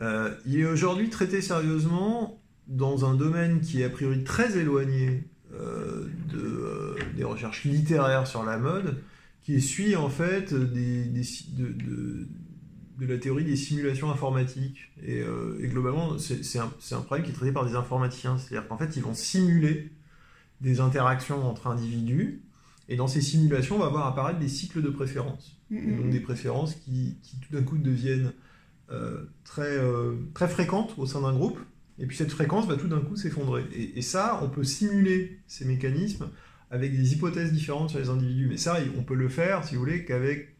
euh, 0.00 0.34
il 0.46 0.58
est 0.58 0.64
aujourd'hui 0.64 1.10
traité 1.10 1.42
sérieusement 1.42 2.40
dans 2.66 3.04
un 3.04 3.14
domaine 3.14 3.60
qui 3.60 3.82
est 3.82 3.84
a 3.84 3.90
priori 3.90 4.24
très 4.24 4.56
éloigné 4.56 5.24
euh, 5.52 6.08
de, 6.32 6.38
euh, 6.38 6.96
des 7.14 7.24
recherches 7.24 7.64
littéraires 7.64 8.26
sur 8.26 8.42
la 8.42 8.56
mode, 8.56 9.02
qui 9.42 9.60
suit 9.60 9.96
en 9.96 10.08
fait 10.08 10.54
des, 10.54 11.04
de, 11.04 12.26
de, 12.98 13.06
la 13.06 13.18
théorie 13.18 13.44
des 13.44 13.54
simulations 13.54 14.10
informatiques. 14.10 14.90
Et, 15.04 15.18
et 15.18 15.68
globalement, 15.68 16.18
c'est 16.18 16.58
un, 16.58 16.72
un, 16.92 17.00
problème 17.02 17.24
qui 17.24 17.32
est 17.32 17.34
traité 17.34 17.52
par 17.52 17.66
des 17.66 17.76
informaticiens. 17.76 18.38
C'est-à-dire 18.38 18.66
qu'en 18.66 18.78
fait, 18.78 18.96
ils 18.96 19.02
vont 19.02 19.14
simuler 19.14 19.92
des 20.60 20.80
interactions 20.80 21.48
entre 21.48 21.66
individus. 21.66 22.42
Et 22.88 22.96
dans 22.96 23.08
ces 23.08 23.20
simulations, 23.20 23.76
on 23.76 23.80
va 23.80 23.88
voir 23.88 24.06
apparaître 24.06 24.38
des 24.38 24.48
cycles 24.48 24.82
de 24.82 24.90
préférences. 24.90 25.60
Donc 25.70 26.10
des 26.10 26.20
préférences 26.20 26.76
qui, 26.76 27.18
qui 27.22 27.40
tout 27.40 27.52
d'un 27.52 27.62
coup 27.62 27.76
deviennent 27.76 28.32
euh, 28.92 29.24
très, 29.42 29.76
euh, 29.76 30.14
très 30.32 30.46
fréquentes 30.46 30.94
au 30.96 31.06
sein 31.06 31.22
d'un 31.22 31.32
groupe. 31.32 31.58
Et 31.98 32.06
puis 32.06 32.16
cette 32.16 32.30
fréquence 32.30 32.68
va 32.68 32.76
tout 32.76 32.86
d'un 32.86 33.00
coup 33.00 33.16
s'effondrer. 33.16 33.64
Et, 33.72 34.02
ça, 34.02 34.38
on 34.42 34.48
peut 34.48 34.62
simuler 34.62 35.40
ces 35.48 35.64
mécanismes 35.64 36.28
avec 36.70 36.96
des 36.96 37.14
hypothèses 37.14 37.52
différentes 37.52 37.90
sur 37.90 37.98
les 37.98 38.10
individus. 38.10 38.46
Mais 38.48 38.56
ça, 38.56 38.78
on 38.96 39.02
peut 39.02 39.14
le 39.14 39.28
faire, 39.28 39.64
si 39.64 39.74
vous 39.74 39.80
voulez, 39.80 40.04
qu'avec 40.04 40.54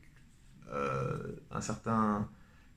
euh, 0.73 1.17
un 1.53 1.61
certain 1.61 2.29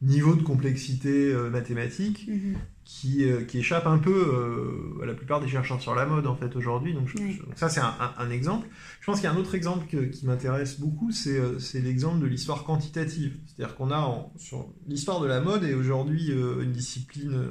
niveau 0.02 0.36
de 0.36 0.44
complexité 0.44 1.34
mathématique 1.50 2.30
mm-hmm 2.30 2.56
qui, 2.90 3.24
euh, 3.24 3.44
qui 3.44 3.60
échappe 3.60 3.86
un 3.86 4.00
peu 4.00 4.12
euh, 4.12 5.04
à 5.04 5.06
la 5.06 5.14
plupart 5.14 5.40
des 5.40 5.48
chercheurs 5.48 5.80
sur 5.80 5.94
la 5.94 6.08
mode 6.08 6.26
en 6.26 6.36
fait 6.36 6.56
aujourd'hui. 6.56 6.96
Donc, 6.96 7.08
ça 7.56 7.70
c'est 7.70 7.82
un, 7.82 8.30
exemple. 8.32 8.68
Je 9.00 9.06
pense 9.06 9.18
qu'il 9.18 9.26
y 9.26 9.28
a 9.28 9.32
un 9.32 9.38
autre 9.38 9.54
exemple 9.54 9.86
qui 9.86 10.26
m'intéresse 10.26 10.80
beaucoup, 10.80 11.12
euh, 11.28 11.60
c'est 11.60 11.82
l'exemple 11.82 12.20
de 12.20 12.26
l'histoire 12.26 12.64
quantitative. 12.64 13.38
C'est-à-dire 13.46 13.76
qu'on 13.76 13.92
a 13.92 14.32
sur 14.38 14.74
l'histoire 14.88 15.22
de 15.22 15.28
la 15.28 15.40
mode 15.40 15.64
est 15.64 15.76
aujourd'hui 15.76 16.32
une 16.32 16.72
discipline 16.72 17.50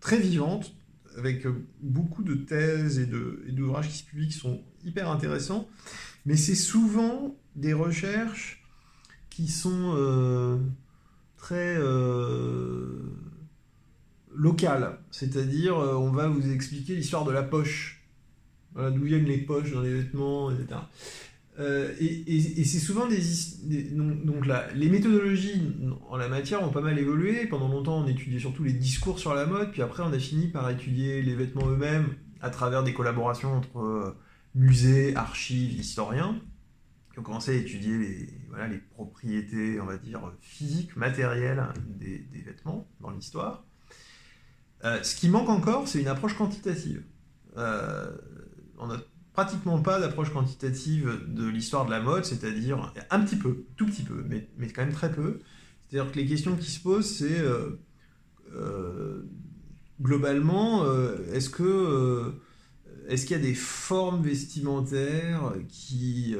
très 0.00 0.18
vivante 0.18 0.74
avec 1.16 1.46
beaucoup 1.80 2.22
de 2.22 2.34
thèses 2.34 2.98
et 2.98 3.06
d'ouvrages 3.52 3.88
qui 3.88 3.96
se 3.96 4.04
publient 4.04 4.28
qui 4.28 4.38
sont 4.38 4.60
hyper 4.84 5.10
intéressants. 5.10 5.66
Mais 6.26 6.36
c'est 6.36 6.54
souvent 6.54 7.34
des 7.56 7.72
recherches 7.72 8.62
qui 9.30 9.48
sont 9.48 10.60
très 11.38 11.78
local, 14.34 14.98
c'est-à-dire 15.10 15.78
euh, 15.78 15.94
on 15.94 16.10
va 16.10 16.28
vous 16.28 16.50
expliquer 16.50 16.94
l'histoire 16.94 17.24
de 17.24 17.32
la 17.32 17.42
poche, 17.42 18.02
d'où 18.76 19.04
viennent 19.04 19.26
les 19.26 19.38
poches 19.38 19.72
dans 19.72 19.82
les 19.82 19.94
vêtements, 19.94 20.50
etc. 20.50 20.80
Euh, 21.60 21.94
et, 22.00 22.64
c'est 22.64 22.80
souvent 22.80 23.06
des, 23.06 23.20
donc, 23.92 24.46
là, 24.46 24.66
les 24.74 24.88
méthodologies 24.88 25.62
en 26.08 26.16
la 26.16 26.28
matière 26.28 26.62
ont 26.62 26.70
pas 26.70 26.80
mal 26.80 26.98
évolué. 26.98 27.46
Pendant 27.46 27.68
longtemps, 27.68 27.98
on 27.98 28.08
étudiait 28.08 28.40
surtout 28.40 28.64
les 28.64 28.72
discours 28.72 29.18
sur 29.18 29.34
la 29.34 29.46
mode, 29.46 29.70
puis 29.70 29.82
après, 29.82 30.02
on 30.02 30.12
a 30.12 30.18
fini 30.18 30.48
par 30.48 30.68
étudier 30.70 31.22
les 31.22 31.34
vêtements 31.34 31.68
eux-mêmes 31.68 32.14
à 32.40 32.50
travers 32.50 32.82
des 32.82 32.92
collaborations 32.92 33.54
entre 33.54 33.78
euh, 33.78 34.16
musées, 34.54 35.14
archives, 35.16 35.78
historiens, 35.78 36.40
qui 37.12 37.20
ont 37.20 37.22
commencé 37.22 37.52
à 37.52 37.54
étudier 37.54 37.98
les, 37.98 38.28
voilà, 38.48 38.66
les 38.66 38.78
propriétés, 38.78 39.80
on 39.80 39.86
va 39.86 39.96
dire, 39.96 40.32
physiques, 40.40 40.96
matérielles 40.96 41.62
des 42.00 42.42
vêtements 42.44 42.88
dans 43.00 43.10
l'histoire. 43.10 43.64
Euh, 44.84 45.02
ce 45.02 45.16
qui 45.16 45.28
manque 45.28 45.48
encore, 45.48 45.88
c'est 45.88 46.00
une 46.00 46.08
approche 46.08 46.36
quantitative. 46.36 47.02
Euh, 47.56 48.10
on 48.78 48.86
n'a 48.88 48.98
pratiquement 49.32 49.80
pas 49.80 49.98
d'approche 49.98 50.32
quantitative 50.32 51.20
de 51.26 51.48
l'histoire 51.48 51.86
de 51.86 51.90
la 51.90 52.00
mode, 52.00 52.24
c'est-à-dire 52.24 52.92
un 53.10 53.20
petit 53.20 53.36
peu, 53.36 53.64
tout 53.76 53.86
petit 53.86 54.02
peu, 54.02 54.24
mais, 54.28 54.48
mais 54.58 54.68
quand 54.68 54.82
même 54.84 54.92
très 54.92 55.10
peu. 55.10 55.40
C'est-à-dire 55.88 56.12
que 56.12 56.18
les 56.18 56.26
questions 56.26 56.54
qui 56.56 56.70
se 56.70 56.80
posent, 56.80 57.16
c'est 57.16 57.40
euh, 58.52 59.22
globalement, 60.00 60.84
est-ce 61.32 61.48
que 61.48 62.34
est-ce 63.08 63.26
qu'il 63.26 63.36
y 63.36 63.40
a 63.40 63.42
des 63.42 63.54
formes 63.54 64.22
vestimentaires 64.22 65.52
qui 65.68 66.36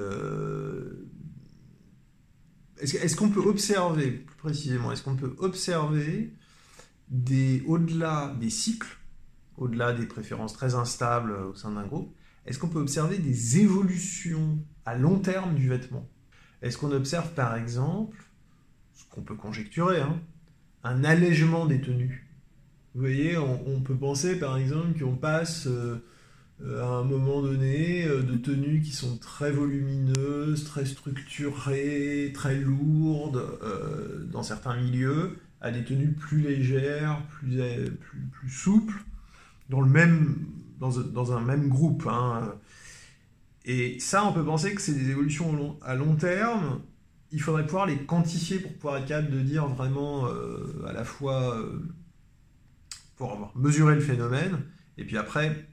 est-ce 2.80 3.16
qu'on 3.16 3.30
peut 3.30 3.40
observer 3.40 4.10
plus 4.10 4.36
précisément 4.36 4.92
est-ce 4.92 5.02
qu'on 5.02 5.16
peut 5.16 5.34
observer 5.38 6.34
au-delà 7.66 8.34
des 8.40 8.50
cycles, 8.50 8.98
au-delà 9.56 9.92
des 9.92 10.06
préférences 10.06 10.52
très 10.52 10.74
instables 10.74 11.32
au 11.32 11.54
sein 11.54 11.72
d'un 11.72 11.86
groupe, 11.86 12.14
est-ce 12.46 12.58
qu'on 12.58 12.68
peut 12.68 12.80
observer 12.80 13.18
des 13.18 13.58
évolutions 13.58 14.58
à 14.84 14.96
long 14.96 15.18
terme 15.18 15.54
du 15.54 15.68
vêtement? 15.68 16.08
Est-ce 16.62 16.78
qu'on 16.78 16.92
observe 16.92 17.32
par 17.32 17.56
exemple, 17.56 18.24
ce 18.92 19.04
qu'on 19.10 19.22
peut 19.22 19.34
conjecturer, 19.34 20.00
hein, 20.00 20.20
un 20.82 21.04
allègement 21.04 21.66
des 21.66 21.80
tenues? 21.80 22.26
Vous 22.94 23.00
voyez, 23.00 23.36
on, 23.36 23.80
peut 23.80 23.96
penser 23.96 24.38
par 24.38 24.56
exemple 24.56 24.98
qu'on 24.98 25.16
passe 25.16 25.66
euh, 25.66 26.00
à 26.80 26.86
un 26.86 27.02
moment 27.02 27.42
donné 27.42 28.04
euh, 28.04 28.22
de 28.22 28.36
tenues 28.36 28.80
qui 28.82 28.92
sont 28.92 29.18
très 29.18 29.50
volumineuses, 29.50 30.64
très 30.64 30.86
structurées, 30.86 32.30
très 32.32 32.54
lourdes 32.54 33.58
euh, 33.62 34.24
dans 34.30 34.44
certains 34.44 34.76
milieux, 34.76 35.38
à 35.64 35.70
des 35.70 35.82
tenues 35.82 36.12
plus 36.12 36.42
légères, 36.42 37.22
plus, 37.28 37.58
plus 38.32 38.50
souples, 38.50 39.02
dans 39.70 41.32
un 41.32 41.40
même 41.40 41.68
groupe. 41.68 42.06
Hein. 42.06 42.54
Et 43.64 43.98
ça, 43.98 44.24
on 44.26 44.32
peut 44.32 44.44
penser 44.44 44.74
que 44.74 44.80
c'est 44.82 44.92
des 44.92 45.10
évolutions 45.10 45.78
à 45.82 45.94
long 45.94 46.16
terme. 46.16 46.82
Il 47.32 47.40
faudrait 47.40 47.64
pouvoir 47.64 47.86
les 47.86 47.96
quantifier 47.96 48.58
pour 48.58 48.74
pouvoir 48.74 48.98
être 48.98 49.06
capable 49.06 49.30
de 49.30 49.40
dire 49.40 49.66
vraiment 49.66 50.26
à 50.86 50.92
la 50.92 51.02
fois 51.02 51.58
pour 53.16 53.50
mesurer 53.54 53.94
le 53.94 54.00
phénomène, 54.00 54.58
et 54.98 55.04
puis 55.04 55.16
après, 55.16 55.66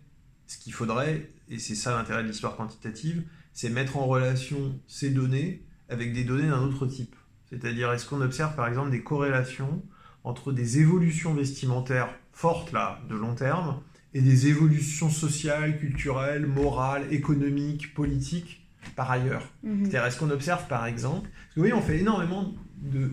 ce 0.48 0.58
qu'il 0.58 0.74
faudrait, 0.74 1.32
et 1.50 1.60
c'est 1.60 1.76
ça 1.76 1.96
l'intérêt 1.96 2.24
de 2.24 2.28
l'histoire 2.30 2.56
quantitative, 2.56 3.24
c'est 3.52 3.70
mettre 3.70 3.98
en 3.98 4.06
relation 4.06 4.80
ces 4.88 5.10
données 5.10 5.66
avec 5.90 6.14
des 6.14 6.24
données 6.24 6.48
d'un 6.48 6.62
autre 6.62 6.88
type. 6.88 7.16
C'est-à-dire, 7.52 7.92
est-ce 7.92 8.06
qu'on 8.08 8.22
observe 8.22 8.56
par 8.56 8.68
exemple 8.68 8.92
des 8.92 9.04
corrélations 9.04 9.84
entre 10.24 10.52
des 10.52 10.80
évolutions 10.80 11.34
vestimentaires 11.34 12.10
fortes, 12.32 12.72
là, 12.72 13.02
de 13.10 13.16
long 13.16 13.36
terme, 13.36 13.82
et 14.14 14.22
des 14.22 14.48
évolutions 14.48 15.10
sociales, 15.10 15.78
culturelles, 15.78 16.46
morales, 16.46 17.04
économiques, 17.12 17.94
politiques, 17.94 18.66
par 18.96 19.12
ailleurs? 19.12 19.48
Mhm. 19.64 19.82
C'est-à-dire, 19.82 20.06
est-ce 20.06 20.18
qu'on 20.18 20.32
observe 20.32 20.68
par 20.68 20.86
exemple, 20.86 21.30
parce 21.30 21.56
que 21.56 21.60
vous 21.60 21.68
voyez, 21.68 21.74
on 21.74 21.82
fait 21.82 22.00
énormément 22.00 22.54
de, 22.82 23.12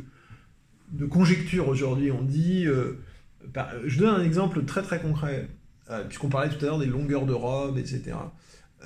de 0.93 1.07
conjectures 1.07 1.69
aujourd'hui, 1.69 2.13
on 2.13 2.23
dit, 2.23 2.65
euh, 2.67 3.01
je 3.85 3.99
donne 3.99 4.21
un 4.21 4.25
exemple 4.25 4.65
très 4.65 4.83
très 4.83 5.01
concret, 5.01 5.49
euh, 5.91 6.05
puisqu'on 6.05 6.29
parlait 6.29 6.51
tout 6.51 6.65
à 6.65 6.69
l'heure 6.69 6.79
des 6.79 6.87
longueurs 6.87 7.27
de 7.27 7.33
robe, 7.33 7.79
etc. 7.79 8.15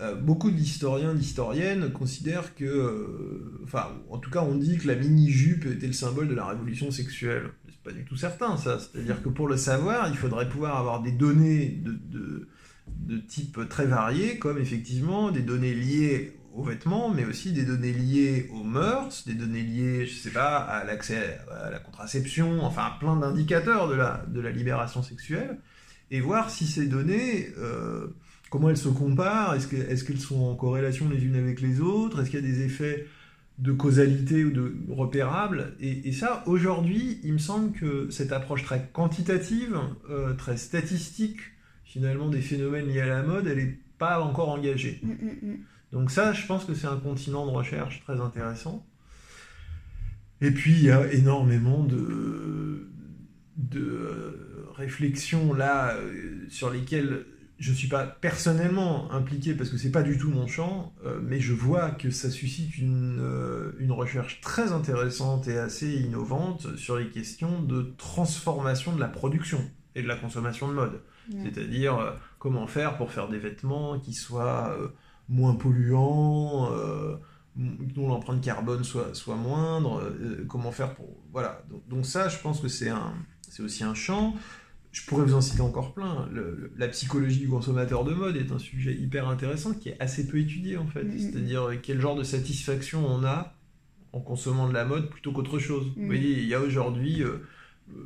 Euh, 0.00 0.14
beaucoup 0.14 0.50
d'historiens, 0.50 1.14
d'historiennes 1.14 1.92
considèrent 1.92 2.54
que, 2.54 2.64
euh, 2.64 3.60
enfin, 3.62 3.88
en 4.08 4.16
tout 4.16 4.30
cas, 4.30 4.40
on 4.40 4.54
dit 4.54 4.78
que 4.78 4.88
la 4.88 4.94
mini-jupe 4.94 5.66
était 5.66 5.86
le 5.86 5.92
symbole 5.92 6.28
de 6.28 6.34
la 6.34 6.46
révolution 6.46 6.90
sexuelle. 6.90 7.50
C'est 7.68 7.82
pas 7.82 7.92
du 7.92 8.04
tout 8.04 8.16
certain, 8.16 8.56
ça. 8.56 8.78
C'est-à-dire 8.78 9.22
que 9.22 9.28
pour 9.28 9.48
le 9.48 9.58
savoir, 9.58 10.08
il 10.08 10.16
faudrait 10.16 10.48
pouvoir 10.48 10.78
avoir 10.78 11.02
des 11.02 11.12
données 11.12 11.68
de, 11.68 12.48
de, 12.86 13.18
type 13.18 13.68
très 13.68 13.84
variés, 13.84 14.38
comme 14.38 14.58
effectivement 14.58 15.30
des 15.30 15.42
données 15.42 15.74
liées 15.74 16.38
aux 16.54 16.64
vêtements, 16.64 17.10
mais 17.10 17.26
aussi 17.26 17.52
des 17.52 17.66
données 17.66 17.92
liées 17.92 18.48
aux 18.50 18.64
mœurs, 18.64 19.24
des 19.26 19.34
données 19.34 19.62
liées, 19.62 20.06
je 20.06 20.14
sais 20.14 20.30
pas, 20.30 20.56
à 20.56 20.84
l'accès 20.84 21.38
à 21.50 21.70
la 21.70 21.78
contraception, 21.78 22.62
enfin, 22.62 22.92
plein 22.98 23.16
d'indicateurs 23.16 23.88
de 23.88 23.94
la, 23.94 24.24
de 24.26 24.40
la 24.40 24.50
libération 24.50 25.02
sexuelle, 25.02 25.58
et 26.10 26.20
voir 26.20 26.48
si 26.48 26.66
ces 26.66 26.86
données. 26.86 27.52
Euh, 27.58 28.06
comment 28.52 28.68
elles 28.68 28.76
se 28.76 28.90
comparent? 28.90 29.54
Est-ce 29.54 30.04
qu'elles 30.04 30.20
sont 30.20 30.42
en 30.42 30.54
corrélation 30.54 31.08
les 31.08 31.24
unes 31.24 31.36
avec 31.36 31.62
les 31.62 31.80
autres? 31.80 32.20
Est-ce 32.20 32.30
qu'il 32.30 32.44
y 32.44 32.44
a 32.44 32.46
des 32.46 32.62
effets 32.62 33.06
de 33.58 33.72
causalité 33.72 34.44
ou 34.44 34.50
de 34.50 34.76
repérables? 34.90 35.74
Et, 35.80 36.12
ça, 36.12 36.44
aujourd'hui, 36.46 37.18
il 37.24 37.32
me 37.32 37.38
semble 37.38 37.72
que 37.72 38.10
cette 38.10 38.30
approche 38.30 38.62
très 38.62 38.90
quantitative, 38.92 39.78
euh, 40.10 40.34
très 40.34 40.58
statistique, 40.58 41.40
finalement, 41.82 42.28
des 42.28 42.42
phénomènes 42.42 42.88
liés 42.88 43.00
à 43.00 43.06
la 43.06 43.22
mode, 43.22 43.46
elle 43.46 43.56
n'est 43.56 43.78
pas 43.96 44.20
encore 44.20 44.50
engagée. 44.50 45.00
Mm, 45.02 45.08
mm, 45.08 45.50
mm. 45.50 45.58
Donc 45.92 46.10
ça, 46.10 46.34
je 46.34 46.46
pense 46.46 46.66
que 46.66 46.74
c'est 46.74 46.86
un 46.86 46.98
continent 46.98 47.46
de 47.46 47.52
recherche 47.52 48.02
très 48.04 48.20
intéressant. 48.20 48.86
Et 50.42 50.50
puis, 50.50 50.72
il 50.72 50.82
y 50.82 50.90
a 50.90 51.10
énormément 51.10 51.84
de, 51.84 52.90
de 53.56 53.80
euh, 53.80 54.66
réflexions 54.74 55.54
là 55.54 55.94
euh, 55.94 56.44
sur 56.50 56.68
lesquelles 56.68 57.24
je 57.62 57.70
ne 57.70 57.76
suis 57.76 57.86
pas 57.86 58.04
personnellement 58.04 59.12
impliqué 59.12 59.54
parce 59.54 59.70
que 59.70 59.76
c'est 59.76 59.92
pas 59.92 60.02
du 60.02 60.18
tout 60.18 60.30
mon 60.30 60.48
champ, 60.48 60.92
euh, 61.06 61.20
mais 61.22 61.38
je 61.38 61.52
vois 61.52 61.92
que 61.92 62.10
ça 62.10 62.28
suscite 62.28 62.76
une, 62.76 63.20
euh, 63.20 63.70
une, 63.78 63.92
recherche 63.92 64.40
très 64.40 64.72
intéressante 64.72 65.46
et 65.46 65.56
assez 65.56 65.92
innovante 66.00 66.76
sur 66.76 66.96
les 66.96 67.08
questions 67.08 67.62
de 67.62 67.94
transformation 67.98 68.92
de 68.96 68.98
la 68.98 69.06
production 69.06 69.60
et 69.94 70.02
de 70.02 70.08
la 70.08 70.16
consommation 70.16 70.66
de 70.66 70.72
mode. 70.72 71.02
C'est-à-dire 71.44 71.98
euh, 72.00 72.10
comment 72.40 72.66
faire 72.66 72.96
pour 72.96 73.12
faire 73.12 73.28
des 73.28 73.38
vêtements 73.38 74.00
qui 74.00 74.12
soient 74.12 74.76
moins 75.28 75.54
polluants, 75.54 76.68
dont 77.54 78.08
l'empreinte 78.08 78.40
carbone 78.40 78.82
soit, 78.82 79.14
soit 79.14 79.36
moindre, 79.36 80.12
comment 80.48 80.72
faire 80.72 80.96
pour... 80.96 81.16
Voilà, 81.30 81.62
donc, 81.70 81.86
donc 81.88 82.06
ça 82.06 82.28
je 82.28 82.38
pense 82.38 82.60
que 82.60 82.66
c'est 82.66 82.90
aussi 83.60 83.84
un 83.84 83.94
champ 83.94 84.34
je 84.92 85.06
pourrais 85.06 85.24
vous 85.24 85.34
en 85.34 85.40
citer 85.40 85.62
encore 85.62 85.94
plein. 85.94 86.28
la 86.76 86.88
psychologie 86.88 87.40
du 87.40 87.48
consommateur 87.48 88.04
de 88.04 88.12
mode 88.12 88.36
est 88.36 88.52
un 88.52 88.58
sujet 88.58 88.94
hyper 88.94 89.26
intéressant 89.26 89.72
qui 89.72 89.88
est 89.88 89.96
assez 90.00 90.26
peu 90.26 90.38
étudié 90.38 90.76
en 90.76 90.86
fait. 90.86 91.02
Mm-hmm. 91.02 91.18
C'est-à-dire 91.18 91.70
quel 91.82 92.00
genre 92.00 92.14
de 92.14 92.22
satisfaction 92.22 93.06
on 93.06 93.24
a 93.24 93.54
en 94.12 94.20
consommant 94.20 94.68
de 94.68 94.74
la 94.74 94.84
mode 94.84 95.08
plutôt 95.08 95.32
qu'autre 95.32 95.58
chose. 95.58 95.90
Vous 95.96 96.02
mm-hmm. 96.02 96.06
voyez, 96.06 96.38
il 96.40 96.46
y 96.46 96.54
a 96.54 96.60
aujourd'hui 96.60 97.22
euh, 97.22 97.38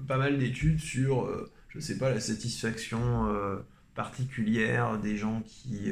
pas 0.06 0.16
mal 0.16 0.38
d'études 0.38 0.78
sur, 0.78 1.24
euh, 1.24 1.50
je 1.68 1.80
sais 1.80 1.98
pas, 1.98 2.10
la 2.10 2.20
satisfaction 2.20 3.34
euh, 3.34 3.56
particulière 3.96 4.98
des 5.00 5.16
gens 5.16 5.42
qui 5.44 5.90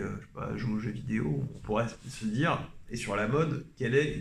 jouent 0.57 0.77
aux 0.77 0.79
jeux 0.79 0.91
vidéo. 0.91 1.45
On 1.57 1.59
pourrait 1.61 1.87
se 2.09 2.27
dire, 2.27 2.63
et 2.91 2.97
sur 2.97 3.17
la 3.17 3.27
mode, 3.27 3.67
quelle 3.77 3.95
est 3.95 4.21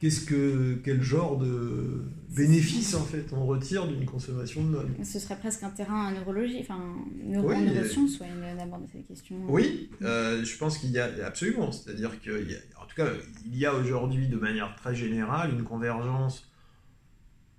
qu'est-ce 0.00 0.24
que, 0.26 0.74
quel 0.84 1.02
genre 1.02 1.38
de 1.38 2.04
bénéfice 2.34 2.94
en 2.94 3.04
fait 3.04 3.26
on 3.32 3.46
retire 3.46 3.86
d'une 3.86 4.04
consommation 4.04 4.62
de 4.62 4.68
mode 4.68 4.88
Ce 5.04 5.18
serait 5.18 5.38
presque 5.38 5.62
un 5.62 5.70
terrain 5.70 6.08
en 6.08 6.10
neurologie, 6.12 6.58
enfin 6.60 6.78
neuro 7.22 7.48
oui, 7.48 7.62
neurosciences, 7.62 8.20
euh, 8.20 8.56
d'aborder 8.56 8.86
cette 8.92 9.06
question. 9.06 9.36
Oui, 9.48 9.90
euh, 10.02 10.44
je 10.44 10.56
pense 10.58 10.78
qu'il 10.78 10.90
y 10.90 10.98
a 10.98 11.10
absolument, 11.24 11.70
c'est-à-dire 11.72 12.20
qu'il 12.20 12.50
y 12.50 12.54
a, 12.54 12.82
en 12.82 12.86
tout 12.86 12.96
cas, 12.96 13.08
il 13.46 13.56
y 13.56 13.66
a 13.66 13.74
aujourd'hui 13.74 14.28
de 14.28 14.36
manière 14.36 14.74
très 14.76 14.94
générale 14.94 15.52
une 15.52 15.64
convergence 15.64 16.50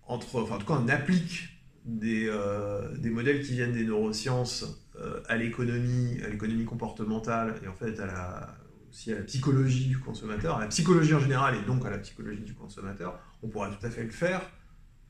entre, 0.07 0.41
enfin 0.41 0.55
en 0.55 0.59
tout 0.59 0.67
cas, 0.67 0.79
on 0.83 0.89
applique 0.89 1.49
des, 1.85 2.27
euh, 2.27 2.95
des 2.97 3.09
modèles 3.09 3.43
qui 3.43 3.53
viennent 3.53 3.73
des 3.73 3.85
neurosciences 3.85 4.81
à 5.27 5.35
l'économie, 5.35 6.21
à 6.25 6.29
l'économie 6.29 6.63
comportementale 6.63 7.55
et 7.63 7.67
en 7.67 7.73
fait 7.73 7.99
à 7.99 8.05
la 8.05 8.55
aussi 8.95 9.11
à 9.11 9.15
la 9.15 9.23
psychologie 9.23 9.87
du 9.87 9.99
consommateur, 9.99 10.57
à 10.57 10.61
la 10.61 10.67
psychologie 10.67 11.13
en 11.13 11.19
général 11.19 11.55
et 11.55 11.65
donc 11.65 11.85
à 11.85 11.89
la 11.89 11.97
psychologie 11.97 12.43
du 12.43 12.53
consommateur, 12.53 13.19
on 13.43 13.49
pourrait 13.49 13.69
tout 13.69 13.85
à 13.85 13.89
fait 13.89 14.03
le 14.03 14.09
faire 14.09 14.41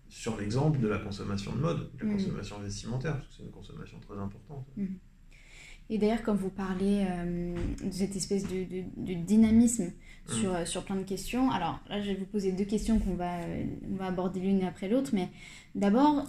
sur 0.09 0.37
l'exemple 0.37 0.79
de 0.79 0.87
la 0.87 0.97
consommation 0.97 1.51
de 1.53 1.61
mode, 1.61 1.91
de 1.95 2.03
la 2.03 2.05
mm. 2.05 2.13
consommation 2.13 2.59
vestimentaire, 2.59 3.13
parce 3.13 3.27
que 3.27 3.33
c'est 3.37 3.43
une 3.43 3.51
consommation 3.51 3.99
très 3.99 4.17
importante. 4.17 4.65
Mm. 4.75 4.85
Et 5.91 5.99
d'ailleurs, 5.99 6.23
quand 6.23 6.33
vous 6.33 6.49
parlez 6.49 7.05
euh, 7.07 7.55
de 7.83 7.91
cette 7.91 8.15
espèce 8.15 8.47
de, 8.47 8.63
de, 8.97 9.13
dynamisme 9.13 9.85
mm. 10.29 10.33
sur, 10.33 10.55
euh, 10.55 10.65
sur 10.65 10.83
plein 10.83 10.95
de 10.95 11.03
questions, 11.03 11.51
alors 11.51 11.79
là, 11.87 12.01
je 12.01 12.07
vais 12.07 12.15
vous 12.15 12.25
poser 12.25 12.53
deux 12.53 12.65
questions 12.65 12.97
qu'on 12.97 13.15
va, 13.15 13.41
euh, 13.41 13.65
on 13.91 13.97
va 13.97 14.07
aborder 14.07 14.39
l'une 14.39 14.63
après 14.63 14.89
l'autre, 14.89 15.11
mais 15.13 15.29
d'abord, 15.75 16.25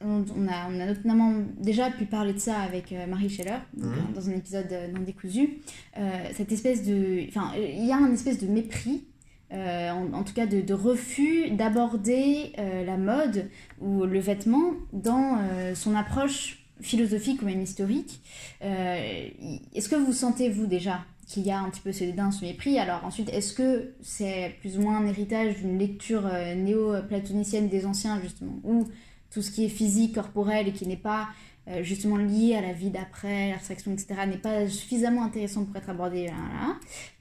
on, 0.00 0.48
a, 0.48 0.68
on, 0.70 0.80
a, 0.80 0.86
notamment 0.86 1.34
déjà 1.58 1.90
pu 1.90 2.04
parler 2.04 2.32
de 2.32 2.38
ça 2.38 2.58
avec 2.58 2.92
euh, 2.92 3.06
Marie 3.06 3.28
Scheller 3.28 3.58
mhm. 3.76 3.92
dans 4.14 4.28
un 4.28 4.32
épisode 4.32 4.72
non 4.94 5.00
décousu. 5.00 5.58
Euh, 5.96 6.10
cette 6.34 6.52
espèce 6.52 6.86
de, 6.86 7.26
enfin, 7.28 7.52
il 7.56 7.84
y 7.84 7.92
a 7.92 7.96
un 7.96 8.12
espèce 8.12 8.38
de 8.38 8.46
mépris, 8.46 9.04
euh, 9.52 9.90
en, 9.90 10.22
tout 10.24 10.34
cas 10.34 10.46
de, 10.46 10.74
refus 10.74 11.50
d'aborder 11.50 12.52
la 12.56 12.96
mode 12.96 13.48
ou 13.80 14.04
le 14.04 14.20
vêtement 14.20 14.72
dans 14.92 15.38
son 15.74 15.94
approche 15.94 16.66
philosophique 16.80 17.42
ou 17.42 17.46
même 17.46 17.62
historique. 17.62 18.20
est-ce 18.60 19.88
que 19.88 19.96
vous 19.96 20.12
sentez 20.12 20.50
vous 20.50 20.66
déjà 20.66 21.00
qu'il 21.26 21.44
y 21.44 21.50
a 21.50 21.60
un 21.60 21.68
petit 21.70 21.80
peu 21.80 21.92
ce 21.92 22.04
dédain, 22.04 22.30
ce 22.30 22.44
mépris? 22.44 22.78
Alors 22.78 23.04
ensuite, 23.04 23.30
est-ce 23.30 23.54
que 23.54 23.94
c'est 24.02 24.54
plus 24.60 24.78
ou 24.78 24.82
moins 24.82 24.98
un 24.98 25.06
héritage 25.06 25.56
d'une 25.56 25.78
lecture 25.78 26.30
néo-platonicienne 26.56 27.68
des 27.68 27.86
anciens, 27.86 28.20
justement, 28.20 28.60
ou 28.64 28.86
tout 29.30 29.42
ce 29.42 29.50
qui 29.50 29.64
est 29.64 29.68
physique, 29.68 30.14
corporel 30.14 30.68
et 30.68 30.72
qui 30.72 30.86
n'est 30.86 30.96
pas 30.96 31.28
euh, 31.68 31.82
justement 31.82 32.16
lié 32.16 32.54
à 32.54 32.62
la 32.62 32.72
vie 32.72 32.90
d'après, 32.90 33.50
l'abstraction, 33.50 33.92
etc., 33.92 34.14
n'est 34.26 34.38
pas 34.38 34.68
suffisamment 34.68 35.22
intéressant 35.22 35.64
pour 35.64 35.76
être 35.76 35.90
abordé. 35.90 36.30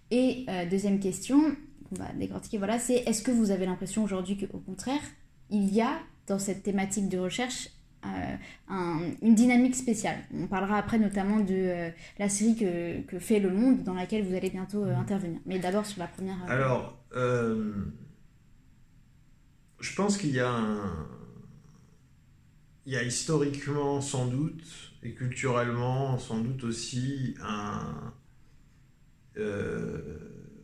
Et 0.10 0.46
euh, 0.48 0.66
deuxième 0.70 1.00
question, 1.00 1.56
qu'on 1.90 1.96
va 1.96 2.14
décortiquer, 2.14 2.58
voilà, 2.58 2.80
c'est 2.80 2.96
est-ce 2.96 3.22
que 3.22 3.32
vous 3.32 3.52
avez 3.52 3.66
l'impression 3.66 4.04
aujourd'hui 4.04 4.38
qu'au 4.38 4.60
contraire, 4.60 5.02
il 5.50 5.74
y 5.74 5.82
a 5.82 6.00
dans 6.28 6.40
cette 6.40 6.64
thématique 6.64 7.10
de 7.10 7.18
recherche 7.18 7.70
euh, 8.06 8.38
une 9.22 9.36
dynamique 9.36 9.76
spéciale? 9.76 10.18
On 10.34 10.48
parlera 10.48 10.78
après 10.78 10.98
notamment 10.98 11.42
de 11.42 11.92
la 12.18 12.30
série 12.30 12.56
que, 12.56 13.02
que, 13.02 13.20
fait 13.20 13.42
Le 13.42 13.52
Monde, 13.52 13.84
dans 13.84 13.96
laquelle 13.96 14.24
vous 14.24 14.34
allez 14.34 14.50
bientôt 14.50 14.86
intervenir. 14.86 15.42
Mais 15.46 15.60
d'abord 15.60 15.86
sur 15.86 16.00
la 16.00 16.08
première. 16.08 16.38
Alors, 16.48 16.98
je 19.80 19.96
pense 19.96 20.18
qu'il 20.18 20.32
y 20.32 20.40
a 20.40 20.50
un, 20.50 21.08
il 22.88 22.94
y 22.94 22.96
a 22.96 23.04
historiquement 23.04 24.00
sans 24.00 24.28
doute 24.28 24.94
et 25.04 25.14
culturellement 25.14 26.18
sans 26.18 26.40
doute 26.40 26.64
aussi 26.64 27.36
un, 27.44 28.14
euh, 29.36 30.00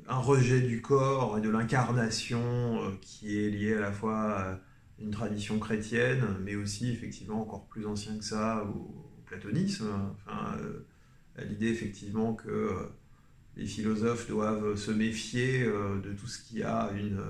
un 0.07 0.19
rejet 0.19 0.61
du 0.61 0.81
corps 0.81 1.37
et 1.37 1.41
de 1.41 1.49
l'incarnation 1.49 2.41
euh, 2.81 2.91
qui 3.01 3.37
est 3.37 3.49
lié 3.49 3.73
à 3.73 3.81
la 3.81 3.91
fois 3.91 4.39
à 4.39 4.59
une 4.99 5.11
tradition 5.11 5.59
chrétienne, 5.59 6.23
mais 6.45 6.55
aussi 6.55 6.91
effectivement 6.91 7.41
encore 7.41 7.67
plus 7.67 7.85
ancien 7.85 8.17
que 8.17 8.23
ça 8.23 8.63
au, 8.73 9.09
platonisme. 9.25 9.89
Enfin, 10.15 10.57
euh, 10.59 11.43
l'idée 11.43 11.67
effectivement 11.67 12.35
que 12.35 12.87
les 13.57 13.65
philosophes 13.65 14.29
doivent 14.29 14.77
se 14.77 14.91
méfier 14.91 15.65
de 15.65 16.13
tout 16.13 16.27
ce 16.27 16.41
qui 16.41 16.63
a 16.63 16.91
une, 16.95 17.21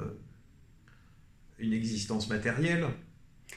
une 1.58 1.74
existence 1.74 2.30
matérielle. 2.30 2.88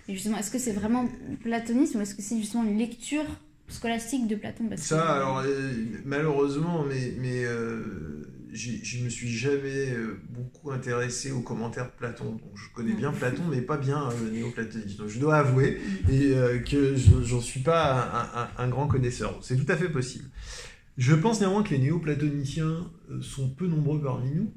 Et 0.09 0.14
justement, 0.14 0.38
est-ce 0.38 0.50
que 0.50 0.59
c'est 0.59 0.72
vraiment 0.72 1.09
platonisme 1.42 1.98
ou 1.98 2.02
est-ce 2.02 2.14
que 2.14 2.22
c'est 2.22 2.38
justement 2.38 2.64
une 2.64 2.78
lecture 2.78 3.24
scolastique 3.68 4.28
de 4.28 4.36
Platon. 4.36 4.68
Parce 4.68 4.82
ça, 4.82 5.16
alors 5.16 5.42
malheureusement, 6.04 6.84
mais, 6.88 7.14
mais 7.18 7.44
je 8.52 9.02
me 9.02 9.09
suis 9.09 9.28
jamais 9.28 9.92
beaucoup 10.30 10.70
intéressé 10.70 11.32
aux 11.32 11.40
commentaires 11.40 11.86
de 11.86 11.96
Platon. 11.98 12.24
Donc 12.32 12.52
je 12.54 12.72
connais 12.72 12.92
bien 12.92 13.11
Platon, 13.11 13.42
mais 13.50 13.61
pas 13.61 13.76
bien 13.76 14.09
le 14.22 14.30
néoplatonisme. 14.30 14.98
Donc 14.98 15.09
je 15.09 15.18
dois 15.18 15.38
avouer 15.38 15.80
mm. 16.04 16.12
et, 16.12 16.62
que 16.62 16.94
j'en 17.24 17.40
suis 17.40 17.61
pas 17.61 18.48
un, 18.57 18.64
un 18.64 18.68
grand 18.68 18.86
connaisseur. 18.86 19.36
C'est 19.42 19.57
tout 19.57 19.70
à 19.70 19.76
fait 19.76 19.88
possible. 19.88 20.26
Je 20.96 21.14
pense 21.14 21.40
néanmoins 21.40 21.62
que 21.62 21.70
les 21.70 21.78
néoplatoniciens 21.78 22.90
sont 23.20 23.50
peu 23.50 23.66
nombreux 23.66 24.00
parmi 24.00 24.30
nous. 24.30 24.52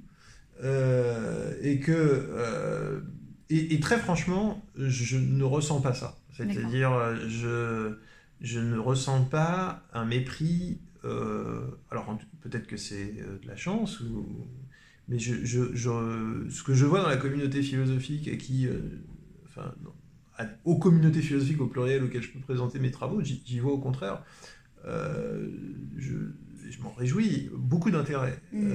Euh, 0.61 1.53
et 1.61 1.79
que 1.79 1.93
euh, 1.93 2.99
et, 3.49 3.79
très 3.79 3.97
franchement, 3.97 4.63
je 4.75 5.17
ne 5.17 5.43
ressens 5.43 5.81
pas 5.81 5.93
ça. 5.93 6.19
C'est-à-dire, 6.35 6.91
je, 7.27 7.95
je 8.41 8.59
ne 8.59 8.77
ressens 8.77 9.25
pas 9.25 9.83
un 9.93 10.05
mépris. 10.05 10.79
Euh, 11.03 11.61
alors, 11.91 12.17
peut-être 12.41 12.67
que 12.67 12.77
c'est 12.77 13.13
de 13.41 13.47
la 13.47 13.55
chance, 13.55 13.99
ou, 14.01 14.25
mais 15.07 15.19
je, 15.19 15.43
je, 15.43 16.47
ce 16.49 16.63
que 16.63 16.73
je 16.73 16.85
vois 16.85 17.01
dans 17.01 17.09
la 17.09 17.17
communauté 17.17 17.61
philosophique, 17.61 18.37
qui, 18.37 18.67
enfin, 19.45 19.73
aux 20.63 20.77
communautés 20.77 21.21
philosophiques 21.21 21.61
au 21.61 21.67
pluriel 21.67 22.03
auxquelles 22.03 22.23
je 22.23 22.31
peux 22.31 22.39
présenter 22.39 22.79
mes 22.79 22.91
travaux, 22.91 23.21
j'y 23.21 23.59
vois 23.59 23.73
au 23.73 23.79
contraire, 23.79 24.23
je, 24.85 26.13
je 26.69 26.81
m'en 26.81 26.93
réjouis, 26.93 27.49
beaucoup 27.53 27.91
d'intérêt. 27.91 28.39
Mmh. 28.53 28.73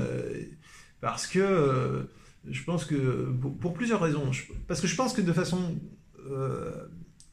Parce 1.04 1.26
que 1.26 1.38
euh, 1.38 2.04
je 2.50 2.64
pense 2.64 2.84
que, 2.84 3.32
pour, 3.60 3.74
plusieurs 3.74 4.00
raisons, 4.00 4.30
parce 4.66 4.80
que 4.80 4.86
je 4.86 4.96
pense 4.96 5.12
que 5.12 5.20
de 5.20 5.32
façon 5.32 5.76
euh, 6.30 6.72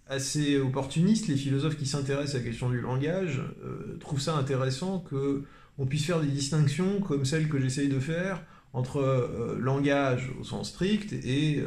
assez 0.08 0.58
opportuniste, 0.58 1.28
les 1.28 1.36
philosophes 1.36 1.78
qui 1.78 1.86
s'intéressent 1.86 2.36
à 2.36 2.38
la 2.40 2.44
question 2.44 2.70
du 2.70 2.82
langage 2.82 3.42
euh, 3.64 3.98
trouvent 4.00 4.22
ça 4.22 4.36
intéressant 4.36 5.00
que 5.00 5.44
on 5.78 5.86
puisse 5.86 6.06
faire 6.06 6.20
des 6.20 6.28
distinctions 6.28 7.00
comme 7.00 7.26
celles 7.26 7.48
que 7.50 7.60
j'essaye 7.60 7.88
de 7.88 8.00
faire 8.00 8.44
entre 8.74 9.58
langage 9.60 10.32
au 10.40 10.46
sens 10.46 10.70
strict 10.70 11.12
et 11.12 11.62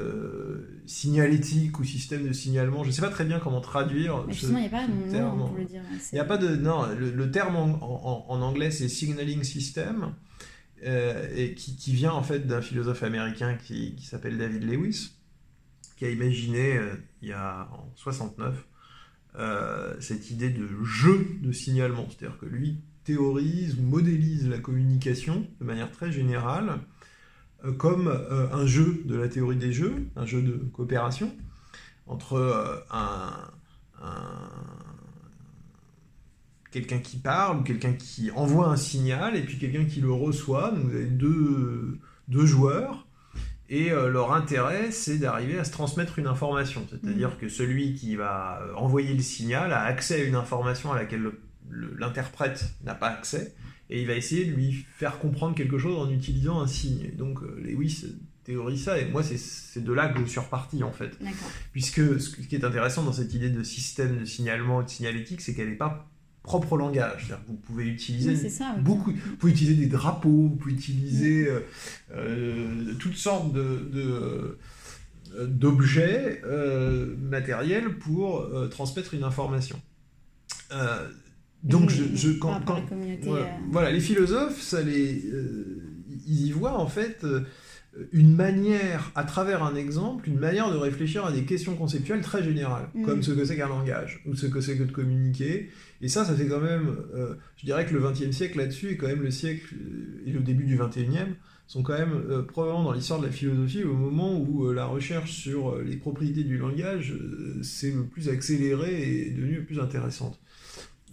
signalétique 0.86 1.78
ou 1.78 1.84
système 1.84 2.26
de 2.26 2.32
signalement. 2.32 2.82
Je 2.82 2.88
ne 2.88 2.92
sais 2.95 3.03
pas 3.03 3.11
très 3.11 3.24
bien 3.24 3.40
comment 3.40 3.61
traduire. 3.61 4.24
Il 4.42 4.49
n'y 4.55 4.66
a 4.66 4.68
pas 4.68 4.86
de 4.86 5.11
terme. 5.11 5.38
pour 5.38 5.57
le 5.57 5.64
dire. 5.64 5.82
Il 6.12 6.14
n'y 6.14 6.20
a 6.20 6.24
pas 6.24 6.38
de. 6.38 6.57
Non, 6.57 6.86
le, 6.97 7.30
terme 7.30 7.57
en, 7.57 8.26
en 8.28 8.40
anglais, 8.40 8.70
c'est 8.70 8.88
signaling 8.88 9.42
system. 9.42 10.14
Euh, 10.85 11.28
et 11.35 11.55
qui, 11.55 11.93
vient 11.93 12.12
en 12.12 12.22
fait 12.22 12.47
d'un 12.47 12.61
philosophe 12.61 13.03
américain 13.05 13.55
qui, 13.55 13.97
s'appelle 14.03 14.37
David 14.37 14.64
Lewis, 14.64 15.12
qui 15.97 16.05
a 16.05 16.11
imaginé 16.11 16.76
euh, 16.76 16.95
il 17.22 17.28
y 17.28 17.32
a 17.32 17.68
en 17.72 17.91
69 17.97 18.66
euh, 19.37 19.95
cette 20.01 20.30
idée 20.30 20.51
de 20.51 20.68
jeu 20.85 21.39
de 21.41 21.53
signalement, 21.53 22.07
c'est-à-dire 22.11 22.39
que 22.39 22.45
lui 22.45 22.82
théorise 23.05 23.78
ou 23.78 23.82
modélise 23.82 24.47
la 24.49 24.59
communication 24.59 25.47
de 25.59 25.64
manière 25.64 25.91
très 25.91 26.12
générale 26.12 26.80
comme 27.78 28.09
un 28.09 28.66
jeu 28.66 29.03
de 29.07 29.14
la 29.14 29.26
théorie 29.28 29.57
des 29.57 29.72
jeux, 29.72 30.07
un 30.16 30.26
jeu 30.26 30.43
de 30.43 30.53
coopération 30.72 31.35
entre 32.07 32.85
un 32.91 33.51
quelqu'un 36.75 36.99
qui 36.99 37.18
parle 37.18 37.59
ou 37.59 37.62
quelqu'un 37.62 37.93
qui 37.93 38.33
envoie 38.33 38.66
un 38.66 38.77
signal 38.77 39.37
et 39.37 39.43
puis 39.43 39.59
quelqu'un 39.59 39.85
qui 39.85 40.01
le 40.01 40.12
reçoit. 40.12 40.72
Donc 40.72 40.87
vous 40.87 40.97
avez 40.97 41.07
deux, 41.07 42.01
deux 42.27 42.47
joueurs 42.47 43.07
et 43.68 43.93
euh, 43.93 44.11
leur 44.11 44.33
intérêt 44.33 44.91
c'est 44.91 45.18
d'arriver 45.18 45.57
à 45.57 45.64
se 45.64 45.70
transmettre 45.70 46.18
une 46.18 46.27
information. 46.27 46.85
C'est-à-dire 46.91 47.31
mm. 47.31 47.37
que 47.41 47.49
celui 47.49 47.95
qui 47.95 48.16
va 48.16 48.61
envoyer 48.77 49.14
le 49.14 49.22
signal 49.22 49.72
a 49.72 49.83
accès 49.83 50.22
à 50.22 50.25
une 50.25 50.35
information 50.35 50.93
à 50.93 50.97
laquelle 50.97 51.31
l'interprète 51.97 52.75
n'a 52.85 52.97
pas 52.97 53.09
accès 53.09 53.55
et 53.89 54.01
il 54.01 54.09
va 54.09 54.14
essayer 54.14 54.45
de 54.45 54.53
lui 54.53 54.85
faire 54.97 55.20
comprendre 55.20 55.55
quelque 55.55 55.79
chose 55.79 55.97
en 55.97 56.11
utilisant 56.11 56.61
un 56.61 56.66
signe. 56.66 57.12
donc 57.16 57.41
euh, 57.43 57.62
Lewis 57.62 58.05
théorise 58.43 58.83
ça 58.83 58.99
et 58.99 59.09
moi 59.09 59.22
c'est 59.22 59.83
de 59.83 59.93
là 59.93 60.09
que 60.09 60.18
je 60.18 60.25
suis 60.25 60.41
reparti 60.41 60.83
en 60.83 60.93
fait. 60.93 61.16
Puisque 61.72 62.20
ce 62.20 62.37
qui 62.37 62.57
est 62.57 62.64
intéressant 62.64 63.05
dans 63.05 63.12
cette 63.12 63.33
idée 63.33 63.49
de 63.49 63.62
système 63.62 64.18
de 64.18 64.25
signalement 64.25 64.81
et 64.83 64.85
de 64.85 64.91
signalétique 64.91 65.41
c'est 65.41 65.55
qu'elle 65.55 65.70
n'est 65.70 65.77
pas 65.77 66.11
propre 66.45 66.76
langage. 66.76 67.34
Vous 67.49 67.55
pouvez 67.55 67.86
utiliser 67.86 68.36
beaucoup, 68.78 69.11
vous 69.12 69.36
pouvez 69.36 69.53
utiliser 69.53 69.74
des 69.74 69.86
drapeaux, 69.86 70.28
vous 70.28 70.57
pouvez 70.57 70.74
utiliser 70.74 71.49
euh, 71.49 71.61
euh, 72.12 72.95
toutes 73.01 73.16
sortes 73.16 73.53
de, 73.53 73.90
euh, 73.95 74.59
d'objets 75.47 76.42
matériels 77.18 77.99
pour 77.99 78.47
transmettre 78.70 79.14
une 79.14 79.24
information. 79.24 79.80
donc, 81.64 81.90
je, 81.90 82.05
je 82.14 82.30
quand, 82.32 82.61
voilà, 83.72 83.90
les 83.90 84.01
philosophes, 84.01 84.61
ça 84.61 84.82
les, 84.82 85.24
ils 86.26 86.47
y 86.47 86.53
voient 86.53 86.78
en 86.78 86.86
fait 86.86 87.24
une 88.12 88.34
manière, 88.34 89.12
à 89.14 89.24
travers 89.24 89.62
un 89.62 89.76
exemple, 89.76 90.28
une 90.28 90.38
manière 90.38 90.72
de 90.72 90.76
réfléchir 90.76 91.24
à 91.24 91.32
des 91.32 91.45
questions 91.45 91.76
conceptuelles 91.76 92.22
très 92.22 92.42
générales, 92.42 92.88
mm. 92.95 93.05
comme 93.05 93.22
ce 93.22 93.32
que 93.32 93.45
c'est 93.45 93.57
qu'un 93.57 93.68
langage, 93.68 94.22
ou 94.26 94.34
ce 94.34 94.47
que 94.47 94.61
c'est 94.61 94.76
que 94.76 94.82
de 94.82 94.92
communiquer. 94.92 95.70
Et 96.01 96.09
ça, 96.09 96.24
ça 96.24 96.34
fait 96.34 96.47
quand 96.47 96.61
même, 96.61 96.97
euh, 97.14 97.34
je 97.57 97.66
dirais 97.66 97.86
que 97.86 97.95
le 97.95 98.01
XXe 98.01 98.30
siècle 98.30 98.59
là-dessus, 98.59 98.90
et 98.90 98.97
quand 98.97 99.07
même 99.07 99.22
le 99.22 99.30
siècle 99.30 99.74
et 100.26 100.32
le 100.32 100.40
début 100.40 100.64
du 100.64 100.76
XXIe, 100.76 101.34
sont 101.66 101.82
quand 101.82 101.97
même 101.97 102.12
euh, 102.28 102.42
probablement 102.42 102.84
dans 102.84 102.92
l'histoire 102.92 103.20
de 103.20 103.26
la 103.26 103.32
philosophie 103.32 103.84
au 103.84 103.95
moment 103.95 104.38
où 104.38 104.66
euh, 104.66 104.74
la 104.74 104.84
recherche 104.84 105.32
sur 105.32 105.78
les 105.78 105.97
propriétés 105.97 106.45
du 106.45 106.59
langage 106.59 107.14
s'est 107.62 107.92
le 107.92 108.05
plus 108.05 108.28
accélérée 108.28 109.03
et 109.03 109.28
est 109.28 109.30
devenue 109.30 109.57
le 109.57 109.64
plus 109.64 109.80
intéressante. 109.80 110.38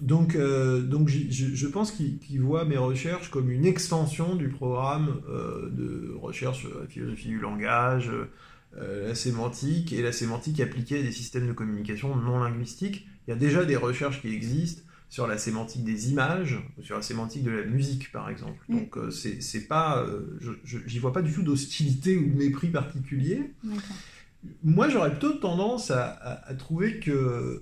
Donc, 0.01 0.33
euh, 0.33 0.81
donc 0.81 1.09
je, 1.09 1.67
pense 1.67 1.91
qu'il 1.91 2.41
voit 2.41 2.65
mes 2.65 2.77
recherches 2.77 3.29
comme 3.29 3.51
une 3.51 3.65
extension 3.65 4.35
du 4.35 4.49
programme 4.49 5.21
euh, 5.29 5.69
de 5.69 6.15
recherche 6.19 6.61
sur 6.61 6.79
la 6.79 6.87
philosophie 6.87 7.27
du 7.27 7.39
langage, 7.39 8.09
euh, 8.77 9.07
la 9.09 9.15
sémantique, 9.15 9.93
et 9.93 10.01
la 10.01 10.11
sémantique 10.11 10.59
appliquée 10.59 10.99
à 10.99 11.03
des 11.03 11.11
systèmes 11.11 11.47
de 11.47 11.53
communication 11.53 12.15
non 12.15 12.39
linguistiques. 12.39 13.07
Il 13.27 13.29
y 13.29 13.33
a 13.33 13.35
déjà 13.35 13.63
des 13.63 13.75
recherches 13.75 14.21
qui 14.21 14.33
existent 14.33 14.81
sur 15.07 15.27
la 15.27 15.37
sémantique 15.37 15.83
des 15.83 16.09
images, 16.09 16.57
sur 16.81 16.95
la 16.95 17.03
sémantique 17.03 17.43
de 17.43 17.51
la 17.51 17.65
musique, 17.65 18.11
par 18.11 18.27
exemple. 18.27 18.59
Mm. 18.69 18.77
Donc, 18.79 18.97
c'est 19.11 19.67
pas, 19.67 20.03
j'y 20.87 20.97
vois 20.97 21.13
pas 21.13 21.21
du 21.21 21.31
tout 21.31 21.43
d'hostilité 21.43 22.17
ou 22.17 22.27
de 22.27 22.35
mépris 22.35 22.69
particulier. 22.69 23.51
Moi, 24.63 24.89
j'aurais 24.89 25.11
plutôt 25.11 25.33
tendance 25.33 25.91
à 25.91 26.55
trouver 26.57 26.99
que 26.99 27.61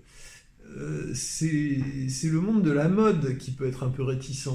euh, 0.78 1.11
c'est 1.13 2.28
le 2.28 2.41
monde 2.41 2.63
de 2.63 2.72
la 2.72 2.88
mode 2.88 3.38
qui 3.38 3.51
peut 3.51 3.67
être 3.67 3.84
un 3.84 3.89
peu 3.89 4.03
réticent. 4.03 4.49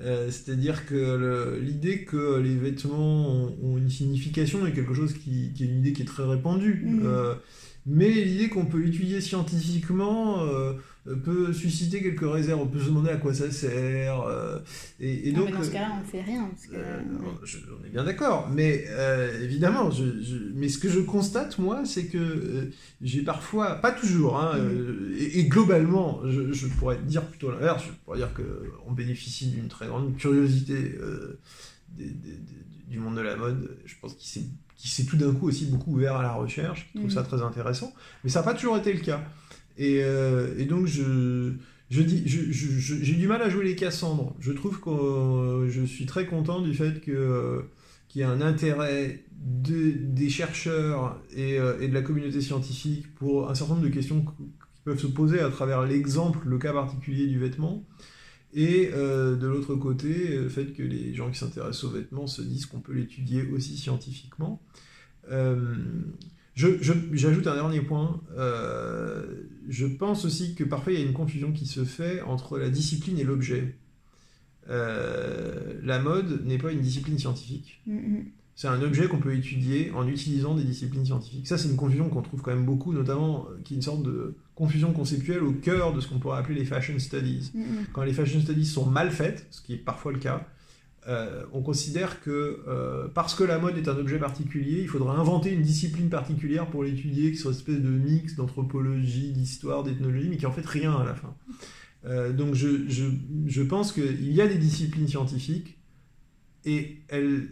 Euh, 0.00 0.30
c'est-à-dire 0.30 0.86
que 0.86 1.58
l'idée 1.62 2.04
que 2.04 2.38
les 2.40 2.56
vêtements 2.56 3.46
ont, 3.62 3.78
une 3.78 3.90
signification 3.90 4.66
est 4.66 4.72
quelque 4.72 4.94
chose 4.94 5.14
qui, 5.14 5.52
est 5.58 5.64
une 5.64 5.78
idée 5.78 5.92
qui 5.92 6.02
est 6.02 6.06
très 6.06 6.24
répandue. 6.24 6.82
Mmh. 6.84 7.02
Euh, 7.04 7.34
mais 7.86 8.10
l'idée 8.10 8.48
qu'on 8.48 8.66
peut 8.66 8.78
l'étudier 8.78 9.20
scientifiquement 9.20 10.42
peut 11.12 11.52
susciter 11.52 12.02
quelques 12.02 12.30
réserves. 12.30 12.60
On 12.60 12.66
peut 12.66 12.80
se 12.80 12.86
demander 12.86 13.10
à 13.10 13.16
quoi 13.16 13.34
ça 13.34 13.50
sert. 13.50 14.22
Euh, 14.22 14.58
et, 15.00 15.32
donc, 15.32 15.46
mais 15.46 15.52
dans 15.52 15.62
ce 15.62 15.70
cas-là, 15.70 15.92
on 15.96 16.00
ne 16.00 16.04
fait 16.04 16.22
rien. 16.22 16.50
Euh, 16.72 17.00
on 17.80 17.86
est 17.86 17.90
bien 17.90 18.04
d'accord. 18.04 18.48
Mais 18.50 18.86
évidemment, 19.42 19.90
je, 19.90 20.04
mais 20.54 20.68
ce 20.68 20.78
que 20.78 20.88
je 20.88 21.00
constate, 21.00 21.58
moi, 21.58 21.84
c'est 21.84 22.06
que 22.06 22.70
j'ai 23.02 23.22
parfois, 23.22 23.76
pas 23.76 23.92
toujours, 23.92 24.40
hein, 24.40 24.58
mm. 24.58 25.14
et, 25.18 25.44
globalement, 25.44 26.20
je, 26.24 26.66
pourrais 26.78 26.98
dire 26.98 27.24
plutôt 27.26 27.50
l'inverse. 27.50 27.84
Je 27.86 27.92
pourrais 28.04 28.18
dire 28.18 28.30
qu'on 28.34 28.92
bénéficie 28.92 29.48
d'une 29.48 29.68
très 29.68 29.86
grande 29.86 30.16
curiosité 30.16 30.94
du 32.88 32.98
monde 32.98 33.16
de 33.16 33.22
la 33.22 33.36
mode. 33.36 33.76
Je 33.84 33.94
pense 34.00 34.14
qu'il 34.14 34.42
s'est 34.90 35.04
tout 35.04 35.16
d'un 35.16 35.32
coup 35.34 35.48
aussi 35.48 35.66
beaucoup 35.66 35.92
ouvert 35.92 36.16
à 36.16 36.22
la 36.22 36.32
recherche, 36.32 36.86
qui 36.86 36.98
trouve 36.98 37.10
mm. 37.10 37.14
ça 37.14 37.22
très 37.22 37.42
intéressant. 37.42 37.92
Mais 38.22 38.30
ça 38.30 38.40
n'a 38.40 38.44
pas 38.44 38.54
toujours 38.54 38.78
été 38.78 38.92
le 38.92 39.00
cas. 39.00 39.22
Euh, 39.80 40.54
et, 40.58 40.64
donc, 40.64 40.86
je, 40.86 41.52
je 41.90 42.02
dis, 42.02 42.22
j'ai 42.26 43.14
du 43.14 43.26
mal 43.26 43.42
à 43.42 43.48
jouer 43.48 43.64
les 43.64 43.76
Cassandres. 43.76 44.34
Je 44.40 44.52
trouve 44.52 44.80
que 44.80 44.90
euh, 44.90 45.70
je 45.70 45.82
suis 45.84 46.06
très 46.06 46.26
content 46.26 46.60
du 46.60 46.74
fait 46.74 47.00
que, 47.00 47.10
euh, 47.10 47.62
qu'il 48.08 48.20
y 48.20 48.24
a 48.24 48.30
un 48.30 48.40
intérêt 48.40 49.24
des 49.36 50.30
chercheurs 50.30 51.20
et, 51.36 51.56
et, 51.56 51.88
de 51.88 51.94
la 51.94 52.02
communauté 52.02 52.40
scientifique 52.40 53.14
pour 53.14 53.50
un 53.50 53.54
certain 53.54 53.74
nombre 53.74 53.86
de 53.86 53.92
questions 53.92 54.22
qui 54.22 54.80
peuvent 54.84 54.98
se 54.98 55.06
poser 55.06 55.40
à 55.40 55.50
travers 55.50 55.82
l'exemple, 55.82 56.38
le 56.46 56.58
cas 56.58 56.72
particulier 56.72 57.26
du 57.26 57.38
vêtement. 57.38 57.84
Et 58.54 58.86
de 58.86 59.46
l'autre 59.46 59.74
côté, 59.74 60.38
le 60.38 60.48
fait 60.48 60.72
que 60.72 60.82
les 60.82 61.12
gens 61.12 61.30
qui 61.30 61.38
s'intéressent 61.38 61.84
aux 61.84 61.90
vêtements 61.90 62.26
se 62.26 62.40
disent 62.40 62.64
qu'on 62.64 62.80
peut 62.80 62.94
l'étudier 62.94 63.42
aussi 63.52 63.76
scientifiquement. 63.76 64.62
J'ajoute 66.54 67.46
un 67.46 67.54
dernier 67.54 67.80
point. 67.80 68.20
Euh, 68.36 69.24
je 69.68 69.86
pense 69.86 70.24
aussi 70.24 70.54
que 70.54 70.64
parfois 70.64 70.92
il 70.92 70.98
y 70.98 71.02
a 71.02 71.04
une 71.04 71.12
confusion 71.12 71.52
qui 71.52 71.66
se 71.66 71.84
fait 71.84 72.22
entre 72.22 72.58
la 72.58 72.68
discipline 72.68 73.18
et 73.18 73.24
l'objet. 73.24 73.76
Euh, 74.70 75.74
la 75.82 75.98
mode 75.98 76.46
n'est 76.46 76.58
pas 76.58 76.72
une 76.72 76.80
discipline 76.80 77.18
scientifique. 77.18 77.82
Mm-hmm. 77.88 78.24
c'est 78.54 78.68
un 78.68 78.80
objet 78.80 79.08
qu'on 79.08 79.18
peut 79.18 79.34
étudier 79.34 79.90
en 79.90 80.06
utilisant 80.08 80.54
des 80.54 80.64
disciplines 80.64 81.04
scientifiques. 81.04 81.46
Ça, 81.46 81.58
c'est 81.58 81.68
une 81.68 81.76
confusion 81.76 82.08
qu'on 82.08 82.22
trouve 82.22 82.40
quand 82.40 82.54
même 82.54 82.64
beaucoup, 82.64 82.92
notamment 82.92 83.46
euh, 83.50 83.60
qui 83.64 83.74
est 83.74 83.76
une 83.76 83.82
sorte 83.82 84.02
de 84.02 84.36
confusion 84.54 84.92
conceptuelle 84.92 85.42
au 85.42 85.52
cœur 85.52 85.92
de 85.92 86.00
ce 86.00 86.08
qu'on 86.08 86.18
pourrait 86.18 86.38
appeler 86.38 86.60
les 86.60 86.64
fashion 86.64 86.98
studies. 86.98 87.50
Mm, 87.52 87.60
mm. 87.60 87.86
Quand 87.92 88.04
les 88.04 88.12
fashion 88.12 88.40
studies 88.40 88.64
sont 88.64 88.86
mal 88.86 89.10
faites, 89.10 89.46
ce 89.50 89.60
qui 89.60 89.74
est 89.74 89.78
parfois 89.78 90.12
le 90.12 90.18
cas, 90.18 90.46
euh, 91.06 91.44
on 91.52 91.60
considère 91.62 92.20
que 92.22 92.60
euh, 92.66 93.08
parce 93.12 93.34
que 93.34 93.44
la 93.44 93.58
mode 93.58 93.76
est 93.76 93.88
un 93.88 93.96
objet 93.96 94.18
particulier, 94.18 94.80
il 94.82 94.88
faudra 94.88 95.16
inventer 95.18 95.52
une 95.52 95.62
discipline 95.62 96.08
particulière 96.08 96.66
pour 96.66 96.82
l'étudier, 96.84 97.30
qui 97.32 97.36
soit 97.36 97.52
une 97.52 97.58
espèce 97.58 97.80
de 97.82 97.88
mix 97.90 98.36
d'anthropologie, 98.36 99.32
d'histoire, 99.32 99.82
d'ethnologie, 99.82 100.28
mais 100.30 100.36
qui 100.38 100.46
en 100.46 100.52
fait 100.52 100.64
rien 100.66 100.92
à 100.94 101.04
la 101.04 101.14
fin. 101.14 101.34
Euh, 102.06 102.32
donc 102.32 102.54
je, 102.54 102.88
je, 102.88 103.04
je 103.46 103.62
pense 103.62 103.92
qu'il 103.92 104.32
y 104.32 104.40
a 104.40 104.46
des 104.46 104.58
disciplines 104.58 105.08
scientifiques 105.08 105.78
et 106.64 106.98
elles, 107.08 107.48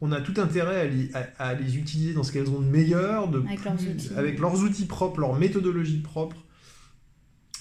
on 0.00 0.12
a 0.12 0.20
tout 0.20 0.34
intérêt 0.40 0.80
à 0.80 0.84
les, 0.86 1.10
à- 1.14 1.28
à 1.38 1.54
les 1.54 1.76
utiliser 1.78 2.12
dans 2.14 2.22
ce 2.22 2.32
qu'elles 2.32 2.50
ont 2.50 2.60
de 2.60 2.66
meilleur, 2.66 3.28
de 3.28 3.40
Avec 3.40 3.64
leurs 3.64 3.74
outils. 3.74 4.10
avec 4.16 4.38
leurs 4.38 4.60
outils 4.62 4.86
propres, 4.86 5.20
leur 5.20 5.38
méthodologie 5.38 5.98
propre, 5.98 6.36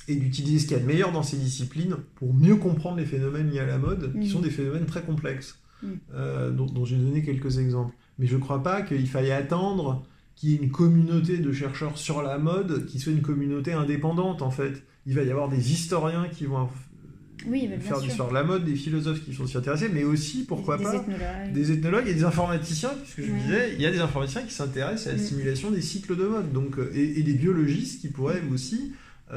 et 0.07 0.15
d'utiliser 0.15 0.59
ce 0.59 0.63
qu'il 0.67 0.77
y 0.77 0.79
a 0.79 0.83
de 0.83 0.87
meilleur 0.87 1.11
dans 1.11 1.23
ces 1.23 1.37
disciplines 1.37 1.95
pour 2.15 2.33
mieux 2.33 2.55
comprendre 2.57 2.97
les 2.97 3.05
phénomènes 3.05 3.49
liés 3.49 3.59
à 3.59 3.65
la 3.65 3.77
mode, 3.77 4.11
qui 4.13 4.19
Mhm. 4.19 4.27
sont 4.27 4.41
des 4.41 4.49
phénomènes 4.51 4.85
très 4.85 5.01
complexes, 5.01 5.59
Mhm. 5.81 5.97
euh, 6.13 6.51
dont, 6.51 6.65
dont 6.65 6.85
j'ai 6.85 6.97
donné 6.97 7.23
quelques 7.23 7.57
exemples. 7.57 7.93
Mais 8.19 8.27
je 8.27 8.35
ne 8.35 8.41
crois 8.41 8.61
pas 8.63 8.81
qu'il 8.81 9.07
faille 9.07 9.31
attendre 9.31 10.05
qu'il 10.35 10.49
y 10.49 10.53
ait 10.53 10.57
une 10.57 10.71
communauté 10.71 11.37
de 11.37 11.51
chercheurs 11.51 11.97
sur 11.97 12.21
la 12.21 12.37
mode 12.37 12.85
qui 12.87 12.99
soit 12.99 13.13
une 13.13 13.21
communauté 13.21 13.73
indépendante, 13.73 14.41
en 14.41 14.51
fait. 14.51 14.83
Il 15.05 15.13
va 15.15 15.23
y 15.23 15.31
avoir 15.31 15.49
des 15.49 15.71
historiens 15.71 16.27
qui 16.29 16.45
vont 16.45 16.67
Oui, 17.47 17.67
bien 17.67 17.79
faire 17.79 17.99
l'histoire 17.99 18.29
de 18.29 18.33
la 18.33 18.43
mode, 18.43 18.63
des 18.65 18.75
philosophes 18.75 19.23
qui 19.23 19.31
vont 19.33 19.45
s'y 19.45 19.57
intéresser, 19.57 19.89
mais 19.89 20.03
aussi, 20.03 20.43
pourquoi 20.45 20.77
des 20.77 20.83
pas, 20.83 20.95
ethnologues. 20.95 21.53
des 21.53 21.71
ethnologues 21.71 22.07
et 22.07 22.13
des 22.13 22.23
informaticiens, 22.23 22.91
puisque 23.01 23.21
je 23.27 23.31
Ouais. 23.33 23.39
disais, 23.39 23.73
il 23.75 23.81
y 23.81 23.85
a 23.85 23.91
des 23.91 23.99
informaticiens 23.99 24.41
qui 24.43 24.53
s'intéressent 24.53 25.07
à 25.07 25.11
la 25.15 25.21
Mm. 25.21 25.25
simulation 25.25 25.71
des 25.71 25.81
cycles 25.81 26.15
de 26.17 26.25
mode, 26.25 26.51
donc, 26.53 26.77
euh, 26.79 26.91
et, 26.93 27.19
et 27.19 27.23
des 27.23 27.33
biologistes 27.33 28.01
qui 28.01 28.07
pourraient 28.09 28.41
aussi 28.51 28.93
euh, 28.93 28.95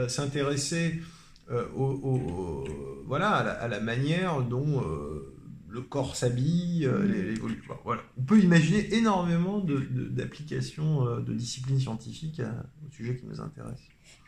s'intéresser 0.08 1.00
euh, 1.50 1.64
au, 1.74 1.84
au- 1.84 2.16
au- 2.16 3.04
voilà, 3.06 3.30
à, 3.30 3.44
la, 3.44 3.52
à 3.52 3.68
la 3.68 3.80
manière 3.80 4.42
dont 4.42 4.82
euh, 4.82 5.34
le 5.70 5.80
corps 5.82 6.16
s'habille, 6.16 6.86
euh, 6.86 7.06
les-. 7.06 7.34
Voilà. 7.84 8.02
On 8.18 8.22
peut 8.22 8.40
imaginer 8.40 8.94
énormément 8.94 9.58
de- 9.58 9.86
de- 9.90 10.08
d'applications 10.08 11.04
de, 11.04 11.20
de 11.22 11.34
disciplines 11.34 11.78
scientifiques 11.80 12.40
à- 12.40 12.64
au 12.86 12.90
sujet 12.90 13.16
qui 13.16 13.26
nous 13.26 13.40
intéresse. 13.40 13.80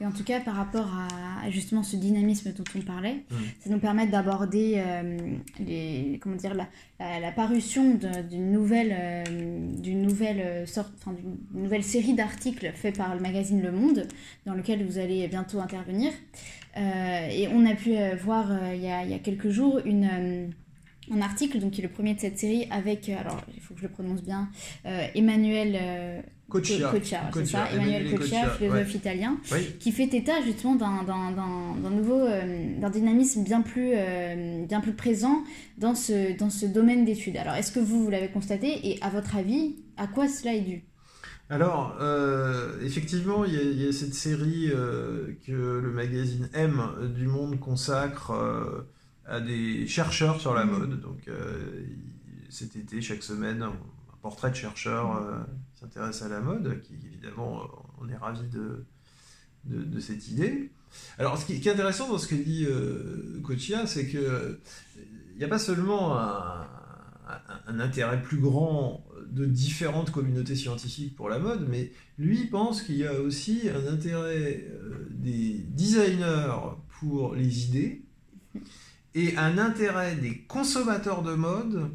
Et 0.03 0.07
en 0.07 0.12
tout 0.12 0.24
cas, 0.24 0.41
par 0.41 0.57
rapport 0.57 0.88
à, 0.95 1.45
à 1.47 1.51
justement 1.51 1.82
ce 1.82 1.97
dynamisme 1.97 2.53
dont 2.53 2.64
on 2.76 2.80
parlait, 2.80 3.24
Mm. 3.30 3.34
ça 3.61 3.70
nous 3.70 3.78
permet 3.78 4.07
d'aborder 4.07 4.74
euh, 4.76 5.18
les, 5.59 6.18
comment 6.22 6.36
dire, 6.36 6.55
la, 6.55 6.68
la, 6.99 7.20
la 7.20 7.32
parution 7.32 7.99
d'une 8.30 8.51
nouvelle, 8.53 8.95
euh, 8.99 9.24
d'une 9.78 10.03
nouvelle 10.03 10.41
euh, 10.41 10.66
sorte, 10.66 10.93
enfin, 10.99 11.12
d'une 11.14 11.62
nouvelle 11.62 11.84
série 11.84 12.14
d'articles 12.14 12.70
faits 12.74 12.97
par 12.97 13.14
le 13.14 13.20
magazine 13.20 13.62
Le 13.62 13.72
Monde, 13.72 14.07
dans 14.47 14.55
lequel 14.55 14.86
vous 14.86 14.99
allez 14.99 15.26
bientôt 15.28 15.61
intervenir. 15.61 16.12
Euh, 16.76 17.28
et 17.30 17.49
on 17.49 17.66
a 17.66 17.74
pu 17.74 17.97
euh, 17.97 18.14
voir 18.16 18.51
euh, 18.53 18.74
il 18.74 18.82
y, 18.82 18.86
a, 18.88 19.05
il 19.05 19.11
y 19.11 19.14
a 19.14 19.18
quelques 19.18 19.51
jours 19.51 19.80
une, 19.84 20.05
euh, 20.11 20.47
un 21.12 21.20
article, 21.22 21.58
donc 21.58 21.72
qui 21.72 21.80
est 21.80 21.84
le 21.84 21.90
premier 21.90 22.14
de 22.14 22.20
cette 22.20 22.38
série, 22.38 22.66
avec, 22.70 23.08
euh, 23.08 23.18
alors 23.18 23.40
il 23.54 23.61
faut 23.61 23.74
que 23.74 23.80
je 23.80 23.86
le 23.86 23.92
prononce 23.92 24.22
bien, 24.22 24.48
euh, 24.86 25.06
Emmanuel 25.14 25.76
euh, 25.80 26.20
Coccia. 26.48 26.90
C'est 27.32 27.46
ça, 27.46 27.68
Emmanuel 27.72 28.11
Coccia, 28.11 28.48
philosophe 28.50 28.88
ouais. 28.88 28.96
italien, 28.96 29.36
Oui. 29.52 29.74
qui 29.78 29.92
fait 29.92 30.12
état 30.14 30.40
justement 30.44 30.74
d'un, 30.74 31.90
nouveau, 31.90 32.20
euh, 32.20 32.78
d'un 32.80 32.90
dynamisme 32.90 33.44
bien 33.44 33.62
plus, 33.62 33.92
bien 34.66 34.80
plus 34.80 34.92
présent 34.94 35.42
dans 35.78 35.94
ce, 35.94 36.36
dans 36.36 36.50
ce 36.50 36.66
domaine 36.66 37.04
d'études. 37.04 37.36
Alors, 37.36 37.54
est-ce 37.54 37.70
que 37.72 37.80
vous, 37.80 38.02
vous 38.04 38.11
l'avez 38.11 38.28
constaté 38.28 38.88
et 38.90 38.98
à 39.02 39.11
votre 39.11 39.36
avis, 39.36 39.76
à 39.96 40.06
quoi 40.06 40.28
cela 40.28 40.54
est 40.54 40.61
dû? 40.62 40.82
Alors, 41.52 41.96
euh, 42.00 42.80
effectivement, 42.84 43.44
il 43.44 43.54
y, 43.54 43.56
a- 43.58 43.62
il 43.62 43.82
y 43.82 43.88
a 43.88 43.92
cette 43.92 44.14
série 44.14 44.70
euh, 44.72 45.36
que 45.44 45.50
le 45.52 45.90
magazine 45.92 46.48
M 46.54 46.80
du 47.16 47.26
Monde 47.26 47.58
consacre 47.58 48.32
à 49.31 49.41
des 49.41 49.87
chercheurs 49.87 50.41
sur 50.41 50.53
la 50.55 50.64
mode. 50.64 51.01
Donc, 51.01 51.28
euh, 51.28 51.87
cet 52.51 52.76
été, 52.76 53.01
chaque 53.01 53.22
semaine, 53.22 53.62
un 53.62 53.72
portrait 54.20 54.51
de 54.51 54.57
chercheur 54.57 55.16
euh, 55.16 55.39
s'intéresse 55.74 56.20
à 56.22 56.28
la 56.28 56.41
mode, 56.41 56.83
qui 56.83 56.95
évidemment, 56.95 57.62
on 58.01 58.09
est 58.09 58.16
ravi 58.16 58.49
de, 58.49 58.85
cette 60.01 60.28
idée. 60.28 60.70
Alors, 61.18 61.39
ce 61.39 61.47
qui, 61.47 61.55
est 61.55 61.68
intéressant 61.68 62.09
dans 62.09 62.18
ce 62.18 62.26
que 62.26 62.35
dit 62.35 62.66
euh, 62.68 63.41
c'est 63.87 64.09
que 64.09 64.61
il 65.33 65.39
n'y 65.39 65.45
a 65.45 65.49
pas 65.49 65.59
seulement 65.59 66.18
un 66.18 67.81
intérêt 67.81 68.20
plus 68.20 68.39
grand 68.39 69.07
de 69.31 69.47
différentes 69.47 70.11
communautés 70.11 70.57
scientifiques 70.57 71.14
pour 71.14 71.28
la 71.28 71.39
mode, 71.39 71.66
mais 71.68 71.93
lui 72.18 72.47
pense 72.47 72.83
qu'il 72.83 72.97
y 72.97 73.07
a 73.07 73.20
aussi 73.20 73.68
un 73.70 73.93
intérêt 73.93 74.66
euh, 74.68 75.07
des 75.11 75.64
designers 75.68 76.53
pour 76.99 77.35
les 77.35 77.66
idées 77.66 78.03
et 79.14 79.36
un 79.36 79.58
intérêt 79.58 80.14
des 80.16 80.38
consommateurs 80.48 81.22
de 81.22 81.34
mode 81.34 81.90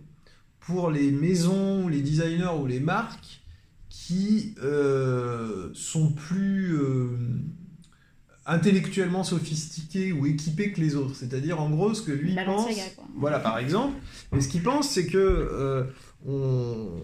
pour 0.60 0.90
les 0.92 1.12
maisons, 1.12 1.88
les 1.88 2.02
designers 2.02 2.52
ou 2.60 2.66
les 2.68 2.80
marques 2.80 3.42
qui 3.90 4.56
euh, 4.64 5.70
sont 5.74 6.12
plus 6.12 6.76
euh, 6.78 7.08
intellectuellement 8.46 9.24
sophistiqués 9.24 10.12
ou 10.12 10.26
équipés 10.26 10.72
que 10.72 10.82
les 10.82 10.96
autres. 10.96 11.16
C'est-à-dire, 11.16 11.60
en 11.62 11.70
gros, 11.70 11.94
ce 11.94 12.02
que 12.02 12.12
lui 12.12 12.34
pense... 12.46 12.66
Voilà, 13.16 13.40
par 13.40 13.58
exemple. 13.58 13.96
Et 14.36 14.42
ce 14.42 14.48
qu'il 14.50 14.62
pense, 14.64 14.90
c'est 14.90 15.08
que 15.08 15.18
euh, 15.18 15.84
on- 16.28 17.02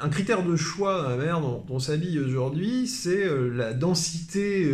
un 0.00 0.08
critère 0.08 0.44
de 0.44 0.56
choix 0.56 1.02
dans 1.02 1.10
la 1.10 1.16
manière 1.16 1.40
dont 1.40 1.64
on 1.68 1.78
s'habille 1.78 2.18
aujourd'hui, 2.18 2.88
c'est 2.88 3.24
la 3.52 3.72
densité 3.72 4.68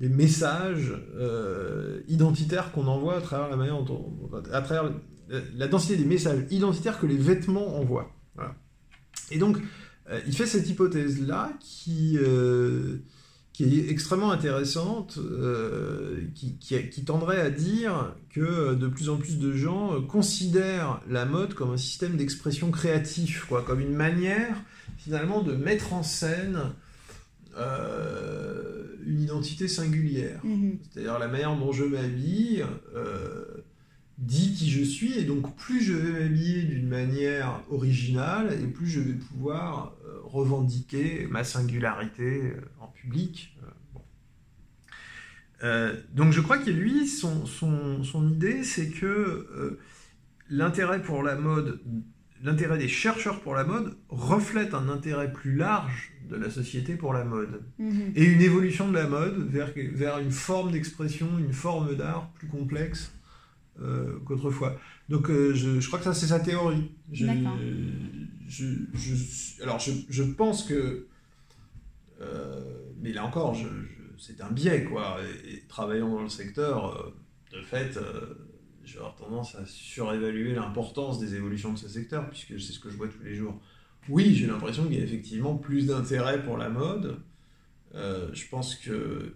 des 0.00 0.08
messages 0.08 0.92
euh, 1.16 2.00
identitaires 2.08 2.72
qu'on 2.72 2.86
envoie 2.86 3.16
à 3.16 3.20
travers 3.20 3.48
la 3.48 3.56
manière 3.56 3.80
dont 3.82 4.12
on- 4.32 4.34
à 4.52 4.60
travers 4.60 4.92
la, 5.56 5.68
densité 5.68 5.96
des 5.96 6.04
messages 6.04 6.44
identitaires 6.50 6.98
que 7.00 7.06
les 7.06 7.16
vêtements 7.16 7.78
envoient. 7.78 8.10
Et 9.30 9.38
donc, 9.38 9.56
euh, 10.10 10.20
il 10.26 10.34
fait 10.36 10.46
cette 10.46 10.68
hypothèse-là 10.68 11.52
qui, 11.60 12.18
euh, 12.18 12.98
qui 13.52 13.64
est 13.78 13.88
extrêmement 13.88 14.32
intéressante, 14.32 15.18
qui, 16.34 16.58
qui- 16.58 17.04
tendrait 17.04 17.40
à 17.40 17.50
dire 17.50 18.14
que 18.30 18.74
de 18.74 18.88
plus 18.88 19.08
en 19.08 19.16
plus 19.16 19.38
de 19.38 19.52
gens 19.52 20.02
considèrent 20.02 21.00
la 21.08 21.24
mode 21.24 21.54
comme 21.54 21.70
un 21.70 21.76
système 21.76 22.16
d'expression 22.16 22.70
créatif, 22.72 23.44
quoi, 23.48 23.62
comme 23.62 23.78
une 23.80 23.94
manière 23.94 24.56
finalement 24.98 25.40
de 25.42 25.52
mettre 25.54 25.92
en 25.92 26.02
scène 26.02 26.58
une 29.06 29.20
identité 29.20 29.68
singulière. 29.68 30.40
Mhm. 30.44 30.78
C'est-à-dire 30.82 31.18
la 31.18 31.28
manière 31.28 31.56
dont 31.56 31.72
je 31.72 31.84
m'habille 31.84 32.64
euh, 32.94 33.44
dit 34.18 34.54
qui 34.54 34.70
je 34.70 34.82
suis, 34.82 35.18
et 35.18 35.24
donc 35.24 35.56
plus 35.56 35.80
je 35.82 35.92
vais 35.92 36.20
m'habiller 36.20 36.62
d'une 36.62 36.88
manière 36.88 37.62
originale, 37.70 38.52
et 38.62 38.66
plus 38.66 38.86
je 38.86 39.00
vais 39.00 39.14
pouvoir 39.14 39.96
euh, 40.04 40.18
revendiquer 40.24 41.26
ma 41.28 41.44
singularité 41.44 42.42
euh, 42.42 42.60
en 42.80 42.88
public. 42.88 43.56
Bon. 43.92 44.00
Donc 46.12 46.32
je 46.32 46.40
crois 46.40 46.58
que 46.58 46.70
lui, 46.70 47.06
son, 47.06 47.46
son, 47.46 48.04
son 48.04 48.28
idée, 48.28 48.64
c'est 48.64 48.90
que 48.90 49.78
l'intérêt 50.50 51.00
pour 51.00 51.22
la 51.22 51.36
mode, 51.36 51.80
l'intérêt 52.42 52.78
des 52.78 52.88
chercheurs 52.88 53.40
pour 53.40 53.54
la 53.54 53.64
mode 53.64 53.96
reflète 54.08 54.74
un 54.74 54.88
intérêt 54.88 55.32
plus 55.32 55.54
large 55.56 56.12
de 56.28 56.36
la 56.36 56.50
société 56.50 56.96
pour 56.96 57.12
la 57.12 57.24
mode 57.24 57.62
Mhm. 57.78 58.12
et 58.16 58.24
une 58.24 58.40
évolution 58.40 58.88
de 58.88 58.94
la 58.94 59.06
mode 59.06 59.48
vers, 59.50 59.72
vers 59.92 60.18
une 60.18 60.30
forme 60.30 60.72
d'expression, 60.72 61.38
une 61.38 61.52
forme 61.52 61.94
d'art 61.94 62.30
plus 62.34 62.48
complexe 62.48 63.12
euh, 63.80 64.18
qu'autrefois. 64.26 64.78
Donc 65.08 65.28
euh, 65.30 65.52
je, 65.54 65.80
je 65.80 65.86
crois 65.86 65.98
que 65.98 66.04
ça 66.04 66.14
c'est 66.14 66.26
sa 66.28 66.40
théorie. 66.40 66.90
Je, 67.12 67.26
D'accord. 67.26 67.56
je, 68.48 68.64
je- 68.94 69.62
alors 69.62 69.78
je, 69.78 69.92
je 70.08 70.22
pense 70.22 70.64
que, 70.64 71.06
euh, 72.20 72.60
mais 73.00 73.12
là 73.12 73.24
encore, 73.24 73.56
c'est 74.18 74.40
un 74.40 74.50
biais 74.50 74.84
quoi. 74.84 75.18
Et, 75.46 75.54
et 75.54 75.60
travaillant 75.68 76.08
dans 76.08 76.22
le 76.22 76.28
secteur, 76.28 77.12
de 77.52 77.60
fait, 77.62 77.98
je 78.84 78.98
tendance 79.18 79.54
à 79.54 79.66
surévaluer 79.66 80.54
l'importance 80.54 81.18
des 81.18 81.34
évolutions 81.34 81.72
de 81.72 81.78
ce 81.78 81.88
secteur 81.88 82.28
puisque 82.28 82.60
c'est 82.60 82.72
ce 82.72 82.80
que 82.80 82.90
je 82.90 82.96
vois 82.96 83.08
tous 83.08 83.22
les 83.22 83.34
jours. 83.34 83.60
Oui, 84.08 84.34
j'ai 84.34 84.46
l'impression 84.46 84.84
qu'il 84.84 84.98
y 84.98 85.00
a 85.00 85.04
effectivement 85.04 85.56
plus 85.56 85.86
d'intérêt 85.86 86.42
pour 86.42 86.58
la 86.58 86.68
mode. 86.68 87.20
Euh, 87.94 88.28
je 88.34 88.46
pense 88.48 88.74
que, 88.74 89.34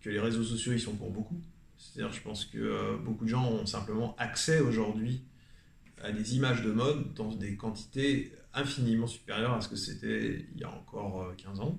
que 0.00 0.10
les 0.10 0.20
réseaux 0.20 0.42
sociaux, 0.42 0.72
ils 0.72 0.80
sont 0.80 0.94
pour 0.94 1.10
beaucoup. 1.10 1.40
C'est-à-dire, 1.82 2.12
je 2.12 2.22
pense 2.22 2.44
que 2.44 2.58
euh, 2.58 2.96
beaucoup 2.98 3.24
de 3.24 3.30
gens 3.30 3.44
ont 3.50 3.66
simplement 3.66 4.14
accès 4.18 4.60
aujourd'hui 4.60 5.24
à 6.02 6.12
des 6.12 6.36
images 6.36 6.62
de 6.62 6.72
mode 6.72 7.14
dans 7.14 7.34
des 7.34 7.56
quantités 7.56 8.32
infiniment 8.54 9.06
supérieures 9.06 9.54
à 9.54 9.60
ce 9.60 9.68
que 9.68 9.76
c'était 9.76 10.46
il 10.54 10.60
y 10.60 10.64
a 10.64 10.70
encore 10.70 11.22
euh, 11.22 11.34
15 11.36 11.60
ans. 11.60 11.78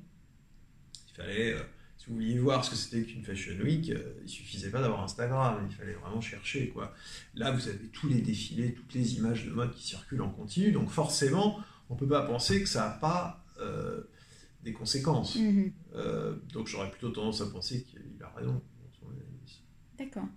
Il 1.10 1.16
fallait, 1.16 1.54
euh, 1.54 1.64
si 2.04 2.10
vous 2.10 2.16
vouliez 2.16 2.38
voir 2.38 2.66
ce 2.66 2.72
que 2.72 2.76
c'était 2.76 3.04
qu'une 3.04 3.24
Fashion 3.24 3.56
Week, 3.64 3.90
euh, 3.90 4.20
il 4.24 4.30
suffisait 4.30 4.70
pas 4.70 4.82
d'avoir 4.82 5.04
Instagram, 5.04 5.66
il 5.70 5.74
fallait 5.74 5.94
vraiment 5.94 6.20
chercher. 6.20 6.68
Quoi. 6.68 6.94
Là, 7.34 7.52
vous 7.52 7.70
avez 7.70 7.88
tous 7.94 8.10
les 8.10 8.20
défilés, 8.20 8.74
toutes 8.74 8.94
les 8.94 9.16
images 9.16 9.46
de 9.46 9.52
mode 9.52 9.74
qui 9.74 9.88
circulent 9.88 10.22
en 10.22 10.30
continu, 10.30 10.74
donc 10.74 10.90
forcément, 10.90 11.60
on 11.90 11.96
peut 11.96 12.08
pas 12.08 12.24
penser 12.24 12.62
que 12.62 12.68
ça 12.68 12.90
n'a 12.90 12.96
pas 12.96 13.40
des 14.64 14.74
conséquences. 14.74 15.38
Mhm. 15.38 15.72
donc 16.52 16.68
j'aurais 16.68 16.90
plutôt 16.90 17.10
tendance 17.12 17.40
à 17.40 17.46
penser 17.46 17.84
qu'il 17.84 18.02
a 18.22 18.30
raison. 18.38 18.62
D'accord. 19.98 20.28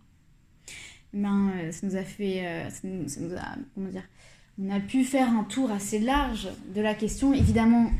Ben, 1.12 1.72
ça 1.72 1.86
nous 1.86 1.96
a 1.96 2.04
fait, 2.04 2.70
ça 2.70 2.86
nous, 2.86 3.34
a, 3.34 3.56
comment 3.74 3.88
dire, 3.88 4.04
on 4.58 4.70
a 4.70 4.80
pu 4.80 5.04
faire 5.04 5.28
un 5.28 5.44
tour 5.44 5.70
assez 5.70 5.98
large 5.98 6.48
de 6.74 6.80
la 6.80 6.94
question. 6.94 7.34
Évidemment, 7.34 7.90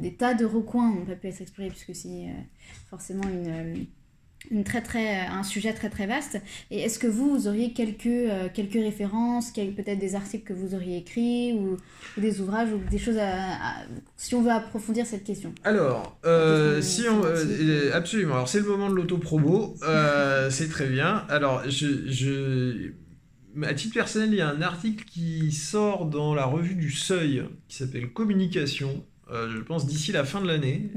des 0.00 0.14
tas 0.14 0.34
de 0.34 0.44
recoins 0.44 0.90
n'ont 0.90 1.06
pas 1.06 1.14
pu 1.14 1.28
être 1.28 1.40
explorés 1.40 1.70
puisque 1.70 1.94
c'est 1.94 2.26
forcément 2.90 3.24
une 3.28 3.86
une 4.50 4.64
très, 4.64 4.80
très, 4.80 5.26
un 5.26 5.42
sujet 5.42 5.72
très 5.72 5.90
très 5.90 6.06
vaste. 6.06 6.40
Et 6.70 6.80
est-ce 6.80 6.98
que 6.98 7.06
vous, 7.06 7.30
vous 7.30 7.48
auriez 7.48 7.72
quelques, 7.72 8.06
euh, 8.06 8.48
quelques 8.52 8.72
références, 8.74 9.52
peut-être 9.52 9.98
des 9.98 10.14
articles 10.14 10.44
que 10.44 10.52
vous 10.52 10.74
auriez 10.74 10.98
écrits, 10.98 11.52
ou, 11.52 11.76
des 12.16 12.40
ouvrages, 12.40 12.70
ou 12.72 12.80
des 12.90 12.98
choses 12.98 13.18
à, 13.18 13.84
si 14.16 14.34
on 14.34 14.42
veut 14.42 14.50
approfondir 14.50 15.06
cette 15.06 15.24
question? 15.24 15.52
Alors, 15.64 16.18
euh, 16.24 16.80
si 16.80 17.02
on, 17.08 17.22
euh, 17.24 17.90
absolument. 17.92 18.34
Alors 18.34 18.48
c'est 18.48 18.60
le 18.60 18.66
moment 18.66 18.88
de 18.88 18.94
l'auto-promo, 18.94 19.74
c'est 20.50 20.68
très 20.68 20.86
bien. 20.86 21.24
Alors, 21.28 21.62
je, 21.68 22.08
je, 22.08 22.92
à 23.62 23.74
titre 23.74 23.94
personnel, 23.94 24.30
il 24.32 24.36
y 24.36 24.40
a 24.40 24.48
un 24.48 24.62
article 24.62 25.04
qui 25.04 25.52
sort 25.52 26.06
dans 26.06 26.34
la 26.34 26.44
revue 26.44 26.74
du 26.74 26.90
Seuil, 26.90 27.44
qui 27.68 27.76
s'appelle 27.76 28.12
Communication, 28.12 29.04
euh, 29.30 29.48
je 29.48 29.58
pense, 29.58 29.86
d'ici 29.86 30.10
la 30.10 30.24
fin 30.24 30.40
de 30.40 30.46
l'année, 30.46 30.90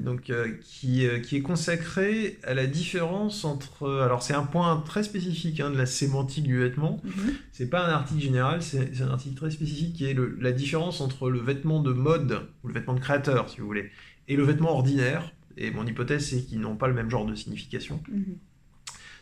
donc 0.00 0.30
euh, 0.30 0.52
qui, 0.62 1.06
euh, 1.06 1.20
qui, 1.20 1.36
est 1.36 1.42
consacré 1.42 2.38
à 2.42 2.54
la 2.54 2.66
différence 2.66 3.44
entre. 3.44 3.88
Alors, 4.02 4.22
c'est 4.22 4.34
un 4.34 4.42
point 4.42 4.82
très 4.84 5.04
spécifique 5.04 5.60
hein, 5.60 5.70
de 5.70 5.76
la 5.76 5.86
sémantique 5.86 6.44
du 6.44 6.58
vêtement. 6.58 7.00
Ce 7.04 7.08
mhm. 7.08 7.34
C'est 7.52 7.70
pas 7.70 7.86
un 7.86 7.90
article 7.90 8.20
général, 8.20 8.62
c'est 8.62 9.00
un 9.00 9.10
article 9.10 9.36
très 9.36 9.50
spécifique 9.50 9.94
qui 9.94 10.06
est 10.06 10.16
la 10.40 10.52
différence 10.52 11.00
entre 11.00 11.30
le 11.30 11.38
vêtement 11.38 11.80
de 11.80 11.92
mode, 11.92 12.48
ou 12.64 12.68
le 12.68 12.74
vêtement 12.74 12.94
de 12.94 13.00
créateur, 13.00 13.48
si 13.48 13.60
vous 13.60 13.66
voulez, 13.66 13.90
et 14.26 14.34
le 14.36 14.42
vêtement 14.42 14.72
ordinaire. 14.72 15.32
Et 15.56 15.70
mon 15.70 15.86
hypothèse, 15.86 16.26
c'est 16.26 16.42
qu'ils 16.42 16.60
n'ont 16.60 16.76
pas 16.76 16.86
le 16.86 16.94
même 16.94 17.10
genre 17.10 17.26
de 17.26 17.34
signification. 17.34 18.00
Mhm. 18.10 18.38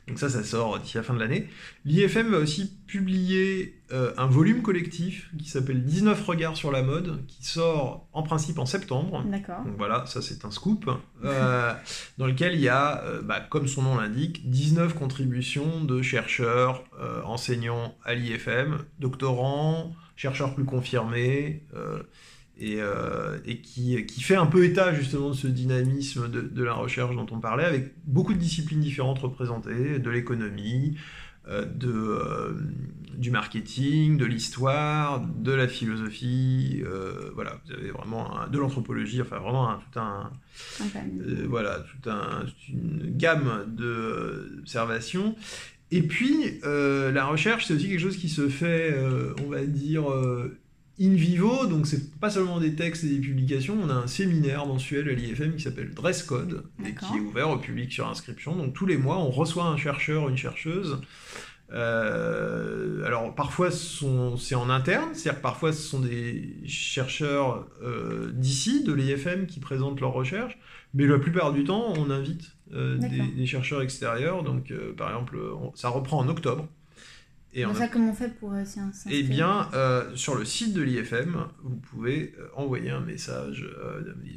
Donc 0.08 0.20
ça, 0.20 0.28
ça 0.28 0.44
sort 0.44 0.78
d'ici 0.78 0.96
la 0.96 1.02
fin 1.02 1.14
de 1.14 1.18
l'année. 1.18 1.48
L'IFM 1.84 2.30
va 2.30 2.38
aussi 2.38 2.76
publier 2.86 3.80
euh, 3.92 4.12
un 4.16 4.26
volume 4.26 4.62
collectif 4.62 5.30
qui 5.36 5.48
s'appelle 5.48 5.84
19 5.84 6.24
regards 6.24 6.56
sur 6.56 6.70
la 6.70 6.82
mode, 6.82 7.26
qui 7.26 7.44
sort 7.44 8.06
en 8.12 8.22
principe 8.22 8.60
en 8.60 8.66
septembre. 8.66 9.24
D'accord. 9.24 9.64
Donc 9.64 9.74
voilà, 9.76 10.06
ça 10.06 10.22
c'est 10.22 10.44
un 10.44 10.52
scoop, 10.52 10.88
euh, 11.24 11.72
dans 12.18 12.26
lequel 12.26 12.54
il 12.54 12.60
y 12.60 12.68
a, 12.68 13.02
euh, 13.02 13.20
bah, 13.20 13.40
comme 13.40 13.66
son 13.66 13.82
nom 13.82 13.96
l'indique, 13.96 14.48
19 14.48 14.94
contributions 14.94 15.82
de 15.82 16.02
chercheurs, 16.02 16.84
enseignants 17.24 17.96
à 18.04 18.14
l'IFM, 18.14 18.78
doctorants, 19.00 19.92
chercheurs 20.14 20.54
plus 20.54 20.64
confirmés 20.64 21.64
et, 22.58 22.76
euh, 22.80 23.38
et 23.44 23.58
qui, 23.58 24.04
qui, 24.06 24.22
fait 24.22 24.34
un 24.34 24.46
peu 24.46 24.64
état 24.64 24.94
justement 24.94 25.30
de 25.30 25.34
ce 25.34 25.46
dynamisme 25.46 26.30
de, 26.30 26.40
de, 26.40 26.64
la 26.64 26.72
recherche 26.72 27.14
dont 27.14 27.26
on 27.30 27.38
parlait, 27.38 27.64
avec 27.64 27.92
beaucoup 28.06 28.32
de 28.32 28.38
disciplines 28.38 28.80
différentes 28.80 29.18
représentées, 29.18 29.98
de 29.98 30.10
l'économie, 30.10 30.96
euh, 31.48 31.66
de, 31.66 31.92
euh, 31.92 32.54
du 33.14 33.30
marketing, 33.30 34.16
de 34.16 34.24
l'histoire, 34.24 35.20
de 35.20 35.52
la 35.52 35.68
philosophie, 35.68 36.82
voilà, 37.34 37.60
vous 37.66 37.74
avez 37.74 37.90
vraiment 37.90 38.46
de 38.50 38.58
l'anthropologie, 38.58 39.20
enfin 39.20 39.38
vraiment 39.38 39.70
un, 39.70 39.78
tout 39.92 39.98
un, 39.98 40.30
voilà, 41.48 41.80
tout 41.80 42.10
un, 42.10 42.44
toute 42.46 42.68
une 42.68 43.16
gamme 43.16 43.64
d'observations. 43.68 45.36
Et 45.90 46.02
puis, 46.02 46.60
la 46.62 47.26
recherche, 47.26 47.66
c'est 47.66 47.74
aussi 47.74 47.88
quelque 47.88 48.00
chose 48.00 48.16
qui 48.16 48.28
se 48.28 48.48
fait, 48.48 48.98
on 49.42 49.48
va 49.48 49.64
dire, 49.64 50.04
in 51.00 51.14
vivo, 51.14 51.66
donc 51.66 51.86
c'est 51.86 52.18
pas 52.18 52.30
seulement 52.30 52.58
des 52.58 52.74
textes 52.74 53.04
et 53.04 53.08
des 53.08 53.20
publications, 53.20 53.76
on 53.82 53.90
a 53.90 53.94
un 53.94 54.06
séminaire 54.06 54.66
mensuel 54.66 55.08
à 55.08 55.12
l'IFM 55.12 55.56
qui 55.56 55.62
s'appelle 55.62 55.92
Dress 55.92 56.22
Code, 56.22 56.64
et 56.84 56.94
qui 56.94 57.16
est 57.16 57.20
ouvert 57.20 57.50
au 57.50 57.58
public 57.58 57.92
sur 57.92 58.08
inscription. 58.08 58.56
Donc 58.56 58.72
tous 58.72 58.86
les 58.86 58.96
mois, 58.96 59.18
on 59.18 59.30
reçoit 59.30 59.64
un 59.64 59.76
chercheur, 59.76 60.28
une 60.28 60.38
chercheuse. 60.38 60.98
Euh, 61.72 63.04
alors 63.04 63.34
parfois 63.34 63.70
c'est 63.72 64.54
en 64.54 64.70
interne, 64.70 65.10
c'est-à-dire 65.14 65.42
parfois 65.42 65.72
ce 65.72 65.82
sont 65.82 66.00
des 66.00 66.54
chercheurs 66.66 67.66
euh, 67.82 68.30
d'ici, 68.32 68.84
de 68.84 68.92
l'IFM, 68.92 69.46
qui 69.46 69.60
présentent 69.60 70.00
leurs 70.00 70.12
recherches, 70.12 70.56
mais 70.94 71.06
la 71.06 71.18
plupart 71.18 71.52
du 71.52 71.64
temps 71.64 71.92
on 71.96 72.10
invite 72.10 72.52
euh, 72.72 72.98
des, 72.98 73.46
chercheurs 73.46 73.82
extérieurs. 73.82 74.44
Donc 74.44 74.72
par 74.96 75.08
exemple, 75.08 75.38
ça 75.74 75.88
reprend 75.88 76.18
en 76.18 76.28
octobre. 76.28 76.68
Et 77.56 77.64
ça, 77.74 77.88
comment 77.88 78.10
on 78.10 78.14
fait 78.14 78.28
pour 78.38 78.52
euh, 78.52 78.64
Eh 79.08 79.22
bien, 79.22 79.70
euh, 79.72 80.14
sur 80.14 80.34
le 80.34 80.44
site 80.44 80.74
de 80.74 80.82
l'IFM, 80.82 81.48
vous 81.62 81.76
pouvez 81.76 82.34
euh, 82.38 82.48
envoyer 82.54 82.90
un 82.90 83.00
message. 83.00 83.66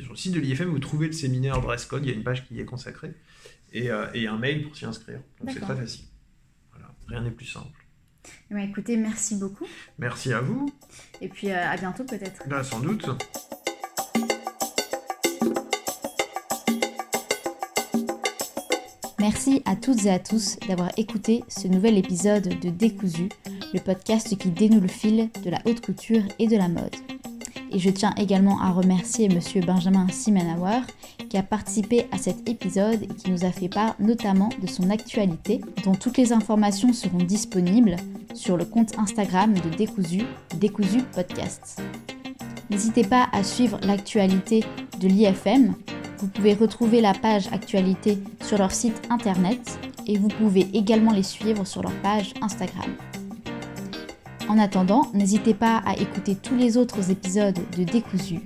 sur 0.01 0.13
le 0.13 0.17
site 0.17 0.33
de 0.33 0.39
l'IFM, 0.39 0.69
vous 0.69 0.79
trouvez 0.79 1.07
le 1.07 1.11
séminaire 1.11 1.59
Dress 1.59 1.85
Code, 1.85 2.05
il 2.05 2.09
y 2.09 2.13
a 2.13 2.15
une 2.15 2.23
page 2.23 2.47
qui 2.47 2.55
y 2.55 2.61
est 2.61 2.65
consacrée, 2.65 3.13
et, 3.73 3.89
et 4.13 4.27
un 4.27 4.37
mail 4.37 4.63
pour 4.63 4.75
s'y 4.75 4.85
inscrire. 4.85 5.19
Donc 5.41 5.51
c'est 5.51 5.59
très 5.59 5.75
facile. 5.75 6.05
Voilà, 6.71 6.95
rien 7.07 7.21
n'est 7.21 7.31
plus 7.31 7.45
simple. 7.45 7.85
Eh 8.49 8.53
ben, 8.53 8.61
écoutez, 8.61 8.95
merci 8.95 9.35
beaucoup. 9.35 9.67
Merci 9.97 10.31
à 10.31 10.39
vous. 10.39 10.73
Et 11.19 11.27
puis 11.27 11.51
à 11.51 11.75
bientôt 11.75 12.05
peut-être. 12.05 12.47
Ben, 12.47 12.63
sans 12.63 12.79
doute. 12.79 13.05
Merci 19.19 19.61
à 19.65 19.75
toutes 19.75 20.05
et 20.05 20.11
à 20.11 20.19
tous 20.19 20.57
d'avoir 20.67 20.91
écouté 20.95 21.43
ce 21.49 21.67
nouvel 21.67 21.97
épisode 21.97 22.47
de 22.61 22.69
Décousu, 22.69 23.27
le 23.73 23.79
podcast 23.81 24.37
qui 24.37 24.49
dénoue 24.49 24.79
le 24.79 24.87
fil 24.87 25.29
de 25.43 25.49
la 25.49 25.59
haute 25.65 25.81
couture 25.81 26.23
et 26.39 26.47
de 26.47 26.55
la 26.55 26.69
mode. 26.69 26.95
Et 27.71 27.79
je 27.79 27.89
tiens 27.89 28.13
également 28.17 28.61
à 28.61 28.71
remercier 28.71 29.27
Monsieur 29.27 29.61
Benjamin 29.61 30.07
Simenauer 30.09 30.81
qui 31.29 31.37
a 31.37 31.43
participé 31.43 32.07
à 32.11 32.17
cet 32.17 32.47
épisode 32.49 33.03
et 33.03 33.07
qui 33.07 33.29
nous 33.29 33.43
a 33.43 33.51
fait 33.51 33.69
part 33.69 33.95
notamment 33.99 34.49
de 34.61 34.67
son 34.67 34.89
actualité, 34.89 35.61
dont 35.83 35.95
toutes 35.95 36.17
les 36.17 36.31
informations 36.31 36.93
seront 36.93 37.17
disponibles 37.17 37.97
sur 38.33 38.55
le 38.55 38.65
compte 38.65 38.97
Instagram 38.97 39.53
de 39.53 39.69
Décousu, 39.75 40.23
Décousu 40.55 41.03
Podcast. 41.13 41.81
N'hésitez 42.69 43.03
pas 43.03 43.27
à 43.31 43.43
suivre 43.43 43.79
l'actualité 43.83 44.63
de 44.99 45.07
l'IFM 45.07 45.75
vous 46.19 46.27
pouvez 46.27 46.53
retrouver 46.53 46.99
la 46.99 47.13
page 47.13 47.47
actualité 47.53 48.17
sur 48.43 48.57
leur 48.57 48.71
site 48.71 49.01
internet 49.09 49.79
et 50.05 50.17
vous 50.17 50.27
pouvez 50.27 50.67
également 50.73 51.13
les 51.13 51.23
suivre 51.23 51.65
sur 51.65 51.81
leur 51.81 51.93
page 52.01 52.33
Instagram. 52.41 52.93
En 54.49 54.57
attendant, 54.57 55.07
n'hésitez 55.13 55.53
pas 55.53 55.81
à 55.85 55.95
écouter 55.95 56.35
tous 56.35 56.57
les 56.57 56.75
autres 56.75 57.09
épisodes 57.09 57.57
de 57.77 57.83
Décousu. 57.85 58.41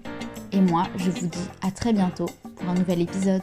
Et 0.52 0.62
moi, 0.62 0.84
je 0.98 1.10
vous 1.10 1.26
dis 1.26 1.50
à 1.64 1.72
très 1.72 1.94
bientôt 1.94 2.28
pour 2.56 2.70
un 2.70 2.76
nouvel 2.76 3.02
épisode. 3.02 3.42